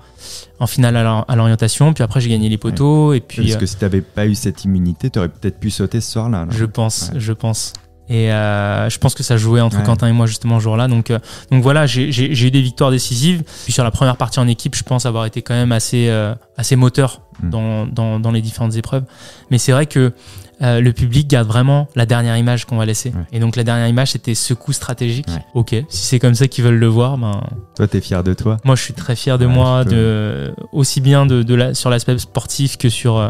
en 0.60 0.68
finale 0.68 0.96
à 0.98 1.04
l'or- 1.04 1.26
à 1.28 1.36
l'orientation. 1.36 1.94
Puis 1.94 2.04
après 2.04 2.20
j'ai 2.22 2.30
gagné 2.30 2.50
les 2.50 2.58
poteaux 2.58 3.14
et 3.14 3.20
puis 3.22 3.44
Parce 3.48 3.58
que 3.58 3.66
si 3.66 3.78
tu 3.78 3.84
n'avais 3.84 4.02
pas 4.02 4.26
eu 4.26 4.36
cette 4.36 4.64
immunité, 4.66 5.10
tu 5.10 5.20
aurais 5.20 5.30
peut-être 5.30 5.60
pu 5.60 5.70
sauter 5.70 6.02
ce 6.02 6.12
soir-là. 6.14 6.46
là. 6.46 6.52
Je 6.52 6.66
pense, 6.66 7.12
Ouais. 7.14 7.20
je 7.20 7.34
pense. 7.34 7.74
Et 8.10 8.32
euh, 8.32 8.90
je 8.90 8.98
pense 9.00 9.16
que 9.16 9.24
ça 9.24 9.38
jouait 9.38 9.62
entre 9.62 9.78
Ouais. 9.78 9.84
Quentin 9.84 10.08
et 10.08 10.12
moi 10.12 10.26
justement 10.28 10.60
ce 10.60 10.64
jour-là. 10.64 10.88
Donc, 10.88 11.10
euh, 11.12 11.20
donc 11.52 11.64
voilà, 11.64 11.86
j'ai 11.88 12.46
eu 12.48 12.52
des 12.52 12.62
victoires 12.62 12.92
décisives. 12.92 13.44
Puis 13.64 13.74
sur 13.74 13.84
la 13.84 13.92
première 13.92 14.18
partie 14.18 14.40
en 14.40 14.48
équipe, 14.48 14.76
je 14.76 14.84
pense 14.84 15.06
avoir 15.06 15.26
été 15.26 15.42
quand 15.42 15.56
même 15.56 15.72
assez, 15.72 16.08
euh, 16.10 16.36
assez 16.58 16.76
moteur 16.76 17.22
Mm. 17.42 17.50
dans, 17.50 17.86
dans, 17.86 18.20
dans 18.20 18.32
les 18.32 18.42
différentes 18.42 18.76
épreuves. 18.76 19.04
Mais 19.52 19.58
c'est 19.58 19.72
vrai 19.72 19.86
que 19.86 20.14
euh, 20.62 20.80
le 20.80 20.94
public 20.94 21.28
garde 21.28 21.48
vraiment 21.48 21.88
la 21.96 22.06
dernière 22.06 22.38
image 22.38 22.66
qu'on 22.66 22.78
va 22.78 22.86
laisser. 22.86 23.10
Ouais. 23.10 23.24
Et 23.34 23.40
donc 23.40 23.56
la 23.56 23.64
dernière 23.64 23.88
image, 23.88 24.12
c'était 24.12 24.36
ce 24.36 24.54
coup 24.54 24.72
stratégique. 24.72 25.28
Ouais. 25.28 25.44
Ok, 25.54 25.70
si 25.90 26.06
c'est 26.06 26.20
comme 26.20 26.36
ça 26.36 26.48
qu'ils 26.48 26.64
veulent 26.64 26.80
le 26.80 26.88
voir, 26.88 27.18
ben, 27.18 27.42
Toi, 27.76 27.88
tu 27.88 27.98
es 27.98 28.02
fier 28.02 28.24
de 28.24 28.34
toi 28.34 28.58
moi 28.64 28.76
je 28.76 28.82
suis 28.84 28.94
très 28.94 29.16
fier 29.16 29.38
de 29.38 29.46
moi, 29.46 29.84
de, 29.84 30.54
aussi 30.72 31.02
bien 31.02 31.26
de, 31.26 31.44
de 31.44 31.56
la, 31.56 31.74
sur 31.74 31.90
l'aspect 31.90 32.18
sportif 32.18 32.78
que 32.78 32.90
sur 32.90 33.18
euh, 33.18 33.30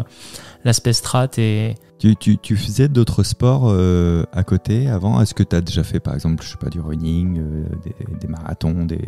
l'aspect 0.64 0.92
strat. 0.92 1.28
Et, 1.38 1.74
Tu, 1.98 2.14
tu, 2.14 2.36
tu 2.36 2.56
faisais 2.56 2.88
d'autres 2.88 3.22
sports 3.22 3.68
euh, 3.70 4.24
à 4.32 4.44
côté 4.44 4.88
avant? 4.88 5.20
Est-ce 5.20 5.32
que 5.32 5.42
tu 5.42 5.56
as 5.56 5.62
déjà 5.62 5.82
fait, 5.82 5.98
par 5.98 6.14
exemple, 6.14 6.42
je 6.44 6.50
sais 6.50 6.58
pas, 6.58 6.68
du 6.68 6.78
running, 6.78 7.38
euh, 7.38 7.64
des, 7.82 7.94
des 8.20 8.28
marathons, 8.28 8.84
des... 8.84 9.00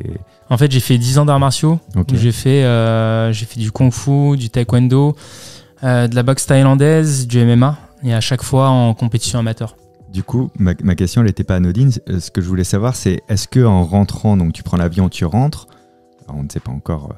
En 0.48 0.57
fait, 0.57 0.70
j'ai 0.70 0.81
fait 0.81 0.96
10 0.96 1.18
ans 1.18 1.27
d'arts 1.27 1.38
martiaux. 1.38 1.79
J'ai 2.14 2.33
fait, 2.33 2.64
euh, 2.64 3.31
j'ai 3.33 3.44
fait 3.44 3.61
du 3.61 3.70
kung 3.72 3.92
fu, 3.92 4.37
du 4.38 4.48
taekwondo, 4.48 5.14
de 5.83 6.14
la 6.14 6.22
boxe 6.22 6.46
thaïlandaise, 6.46 7.27
du 7.27 7.44
MMA, 7.44 7.77
et 8.05 8.14
à 8.14 8.20
chaque 8.20 8.42
fois 8.42 8.70
en 8.70 8.94
compétition 8.94 9.38
amateur. 9.38 9.77
Du 10.11 10.22
coup, 10.22 10.51
ma, 10.59 10.72
ma 10.83 10.94
question, 10.94 11.20
elle 11.20 11.27
n'était 11.27 11.44
pas 11.44 11.57
anodine. 11.57 11.90
Ce 11.90 12.31
que 12.31 12.40
je 12.40 12.48
voulais 12.48 12.64
savoir, 12.64 12.96
c'est 12.96 13.20
est-ce 13.29 13.48
que 13.48 13.62
en 13.62 13.85
rentrant, 13.85 14.38
donc 14.38 14.55
tu 14.55 14.62
prends 14.62 14.79
l'avion, 14.79 15.11
tu 15.11 15.27
rentres, 15.27 15.66
on 16.29 16.42
ne 16.42 16.48
sait 16.48 16.61
pas 16.61 16.72
encore 16.72 17.11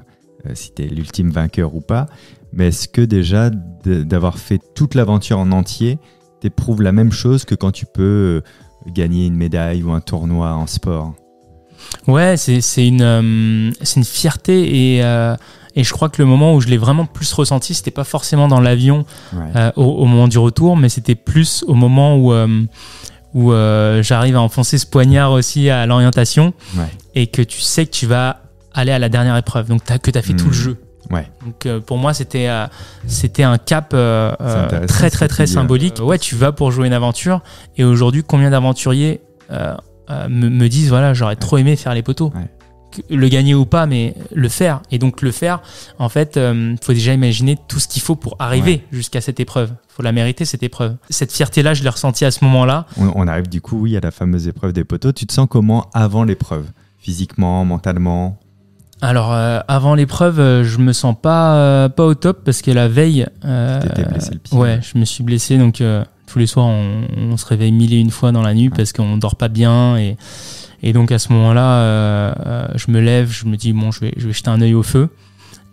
si 0.54 0.72
tu 0.72 0.82
es 0.82 0.86
l'ultime 0.86 1.30
vainqueur 1.30 1.74
ou 1.74 1.80
pas, 1.80 2.06
mais 2.52 2.68
est-ce 2.68 2.88
que 2.88 3.00
déjà 3.02 3.50
d'avoir 3.84 4.38
fait 4.38 4.60
toute 4.74 4.94
l'aventure 4.94 5.38
en 5.38 5.50
entier 5.52 5.98
t'éprouve 6.40 6.82
la 6.82 6.92
même 6.92 7.12
chose 7.12 7.44
que 7.44 7.54
quand 7.54 7.70
tu 7.70 7.86
peux 7.86 8.02
euh, 8.02 8.40
gagner 8.90 9.26
une 9.26 9.34
médaille 9.36 9.82
ou 9.82 9.92
un 9.92 10.00
tournoi 10.00 10.52
en 10.54 10.66
sport? 10.66 11.14
Ouais, 12.06 12.36
c'est 12.36 12.86
une, 12.86 13.02
euh, 13.02 13.20
une 13.96 14.04
fierté 14.04 14.96
et, 14.96 15.04
euh, 15.04 15.34
et 15.76 15.84
je 15.84 15.92
crois 15.92 16.08
que 16.08 16.20
le 16.20 16.26
moment 16.26 16.54
où 16.54 16.60
je 16.60 16.68
l'ai 16.68 16.76
vraiment 16.78 17.06
plus 17.06 17.32
ressenti, 17.32 17.74
c'était 17.74 17.90
pas 17.90 18.04
forcément 18.04 18.48
dans 18.48 18.60
l'avion 18.60 19.04
Ouais. 19.34 19.40
euh, 19.56 19.72
au, 19.76 19.84
au 19.84 20.04
moment 20.06 20.28
du 20.28 20.38
retour, 20.38 20.76
mais 20.76 20.88
c'était 20.88 21.14
plus 21.14 21.64
au 21.68 21.74
moment 21.74 22.16
où, 22.16 22.32
où 23.34 23.52
euh, 23.52 24.02
j'arrive 24.02 24.36
à 24.36 24.40
enfoncer 24.40 24.76
ce 24.78 24.86
poignard 24.86 25.32
aussi 25.32 25.70
à 25.70 25.86
l'orientation 25.86 26.52
Ouais. 26.76 26.84
et 27.14 27.26
que 27.28 27.42
tu 27.42 27.60
sais 27.60 27.86
que 27.86 27.90
tu 27.92 28.06
vas 28.06 28.42
aller 28.72 28.92
à 28.92 28.98
la 28.98 29.08
dernière 29.08 29.36
épreuve, 29.36 29.68
donc 29.68 29.88
as, 29.90 29.98
que 29.98 30.10
tu 30.10 30.18
as 30.18 30.22
fait 30.22 30.34
tout 30.34 30.46
le 30.46 30.52
jeu. 30.52 30.76
Ouais. 31.10 31.26
Donc 31.44 31.66
euh, 31.66 31.80
pour 31.80 31.98
moi 31.98 32.12
c'était 32.12 32.48
euh, 32.48 32.66
c'était 33.06 33.42
un 33.42 33.58
cap 33.58 33.92
euh, 33.94 34.32
très 34.86 35.10
très 35.10 35.28
très 35.28 35.46
symbolique. 35.46 35.98
Ouais, 36.00 36.18
tu 36.18 36.36
vas 36.36 36.52
pour 36.52 36.70
jouer 36.70 36.86
une 36.86 36.92
aventure 36.92 37.42
et 37.76 37.84
aujourd'hui 37.84 38.22
combien 38.22 38.50
d'aventuriers 38.50 39.20
me, 39.50 40.48
me 40.48 40.68
disent 40.68 40.88
voilà 40.90 41.14
j'aurais 41.14 41.36
trop 41.36 41.58
aimé 41.58 41.76
faire 41.76 41.94
les 41.94 42.02
poteaux. 42.02 42.32
Ouais. 42.34 42.50
Le 43.08 43.28
gagner 43.28 43.54
ou 43.54 43.66
pas, 43.66 43.86
mais 43.86 44.16
le 44.34 44.48
faire. 44.48 44.82
Et 44.90 44.98
donc 44.98 45.22
le 45.22 45.30
faire, 45.30 45.62
en 46.00 46.08
fait, 46.08 46.36
il 46.36 46.76
faut 46.82 46.92
déjà 46.92 47.14
imaginer 47.14 47.56
tout 47.68 47.78
ce 47.78 47.86
qu'il 47.86 48.02
faut 48.02 48.16
pour 48.16 48.34
arriver 48.40 48.84
jusqu'à 48.90 49.20
cette 49.20 49.38
épreuve. 49.38 49.70
faut 49.88 50.02
la 50.02 50.10
mériter, 50.10 50.44
cette 50.44 50.64
épreuve. 50.64 50.96
Cette 51.08 51.32
fierté-là, 51.32 51.72
je 51.72 51.84
l'ai 51.84 51.88
ressentie 51.88 52.24
à 52.24 52.32
ce 52.32 52.44
moment-là. 52.44 52.86
On, 52.96 53.12
on 53.14 53.28
arrive 53.28 53.48
du 53.48 53.60
coup, 53.60 53.78
oui, 53.80 53.96
à 53.96 54.00
la 54.00 54.10
fameuse 54.10 54.48
épreuve 54.48 54.72
des 54.72 54.82
poteaux. 54.82 55.12
Tu 55.12 55.24
te 55.24 55.32
sens 55.32 55.46
comment 55.48 55.88
avant 55.94 56.24
l'épreuve? 56.24 56.66
Physiquement, 56.98 57.64
mentalement? 57.64 58.40
Alors, 59.02 59.32
euh, 59.32 59.60
avant 59.66 59.94
l'épreuve, 59.94 60.40
euh, 60.40 60.64
je 60.64 60.78
me 60.78 60.92
sens 60.92 61.14
pas, 61.20 61.54
euh, 61.56 61.88
pas 61.88 62.04
au 62.04 62.14
top 62.14 62.42
parce 62.44 62.60
que 62.62 62.70
la 62.70 62.88
veille. 62.88 63.26
euh, 63.44 63.80
blessé 64.10 64.30
le 64.32 64.38
pied. 64.38 64.58
Ouais, 64.58 64.80
je 64.82 64.98
me 64.98 65.04
suis 65.04 65.22
blessé. 65.22 65.56
Donc, 65.56 65.80
euh, 65.80 66.04
tous 66.26 66.38
les 66.38 66.46
soirs, 66.46 66.66
on, 66.66 67.02
on 67.16 67.36
se 67.36 67.46
réveille 67.46 67.72
mille 67.72 67.94
et 67.94 67.98
une 67.98 68.10
fois 68.10 68.30
dans 68.30 68.42
la 68.42 68.52
nuit 68.54 68.68
parce 68.70 68.92
qu'on 68.92 69.16
dort 69.16 69.36
pas 69.36 69.48
bien. 69.48 69.96
Et, 69.96 70.16
et 70.82 70.92
donc, 70.92 71.12
à 71.12 71.18
ce 71.18 71.32
moment-là, 71.32 71.62
euh, 71.76 72.66
je 72.74 72.90
me 72.90 73.00
lève, 73.00 73.30
je 73.30 73.46
me 73.46 73.56
dis, 73.56 73.72
bon, 73.72 73.90
je 73.90 74.00
vais, 74.00 74.12
je 74.16 74.26
vais 74.26 74.32
jeter 74.34 74.50
un 74.50 74.60
œil 74.60 74.74
au 74.74 74.82
feu. 74.82 75.08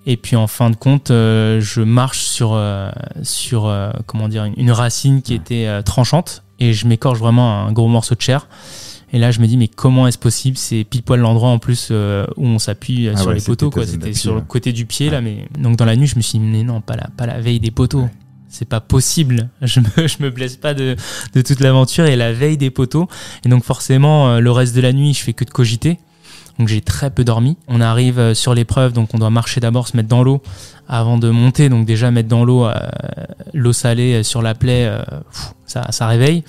Et 0.06 0.16
puis, 0.16 0.38
en 0.38 0.48
fin 0.48 0.70
de 0.70 0.78
compte, 0.78 1.12
euh, 1.12 1.60
je 1.60 1.82
marche 1.82 2.20
sur, 2.20 2.52
euh, 2.54 2.90
sur 3.24 3.66
euh, 3.66 3.92
comment 4.06 4.30
dire, 4.30 4.46
une, 4.46 4.54
une 4.56 4.72
racine 4.72 5.22
qui 5.22 5.34
était 5.34 5.68
euh, 5.68 5.82
tranchante 5.82 6.44
et 6.60 6.72
je 6.72 6.88
m'écorche 6.88 7.20
vraiment 7.20 7.66
un 7.68 7.74
gros 7.74 7.90
morceau 7.90 8.16
de 8.16 8.22
chair. 8.22 8.48
Et 9.14 9.20
là, 9.20 9.32
je 9.32 9.40
me 9.40 9.48
dis, 9.48 9.56
mais 9.56 9.70
comment 9.70 10.06
est-ce 10.08 10.18
possible? 10.18 10.58
C'est 10.58 10.84
pile 10.84 11.02
poil 11.04 11.20
l'endroit 11.22 11.50
en 11.50 11.60
plus 11.60 11.90
euh, 11.92 12.26
où 12.36 12.46
on 12.46 12.60
s'appuie 12.60 13.08
euh, 13.08 13.14
Ah 13.16 13.20
sur 13.20 13.28
ouais, 13.30 13.36
les 13.36 13.42
poteaux. 13.42 13.70
quoi. 13.70 13.86
C'était 13.86 14.14
sur 14.14 14.36
le 14.36 14.42
côté 14.42 14.74
du 14.74 14.86
pied, 14.86 15.08
Ouais. 15.08 15.14
là. 15.14 15.22
Mais... 15.22 15.48
Donc, 15.58 15.78
dans 15.78 15.86
la 15.86 15.96
nuit, 15.96 16.08
je 16.08 16.18
me 16.18 16.22
suis 16.22 16.40
dit, 16.40 16.46
mais 16.46 16.64
non, 16.64 16.82
pas 16.82 16.96
la, 16.98 17.08
pas 17.16 17.26
la 17.26 17.40
veille 17.40 17.60
des 17.62 17.72
poteaux. 17.72 18.02
Ouais. 18.02 18.12
C'est 18.50 18.68
pas 18.68 18.80
possible. 18.82 19.50
Je 19.62 19.80
me, 19.82 20.08
je 20.08 20.18
me 20.24 20.30
blesse 20.30 20.56
pas 20.56 20.74
de, 20.74 20.96
de 21.34 21.42
toute 21.42 21.60
l'aventure 21.60 22.06
et 22.06 22.16
la 22.16 22.32
veille 22.34 22.58
des 22.58 22.70
poteaux. 22.70 23.08
Et 23.46 23.50
donc, 23.50 23.64
forcément, 23.64 24.30
euh, 24.30 24.40
le 24.40 24.52
reste 24.52 24.76
de 24.76 24.82
la 24.82 24.92
nuit, 24.94 25.14
je 25.14 25.22
fais 25.24 25.34
que 25.34 25.44
de 25.46 25.50
cogiter. 25.52 26.00
Donc, 26.60 26.68
j'ai 26.70 26.82
très 26.82 27.10
peu 27.12 27.24
dormi. 27.24 27.56
On 27.68 27.82
arrive 27.82 28.34
sur 28.34 28.54
l'épreuve, 28.56 28.92
donc 28.94 29.14
on 29.14 29.20
doit 29.20 29.30
marcher 29.30 29.60
d'abord, 29.62 29.88
se 29.88 29.96
mettre 29.96 30.10
dans 30.10 30.24
l'eau 30.24 30.42
avant 30.88 31.18
de 31.18 31.30
monter. 31.30 31.70
Donc, 31.70 31.86
déjà, 31.86 32.10
mettre 32.10 32.30
dans 32.30 32.44
l'eau, 32.46 32.66
euh, 32.66 32.74
l'eau 33.54 33.74
salée 33.74 34.24
sur 34.24 34.42
la 34.42 34.56
plaie, 34.56 34.86
euh, 34.88 35.02
ça, 35.66 35.92
ça 35.92 36.08
réveille. 36.08 36.44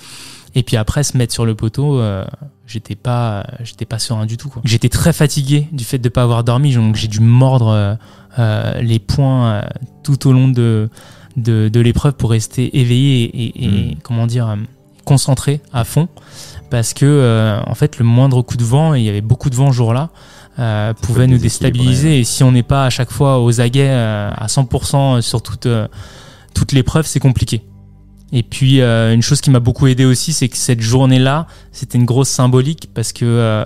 Et 0.55 0.63
puis 0.63 0.77
après, 0.77 1.03
se 1.03 1.17
mettre 1.17 1.33
sur 1.33 1.45
le 1.45 1.53
poteau, 1.55 1.99
euh, 1.99 2.25
j'étais 2.67 2.95
pas, 2.95 3.45
j'étais 3.63 3.85
pas 3.85 3.99
serein 3.99 4.25
du 4.25 4.37
tout. 4.37 4.49
quoi. 4.49 4.61
J'étais 4.65 4.89
très 4.89 5.13
fatigué 5.13 5.67
du 5.71 5.83
fait 5.83 5.99
de 5.99 6.09
pas 6.09 6.23
avoir 6.23 6.43
dormi, 6.43 6.73
donc 6.73 6.95
j'ai 6.95 7.07
dû 7.07 7.19
mordre 7.19 7.67
euh, 7.69 7.95
euh, 8.39 8.81
les 8.81 8.99
poings 8.99 9.45
euh, 9.47 9.61
tout 10.03 10.27
au 10.27 10.33
long 10.33 10.47
de, 10.47 10.89
de, 11.37 11.69
de 11.69 11.79
l'épreuve 11.79 12.13
pour 12.13 12.31
rester 12.31 12.79
éveillé 12.79 13.23
et, 13.25 13.45
et- 13.45 13.63
et, 13.65 13.67
Mm. 13.95 13.95
comment 14.03 14.25
dire 14.27 14.49
euh, 14.49 14.55
concentré 15.05 15.61
à 15.73 15.83
fond, 15.83 16.07
parce 16.69 16.93
que 16.93 17.05
euh, 17.05 17.59
en 17.65 17.73
fait 17.75 17.97
le 17.97 18.05
moindre 18.05 18.41
coup 18.41 18.57
de 18.57 18.63
vent, 18.63 18.93
et 18.95 18.99
il 18.99 19.05
y 19.05 19.09
avait 19.09 19.21
beaucoup 19.21 19.49
de 19.49 19.55
vent 19.55 19.71
ce 19.71 19.77
jour-là, 19.77 20.09
euh, 20.59 20.93
pouvait 20.93 21.25
nous 21.27 21.37
déstabiliser. 21.37 22.19
Et 22.19 22.23
si 22.23 22.43
on 22.43 22.51
n'est 22.51 22.63
pas 22.63 22.85
à 22.85 22.89
chaque 22.89 23.11
fois 23.11 23.39
aux 23.43 23.61
aguets 23.61 23.87
euh, 23.89 24.29
à 24.35 24.47
100% 24.47 25.21
sur 25.21 25.41
toute 25.41 25.65
euh, 25.67 25.87
toute 26.53 26.71
l'épreuve, 26.73 27.05
c'est 27.07 27.19
compliqué. 27.19 27.61
Et 28.31 28.43
puis 28.43 28.79
euh, 28.81 29.13
une 29.13 29.23
chose 29.23 29.41
qui 29.41 29.49
m'a 29.49 29.59
beaucoup 29.59 29.87
aidé 29.87 30.05
aussi, 30.05 30.33
c'est 30.33 30.49
que 30.49 30.57
cette 30.57 30.81
journée-là, 30.81 31.47
c'était 31.71 31.97
une 31.97 32.05
grosse 32.05 32.29
symbolique 32.29 32.89
parce 32.93 33.11
que 33.11 33.25
euh, 33.25 33.65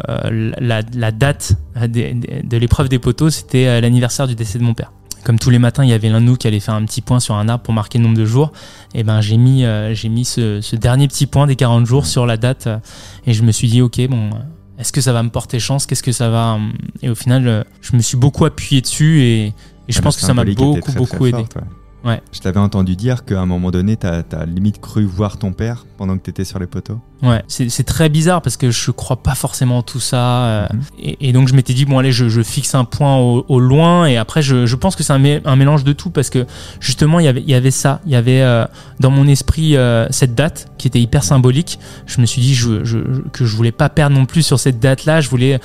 la, 0.59 0.81
la 0.93 1.11
date 1.11 1.53
de, 1.75 2.57
l'épreuve 2.57 2.87
des 2.87 2.99
poteaux, 2.99 3.29
c'était 3.29 3.67
euh, 3.67 3.81
l'anniversaire 3.81 4.27
du 4.27 4.35
décès 4.35 4.59
de 4.59 4.63
mon 4.63 4.73
père. 4.73 4.91
Comme 5.25 5.39
tous 5.39 5.49
les 5.49 5.59
matins, 5.59 5.83
il 5.83 5.89
y 5.89 5.93
avait 5.93 6.09
l'un 6.09 6.19
de 6.21 6.25
nous 6.25 6.35
qui 6.35 6.47
allait 6.47 6.59
faire 6.59 6.73
un 6.75 6.83
petit 6.85 7.01
point 7.01 7.19
sur 7.21 7.35
un 7.35 7.47
arbre 7.49 7.63
pour 7.63 7.73
marquer 7.73 7.97
le 7.97 8.03
nombre 8.05 8.17
de 8.17 8.25
jours. 8.25 8.51
Et 8.93 9.03
ben 9.03 9.21
j'ai 9.21 9.37
mis 9.37 9.63
euh, 9.65 9.93
j'ai 9.93 10.09
mis 10.09 10.25
ce, 10.25 10.59
ce 10.61 10.75
dernier 10.75 11.07
petit 11.07 11.27
point 11.27 11.47
des 11.47 11.55
40 11.55 11.85
jours 11.85 12.05
sur 12.05 12.25
la 12.25 12.35
date 12.37 12.67
euh, 12.67 12.77
et 13.25 13.33
je 13.33 13.43
me 13.43 13.51
suis 13.51 13.67
dit 13.69 13.81
ok 13.81 14.01
bon 14.09 14.27
euh, 14.31 14.37
est-ce 14.79 14.91
que 14.91 14.99
ça 15.01 15.13
va 15.13 15.23
me 15.23 15.29
porter 15.29 15.59
chance? 15.59 15.85
Qu'est-ce 15.85 16.03
que 16.03 16.11
ça 16.11 16.29
va 16.29 16.57
Et 17.01 17.09
au 17.09 17.15
final, 17.15 17.47
euh, 17.47 17.63
je 17.81 17.95
me 17.95 18.01
suis 18.01 18.17
beaucoup 18.17 18.43
appuyé 18.43 18.81
dessus 18.81 19.21
et, 19.21 19.45
et 19.47 19.53
je 19.89 19.99
Ouais, 19.99 20.03
pense 20.03 20.15
que 20.17 20.23
ça 20.23 20.33
m'a 20.33 20.43
beaucoup 20.43 20.79
très, 20.81 20.93
beaucoup 20.93 21.17
très 21.17 21.29
aidé. 21.29 21.37
forte, 21.37 21.55
ouais. 21.57 21.61
Ouais. 22.03 22.21
Je 22.33 22.39
t'avais 22.41 22.59
entendu 22.59 22.97
dire 22.97 23.23
qu'à 23.23 23.39
un 23.39 23.45
moment 23.45 23.71
donné, 23.71 23.95
t'as 23.95 24.23
as 24.33 24.45
limite 24.45 24.81
cru 24.81 25.05
voir 25.05 25.37
ton 25.37 25.53
père 25.53 25.85
pendant 25.97 26.17
que 26.17 26.23
t'étais 26.23 26.43
sur 26.43 26.59
les 26.59 26.67
poteaux. 26.67 26.99
Ouais, 27.21 27.41
c'est 27.47 27.85
très 27.85 28.09
bizarre 28.09 28.41
parce 28.41 28.57
que 28.57 28.71
je 28.71 28.91
crois 28.91 29.23
pas 29.23 29.35
forcément 29.35 29.77
en 29.77 29.81
tout 29.83 30.01
ça. 30.01 30.17
euh, 30.43 30.67
Mhm. 30.73 30.81
et, 30.99 31.29
et 31.29 31.31
donc 31.31 31.47
je 31.47 31.53
m'étais 31.55 31.73
dit, 31.73 31.85
bon 31.85 31.97
allez, 31.99 32.11
je, 32.11 32.27
je 32.27 32.41
fixe 32.41 32.75
un 32.75 32.83
point 32.83 33.15
au, 33.15 33.45
au 33.47 33.59
loin 33.61 34.05
et 34.05 34.17
après 34.17 34.41
je, 34.41 34.65
je 34.65 34.75
pense 34.75 34.97
que 34.97 35.03
c'est 35.03 35.13
un, 35.13 35.19
mé- 35.19 35.41
un 35.45 35.55
mélange 35.55 35.85
de 35.85 35.93
tout 35.93 36.09
parce 36.09 36.29
que 36.29 36.45
justement 36.81 37.19
il 37.21 37.25
y 37.25 37.29
avait, 37.29 37.39
il 37.41 37.49
y 37.49 37.53
avait 37.53 37.71
ça, 37.71 38.01
il 38.05 38.11
y 38.11 38.15
avait 38.17 38.41
euh, 38.41 38.65
dans 38.99 39.09
mon 39.09 39.25
esprit 39.27 39.77
euh, 39.77 40.05
cette 40.09 40.35
date 40.35 40.67
qui 40.77 40.87
était 40.89 40.99
hyper 40.99 41.23
symbolique. 41.23 41.79
Je 42.05 42.19
me 42.19 42.25
suis 42.25 42.41
dit 42.41 42.53
je, 42.53 42.83
je- 42.83 42.97
je- 42.99 43.21
que 43.31 43.45
je 43.45 43.55
voulais 43.55 43.71
pas 43.71 43.87
perdre 43.87 44.17
non 44.17 44.25
plus 44.25 44.41
sur 44.43 44.59
cette 44.59 44.79
date-là, 44.81 45.21
je 45.21 45.29
voulais... 45.29 45.61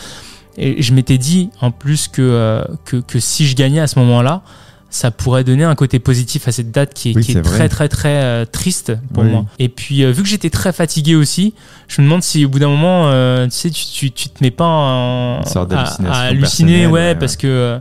Et 0.60 0.82
je 0.82 0.92
m'étais 0.92 1.18
dit 1.18 1.50
en 1.60 1.70
plus 1.72 2.06
que, 2.08 2.20
euh, 2.22 2.64
que, 2.84 2.96
que 2.96 3.18
si 3.20 3.46
je 3.46 3.54
gagnais 3.56 3.78
à 3.80 3.86
ce 3.88 3.98
moment-là, 4.00 4.42
ça 4.90 5.10
pourrait 5.10 5.44
donner 5.44 5.64
un 5.64 5.74
côté 5.74 5.98
positif 5.98 6.48
à 6.48 6.52
cette 6.52 6.70
date 6.70 6.94
qui 6.94 7.10
est, 7.10 7.16
Oui, 7.16 7.22
qui 7.22 7.32
est 7.32 7.42
très 7.42 7.68
très 7.68 7.88
très 7.88 8.22
euh, 8.22 8.44
triste 8.46 8.92
pour 9.12 9.22
Oui. 9.22 9.30
moi. 9.30 9.44
Et 9.58 9.68
puis 9.68 10.02
euh, 10.02 10.10
vu 10.10 10.22
que 10.22 10.28
j'étais 10.28 10.48
très 10.50 10.72
fatigué 10.72 11.14
aussi, 11.14 11.54
je 11.88 12.00
me 12.00 12.06
demande 12.06 12.22
si 12.22 12.44
au 12.44 12.48
bout 12.48 12.58
d'un 12.58 12.68
moment, 12.68 13.08
euh, 13.08 13.44
tu 13.46 13.50
sais, 13.52 13.70
tu, 13.70 13.84
tu, 13.84 14.10
tu 14.10 14.28
te 14.30 14.42
mets 14.42 14.50
pas 14.50 14.64
en, 14.64 15.40
à, 15.42 16.20
halluciner, 16.20 16.86
ouais, 16.86 16.92
ouais, 16.92 17.14
parce 17.14 17.36
que 17.36 17.78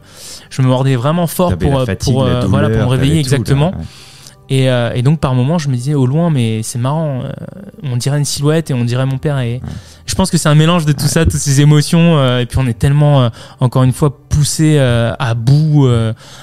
je 0.50 0.62
me 0.62 0.68
mordais 0.68 0.96
vraiment 0.96 1.28
fort 1.28 1.58
pour 1.58 1.86
pour 2.00 2.28
voilà 2.48 2.70
pour 2.70 2.82
me 2.82 2.86
réveiller 2.88 3.24
t'avais 3.24 3.38
tout, 3.38 3.54
là, 3.54 3.58
exactement. 3.70 3.72
ouais. 3.72 3.86
Et, 4.50 4.70
euh, 4.70 4.94
et 4.94 5.02
donc 5.02 5.20
par 5.20 5.36
moment, 5.36 5.58
je 5.58 5.68
me 5.70 5.76
disais 5.76 5.94
au 5.94 6.06
loin, 6.06 6.30
mais 6.30 6.64
c'est 6.64 6.80
marrant, 6.80 7.22
euh, 7.24 7.32
on 7.84 7.98
dirait 7.98 8.18
une 8.18 8.26
silhouette 8.26 8.72
et 8.72 8.74
on 8.74 8.86
dirait 8.86 9.06
mon 9.06 9.18
père. 9.18 9.40
Et 9.40 9.62
je 10.06 10.16
pense 10.16 10.32
que 10.32 10.38
c'est 10.38 10.48
un 10.48 10.56
mélange 10.56 10.86
de 10.86 10.94
tout 10.94 11.06
ça, 11.08 11.26
toutes 11.26 11.34
ces 11.34 11.60
émotions. 11.60 12.18
euh, 12.18 12.40
et 12.40 12.46
puis 12.46 12.58
on 12.58 12.66
est 12.66 12.78
tellement, 12.78 13.30
encore 13.60 13.84
une 13.84 13.92
fois, 13.92 14.18
poussé 14.30 14.78
à 14.80 15.34
bout, 15.34 15.88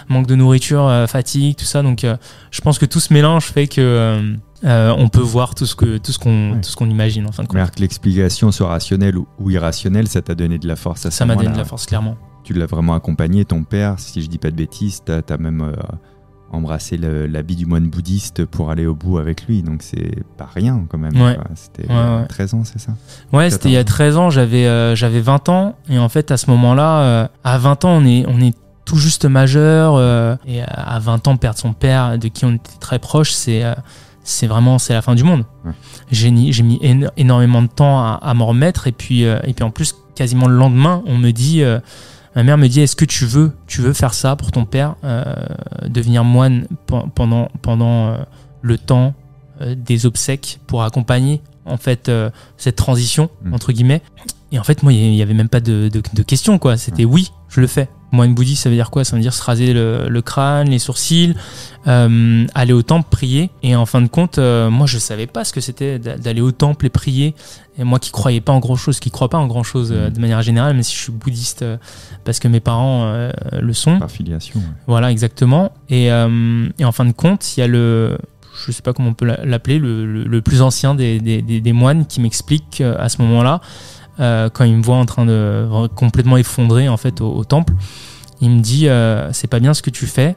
manque 0.09 0.27
de 0.27 0.35
nourriture, 0.35 0.91
fatigue, 1.09 1.57
tout 1.57 1.65
ça. 1.65 1.83
Donc 1.83 2.05
je 2.51 2.61
pense 2.61 2.79
que 2.79 2.87
tout 2.87 3.01
ce 3.01 3.13
mélange 3.13 3.45
fait 3.47 3.67
que 3.69 4.35
on 4.65 5.09
peut 5.09 5.21
voir 5.21 5.55
tout 5.55 5.67
ce 5.67 5.75
que 5.75 5.99
tout 5.99 6.13
ce 6.13 6.19
qu'on 6.19 6.53
Ouais. 6.53 6.61
tout 6.61 6.69
ce 6.69 6.77
qu'on 6.77 6.91
imagine 6.91 7.27
en 7.27 7.33
fin 7.33 7.43
de 7.43 7.49
compte. 7.49 7.71
Que 7.71 7.81
l'explication 7.81 8.51
soit 8.53 8.69
rationnelle 8.69 9.17
ou, 9.17 9.51
irrationnelle, 9.51 10.09
ça 10.09 10.21
t'a 10.21 10.35
donné 10.35 10.59
de 10.59 10.67
la 10.69 10.77
force 10.77 11.07
à 11.07 11.11
Ça 11.11 11.25
m'a 11.25 11.37
donné 11.37 11.49
de 11.51 11.57
la 11.57 11.65
force 11.65 11.87
clairement. 11.87 12.17
Tu 12.43 12.53
l'as 12.53 12.67
vraiment 12.67 12.95
accompagné, 12.95 13.47
ton 13.47 13.65
père, 13.65 13.95
si 13.99 14.21
je 14.21 14.27
dis 14.29 14.37
pas 14.37 14.51
de 14.51 14.57
bêtises, 14.57 15.01
t'as 15.05 15.21
as 15.27 15.39
même 15.39 15.73
euh, 16.55 16.57
embrassé 16.59 16.97
le- 16.97 17.27
l'habit 17.27 17.57
du 17.57 17.67
moine 17.67 17.89
bouddhiste 17.89 18.45
pour 18.45 18.71
aller 18.71 18.87
au 18.87 18.95
bout 18.95 19.19
avec 19.19 19.47
lui, 19.47 19.63
donc 19.63 19.83
c'est 19.83 20.23
pas 20.37 20.49
rien 20.55 20.85
quand 20.89 20.99
même. 20.99 21.15
Ouais. 21.21 21.37
C'était 21.55 21.89
Ouais, 21.89 21.95
euh, 21.99 22.21
ouais. 22.23 22.27
13 22.29 22.55
ans, 22.55 22.63
c'est 22.65 22.79
ça 22.81 22.93
Ouais, 23.33 23.51
c'était 23.51 23.69
il 23.69 23.73
y 23.73 23.77
a 23.77 23.85
13 23.85 24.17
ans, 24.17 24.31
j'avais 24.31 24.67
euh, 24.67 24.95
j'avais 24.95 25.21
20 25.21 25.49
ans 25.49 25.77
et 25.89 25.99
en 25.99 26.09
fait 26.09 26.31
à 26.31 26.37
ce 26.37 26.51
moment-là 26.51 26.99
euh, 27.01 27.29
à 27.45 27.59
20 27.59 27.85
ans, 27.85 27.91
on 27.91 28.05
est 28.07 28.25
on 28.29 28.41
est 28.41 28.55
tout 28.85 28.97
juste 28.97 29.25
majeur 29.25 29.95
euh, 29.97 30.37
et 30.47 30.61
à 30.63 30.99
20 30.99 31.27
ans 31.29 31.37
perdre 31.37 31.59
son 31.59 31.73
père 31.73 32.19
de 32.19 32.29
qui 32.29 32.45
on 32.45 32.53
était 32.55 32.79
très 32.81 32.99
proche, 32.99 33.33
c'est 33.33 33.65
euh, 33.65 33.75
c'est 34.23 34.47
vraiment 34.47 34.79
c'est 34.79 34.93
la 34.95 35.03
fin 35.03 35.15
du 35.15 35.25
monde. 35.25 35.45
Ouais. 35.65 35.73
J'ai 36.11 36.31
mis 36.31 36.51
éno- 36.51 37.11
énormément 37.17 37.63
de 37.63 37.67
temps 37.69 37.99
à, 38.01 38.19
à 38.23 38.35
m'en 38.35 38.47
remettre 38.47 38.87
et 38.87 38.93
puis 38.93 39.25
euh, 39.25 39.39
et 39.45 39.53
puis 39.55 39.65
en 39.65 39.71
plus 39.71 39.95
quasiment 40.15 40.49
le 40.49 40.57
lendemain, 40.57 41.03
on 41.07 41.17
me 41.19 41.31
dit 41.31 41.63
euh, 41.63 41.81
ma 42.37 42.43
mère 42.43 42.59
me 42.59 42.67
dit 42.69 42.81
est-ce 42.81 42.97
que 42.97 43.05
tu 43.05 43.27
veux 43.27 43.53
tu 43.67 43.81
veux 43.81 43.93
faire 43.93 44.15
ça 44.15 44.37
pour 44.37 44.51
ton 44.53 44.65
père 44.65 44.97
euh, 45.05 45.25
devenir 45.87 46.25
moine 46.25 46.67
pe- 46.87 47.09
pendant 47.15 47.49
pendant 47.63 48.09
euh, 48.09 48.17
le 48.63 48.79
temps 48.79 49.15
euh, 49.61 49.75
des 49.77 50.07
obsèques 50.07 50.59
pour 50.67 50.83
accompagner 50.83 51.41
en 51.65 51.77
fait 51.77 52.09
euh, 52.09 52.31
cette 52.57 52.77
transition 52.77 53.31
Mm. 53.45 53.55
entre 53.55 53.73
guillemets? 53.73 54.03
Et 54.53 54.59
en 54.59 54.65
fait 54.65 54.83
moi 54.83 54.93
il 54.93 55.15
y 55.15 55.23
avait 55.23 55.35
même 55.35 55.49
pas 55.49 55.61
de, 55.61 55.89
de, 55.93 56.03
de 56.13 56.23
question 56.23 56.59
quoi. 56.59 56.77
C'était 56.77 57.05
oui 57.05 57.31
je 57.49 57.61
le 57.61 57.67
fais 57.67 57.89
moine 58.15 58.35
bouddhiste 58.35 58.63
ça 58.63 58.71
veut 58.71 58.77
dire 58.77 58.91
quoi? 58.91 59.05
Ça 59.05 59.17
veut 59.17 59.23
dire 59.23 59.35
se 59.35 59.43
raser 59.43 59.73
le, 59.75 60.09
le 60.09 60.23
crâne 60.23 60.69
les 60.71 60.79
sourcils 60.79 61.35
euh, 61.87 62.47
aller 62.55 62.73
au 62.73 62.83
temple 62.83 63.09
prier 63.11 63.51
et 63.63 63.77
en 63.77 63.85
fin 63.87 64.01
de 64.01 64.09
compte 64.09 64.39
euh, 64.39 64.71
moi 64.71 64.87
je 64.87 64.99
savais 64.99 65.27
pas 65.27 65.45
ce 65.45 65.53
que 65.53 65.61
c'était 65.61 65.99
d'a- 65.99 66.17
d'aller 66.17 66.41
au 66.41 66.53
temple 66.53 66.87
et 66.87 66.91
prier 66.91 67.35
et 67.79 67.85
moi 67.85 67.99
qui 67.99 68.11
croyais 68.11 68.41
pas 68.41 68.53
en 68.53 68.61
grand 68.61 68.77
chose 68.77 69.01
qui 69.01 69.11
crois 69.11 69.29
pas 69.29 69.39
en 69.39 69.47
grand 69.47 69.63
chose 69.65 69.93
Mm. 69.93 70.11
de 70.11 70.21
manière 70.21 70.41
générale 70.43 70.73
même 70.75 70.83
si 70.83 70.95
je 70.97 71.01
suis 71.03 71.13
bouddhiste 71.13 71.63
euh, 71.63 71.77
parce 72.25 72.39
que 72.39 72.49
mes 72.49 72.61
parents 72.61 73.05
euh, 73.05 73.31
le 73.61 73.73
sont 73.75 73.99
Par 73.99 74.11
filiation. 74.11 74.61
ouais. 74.61 74.67
voilà, 74.87 75.11
exactement. 75.11 75.73
Et, 75.91 76.11
euh, 76.11 76.69
et 76.79 76.85
en 76.87 76.93
fin 76.93 77.05
de 77.05 77.13
compte, 77.13 77.57
il 77.57 77.61
y 77.61 77.63
a 77.63 77.67
le, 77.67 78.17
je 78.67 78.73
sais 78.73 78.81
pas 78.83 78.93
comment 78.95 79.11
on 79.11 79.15
peut 79.15 79.27
l'a- 79.27 79.45
l'appeler, 79.45 79.79
le, 79.79 80.07
le, 80.07 80.25
le 80.25 80.41
plus 80.43 80.63
ancien 80.63 80.95
des, 80.95 81.19
des, 81.21 81.43
des, 81.43 81.61
des 81.61 81.73
moines 81.75 82.07
qui 82.07 82.21
m'explique 82.23 82.81
euh, 82.81 82.95
à 82.99 83.09
ce 83.11 83.21
moment-là, 83.23 83.61
euh, 84.21 84.49
quand 84.51 84.65
il 84.65 84.77
me 84.77 84.83
voit 84.83 84.97
en 84.97 85.05
train 85.07 85.25
de 85.27 85.67
complètement 85.95 86.37
effondré 86.37 86.89
en 86.89 86.97
fait 86.97 87.21
au, 87.21 87.33
au 87.35 87.45
temple, 87.45 87.73
il 88.41 88.51
me 88.51 88.61
dit 88.61 88.89
euh, 88.89 89.33
c'est 89.33 89.47
pas 89.49 89.61
bien 89.61 89.75
ce 89.75 89.83
que 89.83 89.91
tu 89.91 90.07
fais 90.07 90.37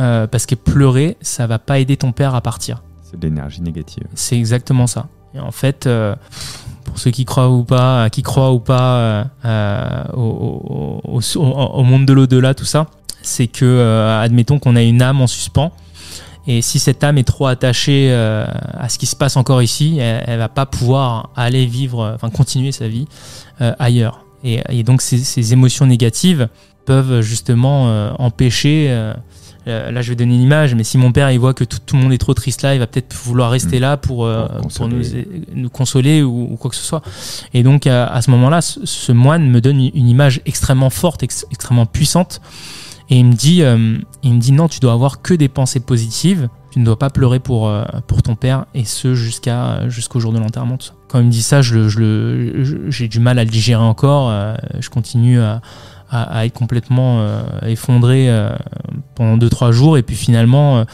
euh, 0.00 0.26
parce 0.26 0.46
que 0.46 0.54
pleurer 0.54 1.16
ça 1.20 1.46
va 1.46 1.58
pas 1.58 1.78
aider 1.78 1.96
ton 1.96 2.12
père 2.12 2.34
à 2.34 2.40
partir. 2.40 2.82
C'est 3.02 3.18
de 3.18 3.26
l'énergie 3.26 3.62
négative. 3.62 4.04
C'est 4.14 4.36
exactement 4.36 4.86
ça. 4.86 5.06
Et 5.34 5.40
en 5.40 5.50
fait, 5.50 5.88
pour 6.84 6.98
ceux 6.98 7.10
qui 7.10 7.24
croient 7.24 7.50
ou 7.50 7.64
pas, 7.64 8.08
qui 8.10 8.22
croient 8.22 8.52
ou 8.52 8.60
pas 8.60 9.26
au, 10.14 11.00
au- 11.14 11.82
monde 11.84 12.06
de 12.06 12.12
l'au-delà, 12.12 12.54
tout 12.54 12.64
ça, 12.64 12.86
c'est 13.22 13.46
que, 13.46 14.18
admettons 14.22 14.58
qu'on 14.58 14.76
a 14.76 14.82
une 14.82 15.02
âme 15.02 15.20
en 15.20 15.26
suspens, 15.26 15.72
et 16.48 16.62
si 16.62 16.78
cette 16.80 17.04
âme 17.04 17.18
est 17.18 17.24
trop 17.34 17.46
attachée 17.46 18.08
euh, 18.10 18.44
à 18.72 18.88
ce 18.88 18.98
qui 18.98 19.06
se 19.06 19.14
passe 19.14 19.36
encore 19.36 19.62
ici, 19.62 19.98
elle, 20.00 20.24
elle 20.26 20.38
va 20.38 20.48
pas 20.48 20.66
pouvoir 20.66 21.30
aller 21.36 21.64
vivre, 21.66 22.00
euh, 22.02 22.14
enfin 22.16 22.30
continuer 22.30 22.72
sa 22.72 22.88
vie 22.88 23.06
euh, 23.60 23.72
ailleurs. 23.78 24.24
Et, 24.42 24.60
et 24.70 24.82
donc 24.82 25.02
ces, 25.02 25.18
ces 25.18 25.52
émotions 25.52 25.84
négatives 25.86 26.48
peuvent 26.86 27.20
justement 27.20 27.88
euh, 27.88 28.10
empêcher. 28.18 28.86
euh, 28.88 29.12
euh, 29.66 29.90
là, 29.90 30.00
je 30.00 30.08
vais 30.10 30.16
donner 30.16 30.34
une 30.34 30.40
image, 30.40 30.74
mais 30.74 30.84
si 30.84 30.96
mon 30.96 31.12
père 31.12 31.30
il 31.30 31.38
voit 31.38 31.52
que 31.52 31.64
tout, 31.64 31.78
tout 31.84 31.96
le 31.96 32.02
monde 32.02 32.12
est 32.14 32.18
trop 32.26 32.32
triste 32.32 32.62
là, 32.62 32.74
il 32.74 32.78
va 32.78 32.86
peut-être 32.86 33.14
vouloir 33.14 33.50
rester 33.50 33.76
Mm. 33.78 33.80
là 33.82 33.96
pour, 33.98 34.24
euh, 34.24 34.46
Pour 34.62 34.68
pour 34.72 34.88
nous, 34.88 34.96
consoler. 34.98 35.28
nous 35.54 35.68
consoler 35.68 36.22
ou, 36.22 36.52
ou 36.52 36.56
quoi 36.56 36.70
que 36.70 36.76
ce 36.76 36.82
soit. 36.84 37.02
Et 37.52 37.62
donc 37.62 37.86
à, 37.86 38.06
à 38.06 38.22
ce 38.22 38.30
moment-là, 38.30 38.62
ce, 38.62 38.86
ce 38.86 39.12
moine 39.12 39.50
me 39.50 39.60
donne 39.60 39.78
une 39.92 40.08
image 40.08 40.40
extrêmement 40.46 40.88
forte, 40.88 41.22
ex- 41.22 41.44
extrêmement 41.50 41.84
puissante, 41.84 42.40
et 43.10 43.18
il 43.18 43.24
me 43.26 43.32
dit, 43.34 43.62
euh, 43.62 43.96
il 44.22 44.34
me 44.34 44.38
dit 44.38 44.52
non, 44.52 44.68
tu 44.68 44.80
dois 44.80 44.92
avoir 44.92 45.22
que 45.22 45.34
des 45.34 45.48
pensées 45.48 45.80
positives. 45.80 46.48
Tu 46.70 46.80
ne 46.80 46.84
dois 46.84 46.98
pas 46.98 47.08
pleurer 47.08 47.40
pour 47.40 47.68
euh, 47.68 47.82
pour 48.06 48.22
ton 48.22 48.34
père 48.34 48.66
et 48.74 48.84
ce 48.84 49.14
jusqu'à 49.14 49.88
jusqu'au 49.88 50.20
jour 50.20 50.32
de 50.32 50.38
l'enterrement. 50.38 50.76
Quand 51.08 51.18
il 51.18 51.24
me 51.24 51.30
dit 51.30 51.42
ça, 51.42 51.62
j'ai 51.62 53.08
du 53.08 53.20
mal 53.20 53.38
à 53.38 53.44
le 53.44 53.50
digérer 53.50 53.82
encore. 53.82 54.28
euh, 54.30 54.54
je 54.78 54.90
continue 54.90 55.40
à, 55.40 55.62
à, 56.10 56.38
à 56.38 56.44
être 56.44 56.52
complètement 56.52 57.20
euh, 57.20 57.42
effondré 57.62 58.28
euh, 58.28 58.50
pendant 59.14 59.38
deux 59.38 59.48
trois 59.48 59.72
jours 59.72 59.96
et 59.96 60.02
puis 60.02 60.16
finalement. 60.16 60.84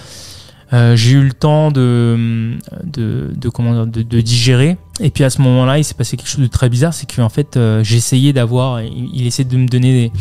Euh, 0.74 0.96
j'ai 0.96 1.12
eu 1.12 1.22
le 1.22 1.32
temps 1.32 1.70
de, 1.70 2.56
de, 2.84 3.32
de, 3.34 3.48
comment 3.48 3.72
dire, 3.72 3.87
de, 3.87 4.02
de 4.02 4.20
digérer. 4.20 4.76
Et 5.00 5.10
puis 5.10 5.24
à 5.24 5.30
ce 5.30 5.40
moment-là, 5.42 5.78
il 5.78 5.84
s'est 5.84 5.94
passé 5.94 6.16
quelque 6.16 6.28
chose 6.28 6.40
de 6.42 6.46
très 6.48 6.68
bizarre, 6.68 6.92
c'est 6.92 7.10
qu'en 7.10 7.28
fait, 7.28 7.56
euh, 7.56 7.82
essayé 7.82 8.32
d'avoir, 8.32 8.82
il, 8.82 9.10
il 9.14 9.26
essaie 9.26 9.44
de 9.44 9.56
me 9.56 9.66
donner 9.68 9.92
des, 9.92 10.12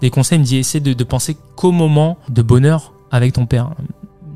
des 0.00 0.10
conseils, 0.10 0.38
il 0.38 0.42
me 0.42 0.46
dit 0.46 0.56
essaie 0.58 0.80
de, 0.80 0.92
de 0.92 1.04
penser 1.04 1.36
qu'au 1.56 1.72
moment 1.72 2.18
de 2.28 2.42
bonheur 2.42 2.92
avec 3.10 3.32
ton 3.32 3.46
père. 3.46 3.70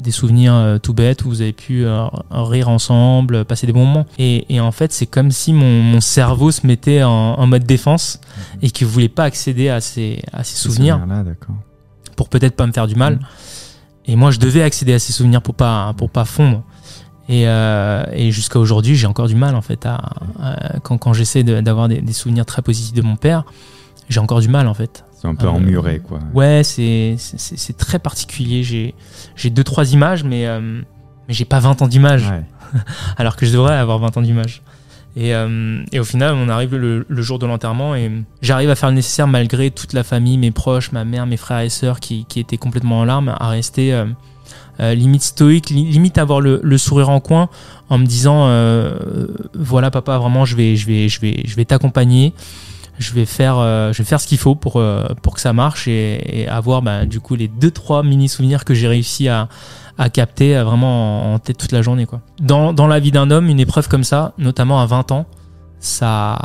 Des 0.03 0.13
souvenirs 0.13 0.55
euh, 0.55 0.79
tout 0.79 0.95
bêtes 0.95 1.25
où 1.25 1.29
vous 1.31 1.41
avez 1.41 1.53
pu 1.53 1.85
euh, 1.85 2.07
rire 2.31 2.69
ensemble, 2.69 3.45
passer 3.45 3.67
des 3.67 3.73
bons 3.73 3.87
moments. 3.87 4.07
Et, 4.19 4.47
et 4.55 4.61
en 4.61 4.71
fait, 4.71 4.93
c'est 4.93 5.07
comme 5.07 5.33
si 5.33 5.53
mon, 5.53 5.83
mon 5.83 6.01
cerveau 6.01 6.53
se 6.53 6.65
mettait 6.65 7.03
en, 7.03 7.11
en 7.11 7.47
mode 7.49 7.65
défense 7.65 8.21
et 8.63 8.71
qu'il 8.71 8.87
voulait 8.87 9.09
pas 9.09 9.25
accéder 9.25 9.69
à 9.69 9.81
ces, 9.81 10.23
à 10.33 10.45
ces 10.45 10.55
Ces 10.55 10.63
souvenirs 10.63 10.99
souvenirs-là, 10.99 11.25
d'accord. 11.25 11.57
pour 12.15 12.29
peut-être 12.29 12.55
pas 12.55 12.67
me 12.69 12.73
faire 12.73 12.87
du 12.87 12.95
mal. 12.95 13.15
Mm. 13.15 13.21
Et 14.07 14.17
moi, 14.17 14.31
je 14.31 14.39
devais 14.39 14.63
accéder 14.63 14.93
à 14.95 14.99
ces 14.99 15.13
souvenirs 15.13 15.43
pour 15.43 15.55
pas 15.55 15.93
pour 15.97 16.11
pas 16.11 16.25
fondre. 16.25 16.63
Et, 17.29 17.49
euh, 17.49 18.05
et 18.13 18.31
jusqu'à 18.31 18.61
aujourd'hui, 18.61 18.95
j'ai 18.95 19.09
encore 19.09 19.27
du 19.27 19.35
mal 19.35 19.57
en 19.57 19.61
fait 19.63 19.85
à, 19.85 19.95
à- 20.41 20.79
quand 20.81 20.97
quand 20.97 21.13
j'essaie 21.13 21.43
de- 21.43 21.61
d'avoir 21.61 21.89
des, 21.89 22.01
des 22.01 22.13
souvenirs 22.13 22.47
très 22.47 22.63
positifs 22.63 22.95
de 22.95 23.03
mon 23.03 23.17
père, 23.17 23.45
j'ai 24.09 24.21
encore 24.21 24.41
du 24.41 24.49
mal 24.49 24.69
en 24.69 24.75
fait. 24.75 25.05
C'est 25.21 25.27
un 25.27 25.35
peu 25.35 25.47
Euh, 25.47 25.51
emmuré, 25.51 25.99
quoi. 25.99 26.21
Ouais, 26.35 26.63
c'est 26.63 27.17
très 27.77 27.99
particulier. 27.99 28.63
J'ai 28.63 28.95
j'ai 29.35 29.51
deux 29.51 29.65
trois 29.65 29.93
images, 29.93 30.23
mais 30.23 30.47
euh, 30.47 30.61
mais 31.27 31.35
j'ai 31.35 31.45
pas 31.47 31.59
20 31.59 31.83
ans 31.83 31.89
d'images 31.89 32.29
Ouais. 32.31 32.45
alors 33.17 33.35
que 33.37 33.45
je 33.47 33.53
devrais 33.53 33.75
avoir 33.75 33.99
20 33.99 34.17
ans 34.19 34.23
d'image. 34.23 34.63
Et, 35.19 35.35
euh, 35.35 35.83
et 35.93 35.99
au 35.99 36.05
final, 36.05 36.35
on 36.35 36.51
arrive 36.51 36.77
le, 36.77 37.07
le 37.09 37.23
jour 37.23 37.39
de 37.39 37.47
l'enterrement 37.47 37.95
et 37.95 38.13
j'arrive 38.43 38.69
à 38.69 38.75
faire 38.75 38.91
le 38.91 38.97
nécessaire 38.97 39.27
malgré 39.27 39.71
toute 39.71 39.95
la 39.95 40.05
famille, 40.05 40.37
mes 40.37 40.51
proches, 40.51 40.93
ma 40.93 41.07
mère, 41.07 41.25
mes 41.27 41.39
frères 41.39 41.61
et 41.61 41.71
sœurs 41.71 42.01
qui, 42.01 42.27
qui 42.27 42.39
étaient 42.39 42.59
complètement 42.59 43.01
en 43.01 43.05
larmes, 43.07 43.35
à 43.41 43.49
rester 43.49 43.95
euh, 43.95 44.05
euh, 44.81 44.95
limite 44.95 45.23
stoïque, 45.23 45.71
li- 45.71 45.87
limite 45.91 46.19
avoir 46.19 46.43
le, 46.43 46.61
le 46.63 46.77
sourire 46.79 47.09
en 47.09 47.21
coin 47.21 47.49
en 47.89 47.97
me 47.97 48.05
disant 48.05 48.47
euh, 48.49 49.27
voilà 49.55 49.91
papa, 49.91 50.19
vraiment 50.19 50.45
je 50.45 50.55
vais 50.55 50.77
je 50.77 50.87
vais 50.87 51.09
je 51.09 51.19
vais 51.23 51.43
je 51.47 51.57
vais 51.57 51.65
t'accompagner. 51.65 52.35
Je 52.99 53.13
vais 53.13 53.27
faire, 53.27 53.57
euh, 53.59 53.93
je 53.93 53.99
vais 53.99 54.07
faire 54.09 54.23
ce 54.23 54.27
qu'il 54.27 54.39
faut 54.39 54.55
pour 54.55 54.83
pour 55.21 55.35
que 55.35 55.41
ça 55.43 55.53
marche 55.53 55.87
et, 55.87 56.41
et 56.41 56.49
avoir 56.49 56.81
bah, 56.81 57.05
du 57.05 57.21
coup 57.21 57.35
les 57.37 57.47
deux 57.47 57.71
trois 57.71 58.03
mini 58.03 58.27
souvenirs 58.27 58.65
que 58.65 58.73
j'ai 58.73 58.89
réussi 58.89 59.29
à 59.29 59.49
capter 60.11 60.57
euh, 60.57 60.65
vraiment 60.65 61.33
en, 61.35 61.39
tête 61.39 61.57
toute 61.59 61.73
la 61.73 61.83
journée 61.83 62.07
quoi. 62.07 62.21
Dans, 62.41 62.73
dans 62.73 62.87
la 62.87 63.01
vie 63.01 63.11
d'un 63.13 63.31
homme, 63.31 63.49
une 63.49 63.61
épreuve 63.61 63.89
comme 63.89 64.05
ça, 64.05 64.33
notamment 64.39 64.81
à 64.81 64.87
20 64.87 65.11
ans, 65.13 65.27
ça 65.81 66.39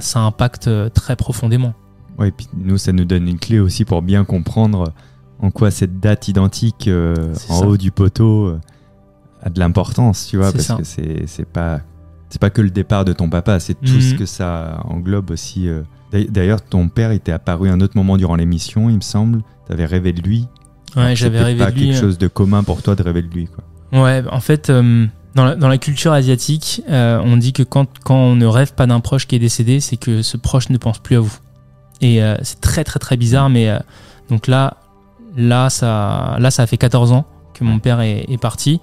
ça 0.00 0.20
impacte 0.20 0.68
euh, 0.68 0.88
très 0.88 1.16
profondément. 1.16 1.74
Ouais, 2.18 2.28
et 2.28 2.32
puis 2.32 2.48
nous, 2.56 2.78
ça 2.78 2.92
nous 2.92 3.04
donne 3.04 3.28
une 3.28 3.38
clé 3.38 3.58
aussi 3.60 3.84
pour 3.84 4.02
bien 4.02 4.24
comprendre 4.24 4.92
en 5.40 5.50
quoi 5.50 5.70
cette 5.70 6.00
date 6.00 6.28
identique 6.28 6.88
euh, 6.88 7.14
en 7.48 7.60
ça. 7.60 7.66
haut 7.66 7.76
du 7.76 7.90
poteau 7.90 8.46
euh, 8.46 8.60
a 9.42 9.48
de 9.48 9.58
l'importance, 9.58 10.26
tu 10.26 10.36
vois, 10.36 10.52
parce 10.52 10.64
ça. 10.64 10.74
que 10.76 10.84
c'est 10.84 11.24
c'est 11.26 11.46
pas 11.46 11.80
c'est 12.28 12.40
pas 12.40 12.50
que 12.50 12.60
le 12.60 12.70
départ 12.70 13.04
de 13.04 13.12
ton 13.12 13.28
papa, 13.30 13.58
c'est 13.60 13.74
tout 13.74 13.92
Mhm. 13.94 14.00
ce 14.00 14.14
que 14.14 14.26
ça 14.26 14.80
englobe 14.84 15.30
aussi. 15.30 15.68
D'ailleurs- 16.12 16.62
ton 16.62 16.88
père 16.88 17.10
était 17.12 17.32
apparu 17.32 17.70
à 17.70 17.72
un 17.72 17.80
autre 17.80 17.96
moment 17.96 18.16
durant 18.16 18.36
l'émission, 18.36 18.88
il 18.90 18.96
me 18.96 19.00
semble. 19.00 19.42
T'avais 19.66 19.86
rêvé 19.86 20.12
de 20.12 20.20
lui. 20.20 20.46
Ouais, 20.96 21.14
j'avais 21.16 21.42
rêvé 21.42 21.64
pas 21.64 21.70
de 21.70 21.76
lui. 21.76 21.86
quelque 21.86 21.96
euh, 21.96 22.00
chose 22.00 22.18
de 22.18 22.28
commun 22.28 22.62
pour 22.62 22.82
toi 22.82 22.94
de 22.94 23.02
rêver 23.02 23.22
de 23.22 23.28
lui, 23.28 23.46
quoi. 23.46 24.02
Ouais, 24.02 24.22
en 24.30 24.40
fait, 24.40 24.70
euh, 24.70 25.06
dans, 25.34 25.44
la, 25.44 25.56
dans 25.56 25.68
la 25.68 25.78
culture 25.78 26.12
asiatique, 26.12 26.82
euh, 26.88 27.20
on 27.24 27.36
dit 27.36 27.52
que 27.52 27.62
quand, 27.62 27.86
quand 28.04 28.16
on 28.16 28.36
ne 28.36 28.46
rêve 28.46 28.74
pas 28.74 28.86
d'un 28.86 29.00
proche 29.00 29.26
qui 29.26 29.36
est 29.36 29.40
décédé, 29.40 29.80
c'est 29.80 29.96
que 29.96 30.22
ce 30.22 30.36
proche 30.36 30.68
ne 30.70 30.78
pense 30.78 30.98
plus 30.98 31.16
à 31.16 31.20
vous. 31.20 31.36
Et 32.00 32.22
euh, 32.22 32.36
c'est 32.42 32.60
très 32.60 32.84
très 32.84 32.98
très 32.98 33.16
bizarre, 33.16 33.50
mais 33.50 33.70
donc 34.30 34.46
là, 34.46 34.76
là 35.36 35.68
ça, 35.70 36.36
là, 36.38 36.50
ça 36.50 36.62
a 36.62 36.66
fait 36.66 36.76
14 36.78 37.12
ans 37.12 37.26
que 37.54 37.62
mon 37.64 37.78
père 37.78 38.00
est, 38.00 38.24
est 38.28 38.38
parti. 38.40 38.80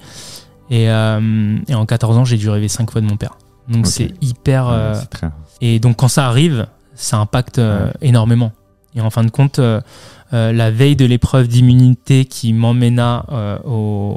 Et, 0.70 0.84
et 0.86 1.76
en 1.76 1.86
14 1.88 2.18
ans, 2.18 2.26
j'ai 2.26 2.38
dû 2.38 2.50
rêver 2.50 2.68
5 2.68 2.92
fois 2.92 3.00
de 3.02 3.08
mon 3.08 3.16
père. 3.18 3.38
Donc 3.70 3.88
c'est 3.88 4.12
hyper. 4.22 4.68
Ouais, 4.68 5.00
très- 5.10 5.30
et 5.62 5.80
donc 5.80 5.96
quand 5.98 6.08
ça 6.10 6.28
arrive, 6.28 6.68
ça 6.96 7.18
impacte 7.18 7.58
Ouais. 7.58 7.92
énormément. 8.02 8.52
Et 8.96 9.02
en 9.02 9.10
fin 9.10 9.24
de 9.24 9.30
compte, 9.32 9.60
la 10.32 10.72
veille 10.72 10.96
de 10.96 11.06
l'épreuve 11.06 11.48
d'immunité 11.48 12.26
qui 12.26 12.54
m'emmena 12.54 13.26
euh, 13.30 14.14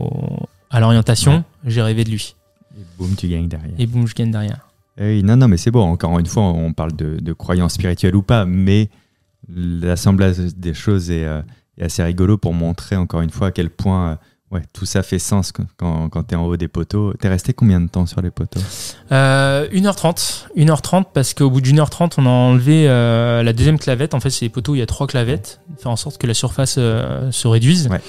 à 0.71 0.81
l'orientation, 0.81 1.33
Ouais. 1.33 1.43
j'ai 1.67 1.83
rêvé 1.83 2.05
de 2.05 2.11
lui. 2.11 2.35
Et 2.79 2.83
boum, 2.99 3.15
tu 3.17 3.29
gagnes 3.29 3.49
derrière. 3.49 3.75
Et 3.79 3.87
boum, 3.87 4.07
je 4.07 4.15
gagne 4.15 4.31
derrière. 4.31 4.69
Oui, 5.01 5.23
non, 5.23 5.37
non, 5.37 5.49
mais 5.49 5.57
c'est 5.57 5.71
bon. 5.71 5.83
Encore 5.83 6.19
une 6.19 6.27
fois, 6.27 6.43
on 6.45 6.73
parle 6.73 6.95
de, 6.95 7.19
de 7.21 7.33
croyances 7.33 7.75
spirituelles 7.75 8.15
ou 8.17 8.23
pas, 8.23 8.45
mais 8.45 8.91
l'assemblage 9.49 10.37
des 10.39 10.75
choses 10.75 11.11
est, 11.11 11.25
euh, 11.25 11.43
est 11.79 11.85
assez 11.85 12.03
rigolo 12.03 12.39
pour 12.39 12.55
montrer 12.55 12.97
encore 12.97 13.21
une 13.23 13.31
fois 13.31 13.49
à 13.49 13.51
quel 13.51 13.71
point 13.71 14.11
euh, 14.11 14.17
ouais, 14.51 14.63
tout 14.73 14.85
ça 14.87 15.03
fait 15.03 15.19
sens 15.19 15.53
quand, 15.53 16.09
quand, 16.09 16.23
tu 16.25 16.35
es 16.35 16.37
en 16.37 16.45
haut 16.45 16.57
des 16.57 16.69
poteaux. 16.69 17.13
T'es 17.15 17.29
resté 17.29 17.53
combien 17.53 17.81
de 17.81 17.89
temps 17.89 18.07
sur 18.07 18.21
les 18.21 18.31
poteaux? 18.31 18.61
Euh, 19.13 19.69
1h30. 19.71 20.47
1h30 20.57 21.05
parce 21.13 21.35
qu'au 21.35 21.51
bout 21.51 21.61
d'une 21.61 21.79
heure 21.79 21.91
30, 21.91 22.19
on 22.19 22.27
a 22.27 22.29
enlevé 22.29 22.89
euh, 22.89 23.43
la 23.43 23.53
deuxième 23.53 23.79
clavette. 23.79 24.15
En 24.15 24.21
fait, 24.21 24.31
c'est 24.31 24.45
les 24.45 24.49
poteaux 24.51 24.73
où 24.73 24.75
il 24.75 24.81
y 24.81 24.83
a 24.83 24.87
trois 24.87 25.07
clavettes. 25.07 25.61
Faire 25.79 25.91
en 25.91 25.97
sorte 25.97 26.19
que 26.19 26.27
la 26.27 26.35
surface 26.35 26.77
euh, 26.79 27.31
se 27.31 27.49
réduise. 27.49 27.89
Ouais. 27.89 28.01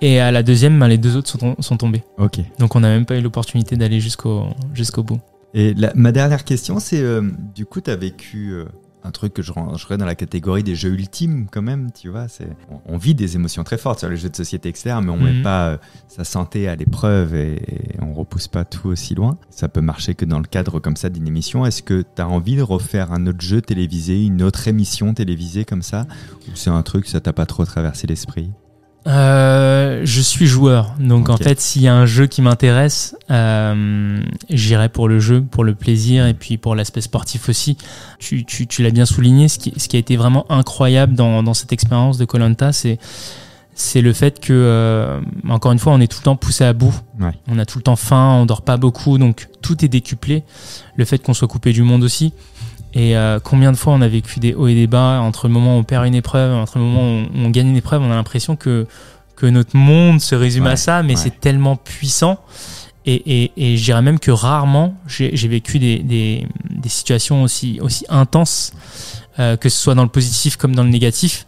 Et 0.00 0.20
à 0.20 0.30
la 0.30 0.42
deuxième, 0.42 0.78
ben, 0.78 0.86
les 0.88 0.98
deux 0.98 1.16
autres 1.16 1.30
sont, 1.30 1.56
sont 1.60 1.76
tombés. 1.76 2.04
Ok. 2.18 2.38
Donc 2.58 2.76
on 2.76 2.80
n'a 2.80 2.88
même 2.88 3.04
pas 3.06 3.16
eu 3.16 3.20
l'opportunité 3.20 3.76
d'aller 3.76 4.00
jusqu'au 4.00 4.46
jusqu'au 4.74 5.02
bout. 5.02 5.20
Et 5.54 5.74
la- 5.74 5.92
ma 5.94 6.12
dernière 6.12 6.44
question, 6.44 6.78
c'est 6.78 7.02
du 7.54 7.66
coup, 7.66 7.80
tu 7.80 7.90
as 7.90 7.96
vécu 7.96 8.54
un 9.04 9.10
truc 9.10 9.32
que 9.32 9.42
je 9.42 9.52
rangerais 9.52 9.96
dans 9.96 10.04
la 10.04 10.14
catégorie 10.14 10.62
des 10.62 10.74
jeux 10.74 10.90
ultimes 10.92 11.46
quand 11.50 11.62
même, 11.62 11.90
tu 11.92 12.08
vois. 12.08 12.28
C'est, 12.28 12.48
on, 12.70 12.94
on 12.94 12.98
vit 12.98 13.14
des 13.14 13.36
émotions 13.36 13.62
très 13.64 13.78
fortes 13.78 14.00
sur 14.00 14.08
les 14.08 14.16
jeux 14.16 14.28
de 14.28 14.36
société 14.36 14.68
externes, 14.68 15.04
mais 15.04 15.12
on 15.12 15.16
Mhm. 15.16 15.36
met 15.38 15.42
pas 15.42 15.68
euh, 15.68 15.76
sa 16.08 16.24
santé 16.24 16.68
à 16.68 16.74
l'épreuve 16.76 17.34
et, 17.34 17.54
et 17.94 18.02
on 18.02 18.12
repousse 18.12 18.48
pas 18.48 18.64
tout 18.64 18.88
aussi 18.88 19.14
loin. 19.14 19.38
Ça 19.50 19.68
peut 19.68 19.80
marcher 19.80 20.14
que 20.14 20.24
dans 20.24 20.38
le 20.38 20.46
cadre 20.46 20.80
comme 20.80 20.96
ça 20.96 21.08
d'une 21.10 21.26
émission. 21.28 21.64
Est-ce 21.64 21.82
que 21.82 22.02
tu 22.02 22.20
as 22.22 22.28
envie 22.28 22.56
de 22.56 22.62
refaire 22.62 23.12
un 23.12 23.26
autre 23.26 23.40
jeu 23.40 23.60
télévisé, 23.62 24.24
une 24.24 24.42
autre 24.42 24.66
émission 24.68 25.14
télévisée 25.14 25.64
comme 25.64 25.82
ça? 25.82 26.06
Ou 26.48 26.56
c'est 26.56 26.70
un 26.70 26.82
truc, 26.82 27.06
ça 27.06 27.20
t'a 27.20 27.32
pas 27.32 27.46
trop 27.46 27.64
traversé 27.64 28.06
l'esprit? 28.06 28.50
Euh, 29.06 30.02
je 30.04 30.20
suis 30.20 30.46
joueur, 30.46 30.94
donc 30.98 31.30
en 31.30 31.38
fait, 31.38 31.60
s'il 31.60 31.82
y 31.82 31.88
a 31.88 31.94
un 31.94 32.04
jeu 32.04 32.26
qui 32.26 32.42
m'intéresse, 32.42 33.16
euh, 33.30 34.20
j'irai 34.50 34.90
pour 34.90 35.08
le 35.08 35.18
jeu, 35.18 35.40
pour 35.40 35.64
le 35.64 35.74
plaisir 35.74 36.26
et 36.26 36.34
puis 36.34 36.58
pour 36.58 36.74
l'aspect 36.74 37.00
sportif 37.00 37.48
aussi. 37.48 37.78
Tu, 38.18 38.44
tu, 38.44 38.66
tu 38.66 38.82
l'as 38.82 38.90
bien 38.90 39.06
souligné, 39.06 39.48
ce 39.48 39.58
qui, 39.58 39.72
ce 39.76 39.88
qui 39.88 39.96
a 39.96 39.98
été 39.98 40.16
vraiment 40.16 40.44
incroyable 40.50 41.14
dans, 41.14 41.42
dans 41.42 41.54
cette 41.54 41.72
expérience 41.72 42.18
de 42.18 42.26
Colanta, 42.26 42.72
c'est 42.72 42.98
c'est 43.78 44.00
le 44.00 44.12
fait 44.12 44.40
que, 44.40 44.52
euh, 44.52 45.20
encore 45.48 45.70
une 45.70 45.78
fois, 45.78 45.92
on 45.92 46.00
est 46.00 46.08
tout 46.08 46.18
le 46.18 46.24
temps 46.24 46.36
poussé 46.36 46.64
à 46.64 46.72
bout. 46.72 46.92
Ouais. 47.20 47.30
On 47.46 47.60
a 47.60 47.64
tout 47.64 47.78
le 47.78 47.84
temps 47.84 47.94
faim, 47.94 48.34
on 48.40 48.44
dort 48.44 48.62
pas 48.62 48.76
beaucoup, 48.76 49.18
donc 49.18 49.48
tout 49.62 49.84
est 49.84 49.88
décuplé. 49.88 50.42
Le 50.96 51.04
fait 51.04 51.18
qu'on 51.18 51.32
soit 51.32 51.46
coupé 51.46 51.72
du 51.72 51.84
monde 51.84 52.02
aussi. 52.02 52.32
Et 52.94 53.16
euh, 53.16 53.38
combien 53.38 53.70
de 53.70 53.76
fois 53.76 53.92
on 53.92 54.00
a 54.00 54.08
vécu 54.08 54.40
des 54.40 54.54
hauts 54.54 54.66
et 54.66 54.74
des 54.74 54.86
bas 54.86 55.20
entre 55.20 55.46
le 55.46 55.52
moment 55.52 55.76
où 55.76 55.80
on 55.80 55.84
perd 55.84 56.06
une 56.06 56.14
épreuve, 56.14 56.54
entre 56.54 56.78
le 56.78 56.84
moment 56.84 57.22
où 57.22 57.26
on, 57.34 57.50
gagne 57.50 57.68
une 57.68 57.76
épreuve, 57.76 58.02
on 58.02 58.10
a 58.10 58.14
l'impression 58.14 58.56
que 58.56 58.86
que 59.36 59.46
notre 59.46 59.76
monde 59.76 60.20
se 60.20 60.34
résume 60.34 60.64
Ouais, 60.64 60.72
à 60.72 60.76
ça, 60.76 61.02
mais 61.04 61.10
ouais. 61.10 61.16
c'est 61.16 61.38
tellement 61.40 61.76
puissant. 61.76 62.40
Et, 63.06 63.44
et, 63.44 63.52
et 63.56 63.76
je 63.76 63.84
dirais 63.84 64.02
même 64.02 64.18
que 64.18 64.30
rarement 64.32 64.94
j'ai 65.06 65.36
j'ai 65.36 65.48
vécu 65.48 65.78
des, 65.78 66.00
des, 66.00 66.46
des 66.70 66.88
situations 66.88 67.42
aussi, 67.42 67.78
aussi 67.80 68.04
intenses, 68.08 68.72
euh, 69.38 69.56
que 69.56 69.68
ce 69.68 69.78
soit 69.78 69.94
dans 69.94 70.02
le 70.02 70.08
positif 70.08 70.56
comme 70.56 70.74
dans 70.74 70.82
le 70.82 70.90
négatif, 70.90 71.46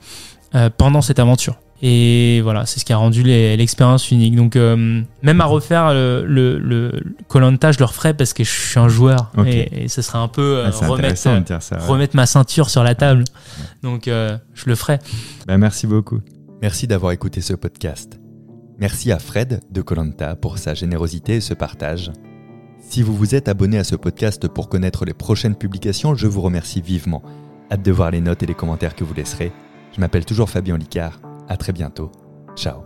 euh, 0.54 0.70
pendant 0.74 1.02
cette 1.02 1.18
aventure. 1.18 1.56
Et 1.82 2.40
voilà, 2.42 2.66
c'est 2.66 2.78
ce 2.78 2.84
qui 2.84 2.92
a 2.92 2.98
rendu 2.98 3.22
l'expérience 3.22 4.10
unique. 4.10 4.36
Donc, 4.36 4.54
euh, 4.56 5.00
même 5.22 5.40
à 5.40 5.46
refaire 5.46 5.94
le, 5.94 6.24
le, 6.26 6.58
le 6.58 6.92
Koh-Lanta, 7.28 7.72
je 7.72 7.78
le 7.78 7.86
referais 7.86 8.12
parce 8.12 8.34
que 8.34 8.44
je 8.44 8.50
suis 8.50 8.78
un 8.78 8.88
joueur. 8.88 9.32
Et, 9.46 9.84
et 9.84 9.88
ce 9.88 10.02
serait 10.02 10.18
un 10.18 10.28
peu 10.28 10.58
euh, 10.58 10.64
Ah, 10.66 10.72
C'est 10.72 10.86
remettre, 10.86 11.16
ça. 11.16 11.32
ouais. 11.38 11.86
remettre 11.86 12.16
ma 12.16 12.26
ceinture 12.26 12.68
sur 12.68 12.82
la 12.82 12.94
table. 12.94 13.24
Donc, 13.82 14.08
euh, 14.08 14.36
je 14.52 14.64
le 14.66 14.74
ferai. 14.74 14.98
Bah, 15.46 15.56
merci 15.56 15.86
beaucoup. 15.86 16.20
Merci 16.60 16.86
d'avoir 16.86 17.12
écouté 17.12 17.40
ce 17.40 17.54
podcast. 17.54 18.20
Merci 18.78 19.10
à 19.12 19.18
Fred 19.18 19.60
de 19.70 19.80
Colanta 19.82 20.36
pour 20.36 20.58
sa 20.58 20.74
générosité 20.74 21.36
et 21.36 21.40
ce 21.40 21.54
partage. 21.54 22.10
Si 22.78 23.02
vous 23.02 23.14
vous 23.16 23.34
êtes 23.34 23.48
abonné 23.48 23.78
à 23.78 23.84
ce 23.84 23.94
podcast 23.96 24.48
pour 24.48 24.68
connaître 24.68 25.04
les 25.06 25.14
prochaines 25.14 25.54
publications, 25.54 26.14
je 26.14 26.26
vous 26.26 26.40
remercie 26.42 26.82
vivement. 26.82 27.22
Hâte 27.72 27.82
de 27.82 27.92
voir 27.92 28.10
les 28.10 28.20
notes 28.20 28.42
et 28.42 28.46
les 28.46 28.54
commentaires 28.54 28.94
que 28.94 29.04
vous 29.04 29.14
laisserez. 29.14 29.52
Je 29.94 30.00
m'appelle 30.00 30.24
toujours 30.26 30.50
Fabien 30.50 30.76
Licard. 30.76 31.20
À 31.50 31.56
très 31.56 31.72
bientôt. 31.72 32.12
Ciao. 32.54 32.84